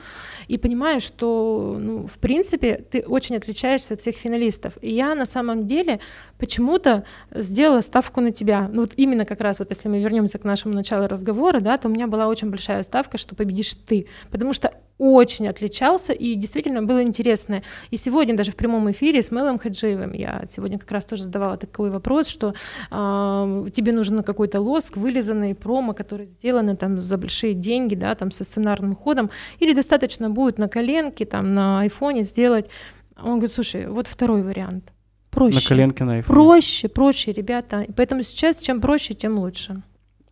и 0.48 0.58
понимаю, 0.58 1.00
что, 1.00 1.78
ну, 1.80 2.08
в 2.08 2.18
принципе, 2.18 2.84
ты 2.92 3.02
очень 3.02 3.38
отличаешься 3.38 3.94
от 3.94 4.02
всех 4.02 4.16
финалистов. 4.16 4.74
И 4.82 4.94
я 4.94 5.16
на 5.16 5.26
самом 5.26 5.66
деле 5.66 6.00
почему-то 6.38 7.06
сделала 7.32 7.82
ставку 7.82 8.20
на 8.20 8.32
тебя. 8.32 8.70
Ну 8.72 8.82
вот 8.82 8.92
именно 8.98 9.26
как 9.26 9.40
раз 9.40 9.60
вот 9.60 9.70
если 9.70 9.88
мы 9.88 10.00
вернемся 10.00 10.40
к 10.40 10.44
нашему 10.44 10.74
началу 10.74 11.08
разговора, 11.08 11.62
да, 11.62 11.78
то 11.78 11.88
у 11.88 11.92
меня 11.92 12.08
была 12.08 12.28
очень 12.28 12.50
большая 12.50 12.82
ставка, 12.84 13.18
что 13.18 13.36
победишь 13.36 13.74
ты, 13.74 14.08
потому 14.30 14.52
что 14.52 14.74
очень 14.98 15.48
отличался 15.48 16.14
и 16.14 16.36
действительно 16.36 16.84
было 16.84 17.04
интересно. 17.04 17.64
И 17.92 17.98
сегодня 17.98 18.36
даже 18.36 18.52
в 18.52 18.56
прямом 18.56 18.73
эфире 18.92 19.22
с 19.22 19.32
Мелом 19.32 19.60
Хаджиевым 19.60 20.14
я 20.14 20.44
сегодня 20.46 20.78
как 20.80 20.92
раз 20.92 21.06
тоже 21.06 21.24
задавала 21.24 21.58
такой 21.58 21.90
вопрос, 21.90 22.28
что 22.28 22.50
э, 22.50 23.70
тебе 23.74 23.92
нужен 23.92 24.24
какой-то 24.24 24.62
лоск, 24.62 24.98
вылизанный 24.98 25.56
промо, 25.56 25.94
который 25.94 26.26
сделаны 26.26 26.76
там 26.76 27.00
за 27.02 27.18
большие 27.18 27.54
деньги, 27.54 27.96
да, 27.96 28.16
там 28.16 28.32
со 28.32 28.44
сценарным 28.44 28.96
ходом, 28.96 29.30
или 29.60 29.74
достаточно 29.74 30.30
будет 30.30 30.58
на 30.58 30.68
коленке, 30.68 31.26
там 31.26 31.54
на 31.54 31.82
айфоне 31.82 32.24
сделать. 32.24 32.70
Он 33.18 33.34
говорит, 33.34 33.52
слушай, 33.52 33.88
вот 33.88 34.08
второй 34.08 34.44
вариант. 34.44 34.92
проще. 35.30 35.56
На 35.56 35.62
коленке 35.68 36.04
на 36.04 36.20
iPhone. 36.20 36.28
Проще, 36.28 36.88
проще, 36.88 37.32
ребята. 37.32 37.86
Поэтому 37.96 38.24
сейчас 38.24 38.58
чем 38.58 38.82
проще, 38.82 39.14
тем 39.14 39.40
лучше. 39.40 39.82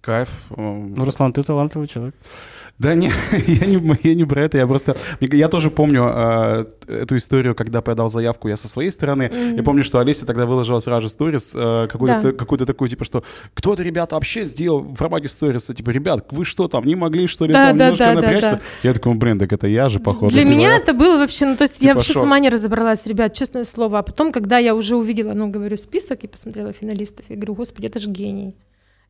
Кайф. 0.02 0.30
Ну, 0.58 1.06
Руслан, 1.06 1.32
ты 1.32 1.44
талантливый 1.44 1.88
человек. 1.88 2.16
Да 2.82 2.96
не, 2.96 3.12
я 3.48 3.68
не, 3.68 4.00
я 4.02 4.16
не 4.16 4.26
про 4.26 4.42
это, 4.42 4.58
я 4.58 4.66
просто... 4.66 4.96
Я 5.20 5.50
тоже 5.50 5.70
помню 5.70 6.04
э, 6.12 6.66
эту 6.88 7.16
историю, 7.18 7.54
когда 7.54 7.82
подал 7.82 8.10
заявку 8.10 8.48
я 8.48 8.58
со 8.58 8.68
своей 8.68 8.90
стороны. 8.90 9.30
Мгм. 9.32 9.58
Я 9.58 9.64
помню, 9.64 9.84
что 9.84 10.00
Олеся 10.00 10.26
тогда 10.26 10.48
выложила 10.48 10.80
сразу 10.80 11.02
же 11.02 11.10
сторис, 11.10 11.52
э, 11.54 11.88
какой-то, 11.92 12.22
Да. 12.22 12.32
какой-то 12.32 12.66
такой, 12.66 12.90
типа, 12.90 13.06
что 13.06 13.24
кто-то, 13.54 13.84
ребята, 13.84 14.16
вообще 14.16 14.46
сделал 14.46 14.80
в 14.80 14.96
формате 14.96 15.28
сториса, 15.28 15.76
типа, 15.76 15.92
ребят, 15.92 16.26
вы 16.32 16.44
что 16.44 16.68
там, 16.68 16.86
не 16.86 16.96
могли, 16.96 17.28
что 17.28 17.46
ли, 17.46 17.54
Да, 17.54 17.68
там 17.68 17.78
да, 17.78 17.84
немножко 17.86 18.06
да, 18.06 18.16
да, 18.16 18.22
напрячься? 18.22 18.52
да. 18.52 18.88
Я 18.90 18.94
такой, 18.96 19.14
блин, 19.14 19.38
так 19.38 19.54
это 19.54 19.68
я 19.68 19.88
же, 19.88 20.00
походу. 20.00 20.32
Для 20.32 20.42
типа, 20.44 20.52
меня 20.52 20.70
да. 20.70 20.78
это 20.78 20.94
было 20.94 21.18
вообще, 21.18 21.46
ну 21.46 21.58
то 21.58 21.66
есть 21.66 21.76
я 21.82 21.90
Типа 21.90 21.96
вообще 21.96 22.14
шок. 22.14 22.24
сама 22.24 22.40
не 22.40 22.50
разобралась, 22.50 23.06
ребят, 23.06 23.34
честное 23.34 23.64
слово. 23.64 24.00
А 24.00 24.02
потом, 24.02 24.32
когда 24.32 24.58
я 24.58 24.74
уже 24.74 24.96
увидела, 24.96 25.34
ну, 25.34 25.50
говорю, 25.50 25.78
список 25.78 26.24
и 26.24 26.28
посмотрела 26.28 26.74
финалистов, 26.74 27.26
я 27.30 27.36
говорю, 27.36 27.54
господи, 27.54 27.86
это 27.86 28.00
же 28.00 28.10
гений. 28.10 28.56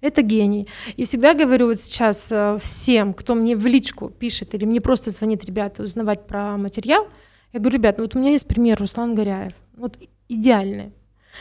Это 0.02 0.24
гений. 0.24 0.68
И 0.97 1.06
всегда 1.06 1.34
говорю 1.34 1.68
вот 1.68 1.80
сейчас 1.80 2.32
э, 2.32 2.58
всем, 2.60 3.14
кто 3.14 3.36
мне 3.36 3.56
в 3.56 3.66
личку 3.68 4.10
пишет 4.10 4.54
или 4.56 4.66
мне 4.66 4.82
просто 4.82 5.12
звонит, 5.12 5.45
ребята, 5.45 5.84
узнавать 5.84 6.26
про 6.26 6.58
материал, 6.58 7.08
я 7.54 7.60
говорю, 7.60 7.78
ребят, 7.78 7.97
ну 7.97 8.06
вот 8.06 8.16
у 8.16 8.20
меня 8.20 8.32
есть 8.32 8.47
пример 8.47 8.80
Руслан 8.80 9.14
Горяев. 9.14 9.54
Вот 9.78 9.97
идеальный. 10.28 10.93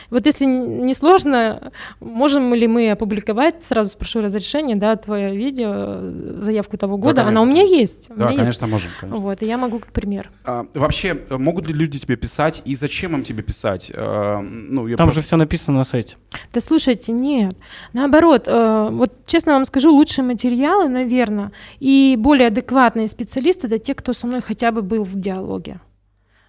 Вот 0.09 0.25
если 0.25 0.45
не 0.45 0.93
сложно, 0.93 1.71
можем 1.99 2.53
ли 2.53 2.67
мы 2.67 2.91
опубликовать, 2.91 3.63
сразу 3.63 3.91
спрошу 3.91 4.21
разрешение, 4.21 4.75
да, 4.75 4.95
твое 4.95 5.35
видео, 5.35 5.69
э, 5.73 6.37
заявку 6.41 6.77
того 6.77 6.97
года, 6.97 7.25
она 7.27 7.41
у 7.41 7.45
меня 7.45 7.63
есть. 7.63 8.09
у 8.09 8.13
Да, 8.15 8.29
меня 8.29 8.31
есть. 8.31 8.37
конечно, 8.59 8.67
можем, 8.67 8.91
конечно. 8.99 9.21
Вот, 9.21 9.41
и 9.41 9.45
я 9.45 9.57
могу 9.57 9.79
как 9.79 9.91
пример. 9.91 10.29
А, 10.45 10.65
вообще, 10.73 11.17
э, 11.29 11.37
могут 11.37 11.67
ли 11.67 11.73
люди 11.73 11.99
тебе 11.99 12.15
писать, 12.15 12.61
и 12.65 12.75
зачем 12.75 13.15
им 13.15 13.23
тебе 13.23 13.43
писать? 13.43 13.91
Э, 13.93 14.39
ну, 14.39 14.87
я 14.87 14.95
Там 14.97 15.07
просто- 15.07 15.21
же 15.21 15.27
все 15.27 15.35
написано 15.37 15.77
на 15.77 15.83
сайте. 15.83 16.15
Да 16.53 16.61
слушайте, 16.61 17.11
нет. 17.11 17.53
Наоборот, 17.93 18.43
э, 18.47 18.89
вот 18.91 19.25
честно 19.25 19.53
вам 19.53 19.65
скажу, 19.65 19.91
лучшие 19.93 20.25
материалы, 20.25 20.87
наверное, 20.87 21.51
и 21.79 22.15
более 22.17 22.47
адекватные 22.47 23.07
специалисты 23.07 23.67
это 23.67 23.77
те, 23.77 23.93
кто 23.93 24.13
со 24.13 24.27
мной 24.27 24.41
хотя 24.41 24.71
бы 24.71 24.81
был 24.81 25.03
в 25.03 25.15
диалоге. 25.19 25.79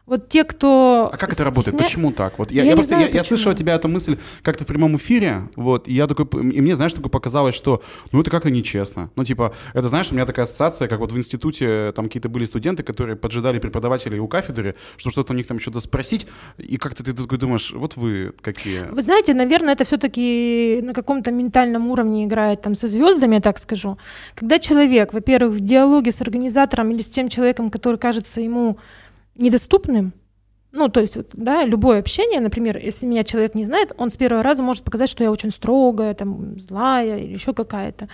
Вот 0.05 0.29
те, 0.29 0.43
кто... 0.43 1.11
А 1.13 1.17
как 1.17 1.33
это 1.33 1.45
работает? 1.45 1.77
стесня- 1.77 1.85
Почему 1.85 2.13
так? 2.13 2.37
Вот 2.39 2.51
я, 2.51 2.63
Я 2.65 2.71
я 2.71 2.75
просто 2.75 2.95
знаю, 2.97 3.09
я, 3.09 3.15
я 3.15 3.23
слышал 3.23 3.53
от 3.53 3.59
тебя 3.59 3.75
эту 3.77 3.87
мысль 3.89 4.19
как-то 4.43 4.65
в 4.65 4.67
прямом 4.67 4.97
эфире, 4.97 5.49
вот, 5.55 5.87
и 5.87 5.95
я 5.95 6.09
такой, 6.09 6.27
и 6.41 6.61
мне, 6.61 6.75
знаешь, 6.75 6.93
такое 6.93 7.09
показалось, 7.09 7.55
что, 7.55 7.83
ну, 8.11 8.21
это 8.21 8.29
как-то 8.31 8.51
нечестно. 8.51 9.11
Ну, 9.15 9.25
типа, 9.25 9.55
это, 9.75 9.89
знаешь, 9.89 10.11
у 10.11 10.15
меня 10.17 10.27
такая 10.27 10.45
ассоциация, 10.45 10.89
как 10.89 10.99
вот 10.99 11.13
в 11.13 11.17
институте 11.19 11.93
там 11.95 12.07
какие-то 12.07 12.29
были 12.29 12.45
студенты, 12.47 12.83
которые 12.83 13.15
поджидали 13.17 13.61
преподавателей 13.61 14.19
у 14.19 14.27
кафедры, 14.27 14.75
чтобы 14.97 15.13
что-то 15.13 15.35
у 15.35 15.37
них 15.37 15.47
там 15.47 15.61
что-то 15.61 15.79
спросить, 15.81 16.27
и 16.59 16.79
как-то 16.79 17.05
ты 17.05 17.13
такой 17.13 17.39
думаешь, 17.39 17.71
вот 17.73 17.95
вы 17.97 18.33
какие. 18.41 18.87
Вы 18.91 19.03
знаете, 19.03 19.35
наверное, 19.35 19.75
это 19.75 19.85
все-таки 19.85 20.81
на 20.83 20.95
каком-то 20.95 21.31
ментальном 21.31 21.87
уровне 21.89 22.25
играет 22.25 22.61
там 22.63 22.75
со 22.75 22.89
звездами, 22.89 23.37
я 23.37 23.41
так 23.41 23.57
скажу. 23.59 23.99
Когда 24.35 24.59
человек, 24.59 25.13
во-первых, 25.13 25.55
в 25.55 25.61
диалоге 25.61 26.11
с 26.11 26.21
организатором 26.21 26.91
или 26.91 27.03
с 27.03 27.09
тем 27.09 27.29
человеком, 27.29 27.71
который 27.71 27.99
кажется 27.99 28.41
ему 28.41 28.79
недоступным, 29.37 30.13
ну, 30.73 30.89
то 30.89 31.01
есть, 31.01 31.19
да, 31.35 31.65
любое 31.65 31.99
общение, 31.99 32.41
например, 32.41 32.79
если 32.79 33.07
меня 33.07 33.25
человек 33.25 33.55
не 33.55 33.65
знает, 33.65 33.93
он 33.99 34.11
с 34.11 34.17
первого 34.17 34.43
раза 34.43 34.63
может 34.63 34.83
показать, 34.83 35.11
что 35.11 35.23
я 35.23 35.31
очень 35.31 35.51
строгая, 35.51 36.15
там, 36.15 36.59
злая 36.59 37.19
или 37.19 37.35
еще 37.35 37.53
какая-то. 37.53 38.09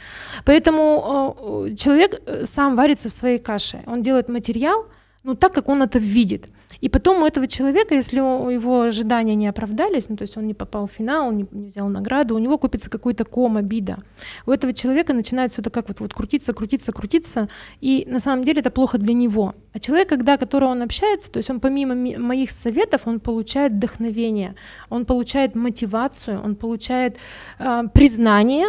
Поэтому 0.44 1.66
э, 1.68 1.74
человек 1.76 2.20
э, 2.26 2.46
сам 2.46 2.74
варится 2.74 3.08
в 3.08 3.12
своей 3.12 3.38
каше. 3.38 3.84
Он 3.86 4.02
делает 4.02 4.28
материал, 4.28 4.86
ну, 5.22 5.36
так, 5.36 5.54
как 5.54 5.68
он 5.68 5.82
это 5.82 6.00
видит. 6.00 6.48
И 6.80 6.88
потом 6.88 7.22
у 7.22 7.26
этого 7.26 7.46
человека, 7.46 7.94
если 7.94 8.18
его 8.18 8.82
ожидания 8.82 9.34
не 9.34 9.48
оправдались, 9.48 10.08
ну, 10.08 10.16
то 10.16 10.22
есть 10.22 10.36
он 10.36 10.46
не 10.46 10.54
попал 10.54 10.86
в 10.86 10.92
финал, 10.92 11.32
не, 11.32 11.46
не 11.50 11.68
взял 11.68 11.88
награду, 11.88 12.36
у 12.36 12.38
него 12.38 12.58
купится 12.58 12.88
какой-то 12.90 13.24
ком, 13.24 13.56
обида. 13.56 13.98
У 14.46 14.52
этого 14.52 14.72
человека 14.72 15.12
начинает 15.12 15.50
все 15.50 15.62
это 15.62 15.70
как 15.70 15.88
вот, 15.88 16.00
вот 16.00 16.14
крутиться, 16.14 16.52
крутиться, 16.52 16.92
крутиться, 16.92 17.48
и 17.80 18.06
на 18.08 18.20
самом 18.20 18.44
деле 18.44 18.60
это 18.60 18.70
плохо 18.70 18.98
для 18.98 19.14
него. 19.14 19.54
А 19.72 19.78
человек, 19.78 20.08
когда, 20.08 20.36
которого 20.36 20.70
он 20.70 20.82
общается, 20.82 21.32
то 21.32 21.38
есть 21.38 21.50
он 21.50 21.60
помимо 21.60 21.94
ми- 21.94 22.16
моих 22.16 22.50
советов, 22.50 23.02
он 23.06 23.20
получает 23.20 23.72
вдохновение, 23.72 24.54
он 24.88 25.04
получает 25.04 25.54
мотивацию, 25.54 26.40
он 26.44 26.54
получает 26.54 27.16
э, 27.58 27.82
признание, 27.92 28.68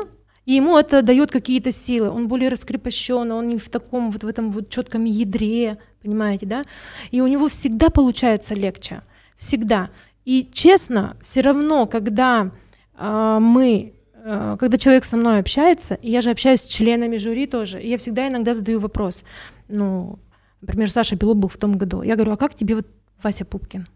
и 0.50 0.54
ему 0.54 0.78
это 0.80 1.04
дает 1.04 1.30
какие-то 1.32 1.72
силы. 1.72 2.10
Он 2.10 2.28
более 2.28 2.50
раскрепощен, 2.50 3.32
он 3.32 3.50
не 3.50 3.58
в 3.58 3.70
таком 3.70 4.10
вот 4.10 4.24
в 4.24 4.28
этом 4.28 4.50
вот 4.50 4.70
четком 4.70 5.04
ядре, 5.04 5.78
понимаете, 6.02 6.46
да? 6.46 6.64
И 7.12 7.22
у 7.22 7.28
него 7.28 7.48
всегда 7.48 7.90
получается 7.90 8.56
легче, 8.56 9.02
всегда. 9.38 9.90
И 10.26 10.50
честно, 10.52 11.18
все 11.22 11.42
равно, 11.42 11.88
когда 11.88 12.52
а, 12.96 13.40
мы, 13.40 13.94
а, 14.14 14.58
когда 14.58 14.78
человек 14.78 15.06
со 15.06 15.18
мной 15.18 15.40
общается, 15.40 15.96
и 15.96 16.12
я 16.12 16.22
же 16.22 16.30
общаюсь 16.30 16.62
с 16.62 16.66
членами 16.66 17.18
жюри 17.18 17.48
тоже, 17.48 17.82
и 17.82 17.90
я 17.90 17.98
всегда 17.98 18.28
иногда 18.28 18.54
задаю 18.54 18.80
вопрос. 18.80 19.24
Ну, 19.68 20.20
например, 20.62 20.92
Саша 20.92 21.16
Белов 21.16 21.38
был 21.38 21.50
в 21.50 21.58
том 21.58 21.78
году. 21.78 22.02
Я 22.02 22.16
говорю, 22.16 22.34
а 22.34 22.38
как 22.38 22.54
тебе 22.54 22.76
вот 22.76 22.88
Вася 23.24 23.46
Пупкин? 23.46 23.88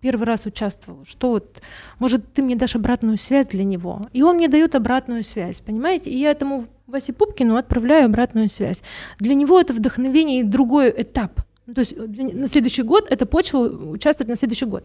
Первый 0.00 0.24
раз 0.24 0.44
участвовал. 0.44 1.06
Что 1.06 1.30
вот, 1.30 1.62
может, 1.98 2.34
ты 2.34 2.42
мне 2.42 2.56
дашь 2.56 2.76
обратную 2.76 3.16
связь 3.16 3.46
для 3.46 3.64
него? 3.64 4.10
И 4.12 4.22
он 4.22 4.36
мне 4.36 4.48
дает 4.48 4.74
обратную 4.74 5.22
связь, 5.22 5.60
понимаете? 5.60 6.10
И 6.10 6.18
я 6.18 6.30
этому 6.30 6.66
Васе 6.86 7.12
Пупкину 7.12 7.56
отправляю 7.56 8.06
обратную 8.06 8.48
связь. 8.48 8.82
Для 9.18 9.34
него 9.34 9.60
это 9.60 9.72
вдохновение 9.72 10.40
и 10.40 10.42
другой 10.44 10.92
этап. 10.96 11.40
Ну, 11.66 11.72
то 11.74 11.80
есть 11.80 11.96
для- 11.96 12.24
на 12.24 12.46
следующий 12.46 12.82
год 12.82 13.06
эта 13.10 13.24
почва 13.24 13.60
участвует 13.60 14.28
на 14.28 14.36
следующий 14.36 14.66
год. 14.66 14.84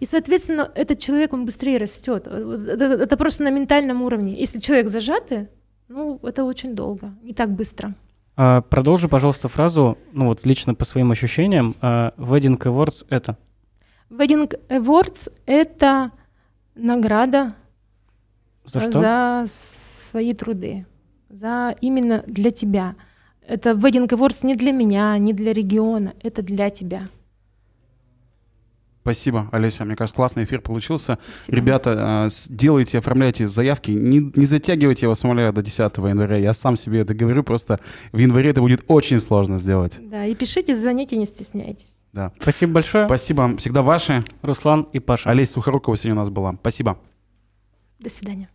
И, 0.00 0.04
соответственно, 0.04 0.68
этот 0.74 0.98
человек, 0.98 1.32
он 1.32 1.44
быстрее 1.44 1.78
растет. 1.78 2.26
Это, 2.26 2.84
это 2.84 3.16
просто 3.16 3.44
на 3.44 3.50
ментальном 3.50 4.02
уровне. 4.02 4.34
Если 4.40 4.58
человек 4.58 4.88
зажатый, 4.88 5.46
ну, 5.88 6.18
это 6.24 6.42
очень 6.44 6.74
долго, 6.74 7.14
не 7.22 7.32
так 7.32 7.50
быстро. 7.52 7.94
А, 8.36 8.60
продолжи, 8.62 9.08
пожалуйста, 9.08 9.48
фразу, 9.48 9.96
ну 10.12 10.26
вот 10.26 10.44
лично 10.44 10.74
по 10.74 10.84
своим 10.84 11.12
ощущениям, 11.12 11.76
а, 11.80 12.12
Wedding 12.18 12.58
Awards— 12.58 13.06
это? 13.08 13.36
Wedding 14.10 14.52
Awards— 14.68 15.30
это 15.46 16.10
награда 16.74 17.54
За 18.64 18.80
что? 18.80 18.90
за 18.98 19.44
свои 19.46 20.32
труды, 20.34 20.86
за 21.36 21.76
именно 21.80 22.24
для 22.26 22.50
тебя. 22.50 22.94
Это 23.46 23.70
Wedding 23.72 24.08
Awards 24.08 24.38
не 24.42 24.54
для 24.56 24.72
меня, 24.72 25.16
не 25.18 25.32
для 25.32 25.52
региона, 25.52 26.14
это 26.22 26.42
для 26.42 26.70
тебя. 26.70 27.08
Спасибо, 29.02 29.48
Олеся. 29.52 29.84
Мне 29.84 29.94
кажется, 29.94 30.16
классный 30.16 30.42
эфир 30.42 30.60
получился. 30.60 31.18
Спасибо. 31.32 31.56
Ребята, 31.56 32.26
с- 32.28 32.48
делайте, 32.48 32.98
оформляйте 32.98 33.46
заявки. 33.46 33.92
Не, 33.92 34.32
не 34.34 34.46
затягивайте, 34.46 35.06
я 35.06 35.08
вас 35.10 35.22
умоляю, 35.22 35.52
до 35.52 35.62
10 35.62 36.08
января. 36.08 36.36
Я 36.38 36.52
сам 36.52 36.76
себе 36.76 37.00
это 37.00 37.14
говорю, 37.14 37.44
просто 37.44 37.78
в 38.10 38.18
январе 38.18 38.50
это 38.50 38.60
будет 38.60 38.82
очень 38.88 39.20
сложно 39.20 39.58
сделать. 39.58 40.00
Да, 40.00 40.24
и 40.26 40.34
пишите, 40.34 40.74
звоните, 40.74 41.16
не 41.16 41.26
стесняйтесь. 41.26 42.02
Да. 42.12 42.32
Спасибо 42.40 42.72
большое. 42.72 43.04
Спасибо. 43.06 43.56
Всегда 43.58 43.82
ваши. 43.82 44.24
Руслан 44.42 44.88
и 44.92 44.98
Паша. 44.98 45.30
Олеся 45.30 45.52
Сухорукова 45.52 45.96
сегодня 45.96 46.14
у 46.14 46.24
нас 46.24 46.30
была. 46.30 46.54
Спасибо. 46.60 46.98
До 48.00 48.10
свидания. 48.10 48.48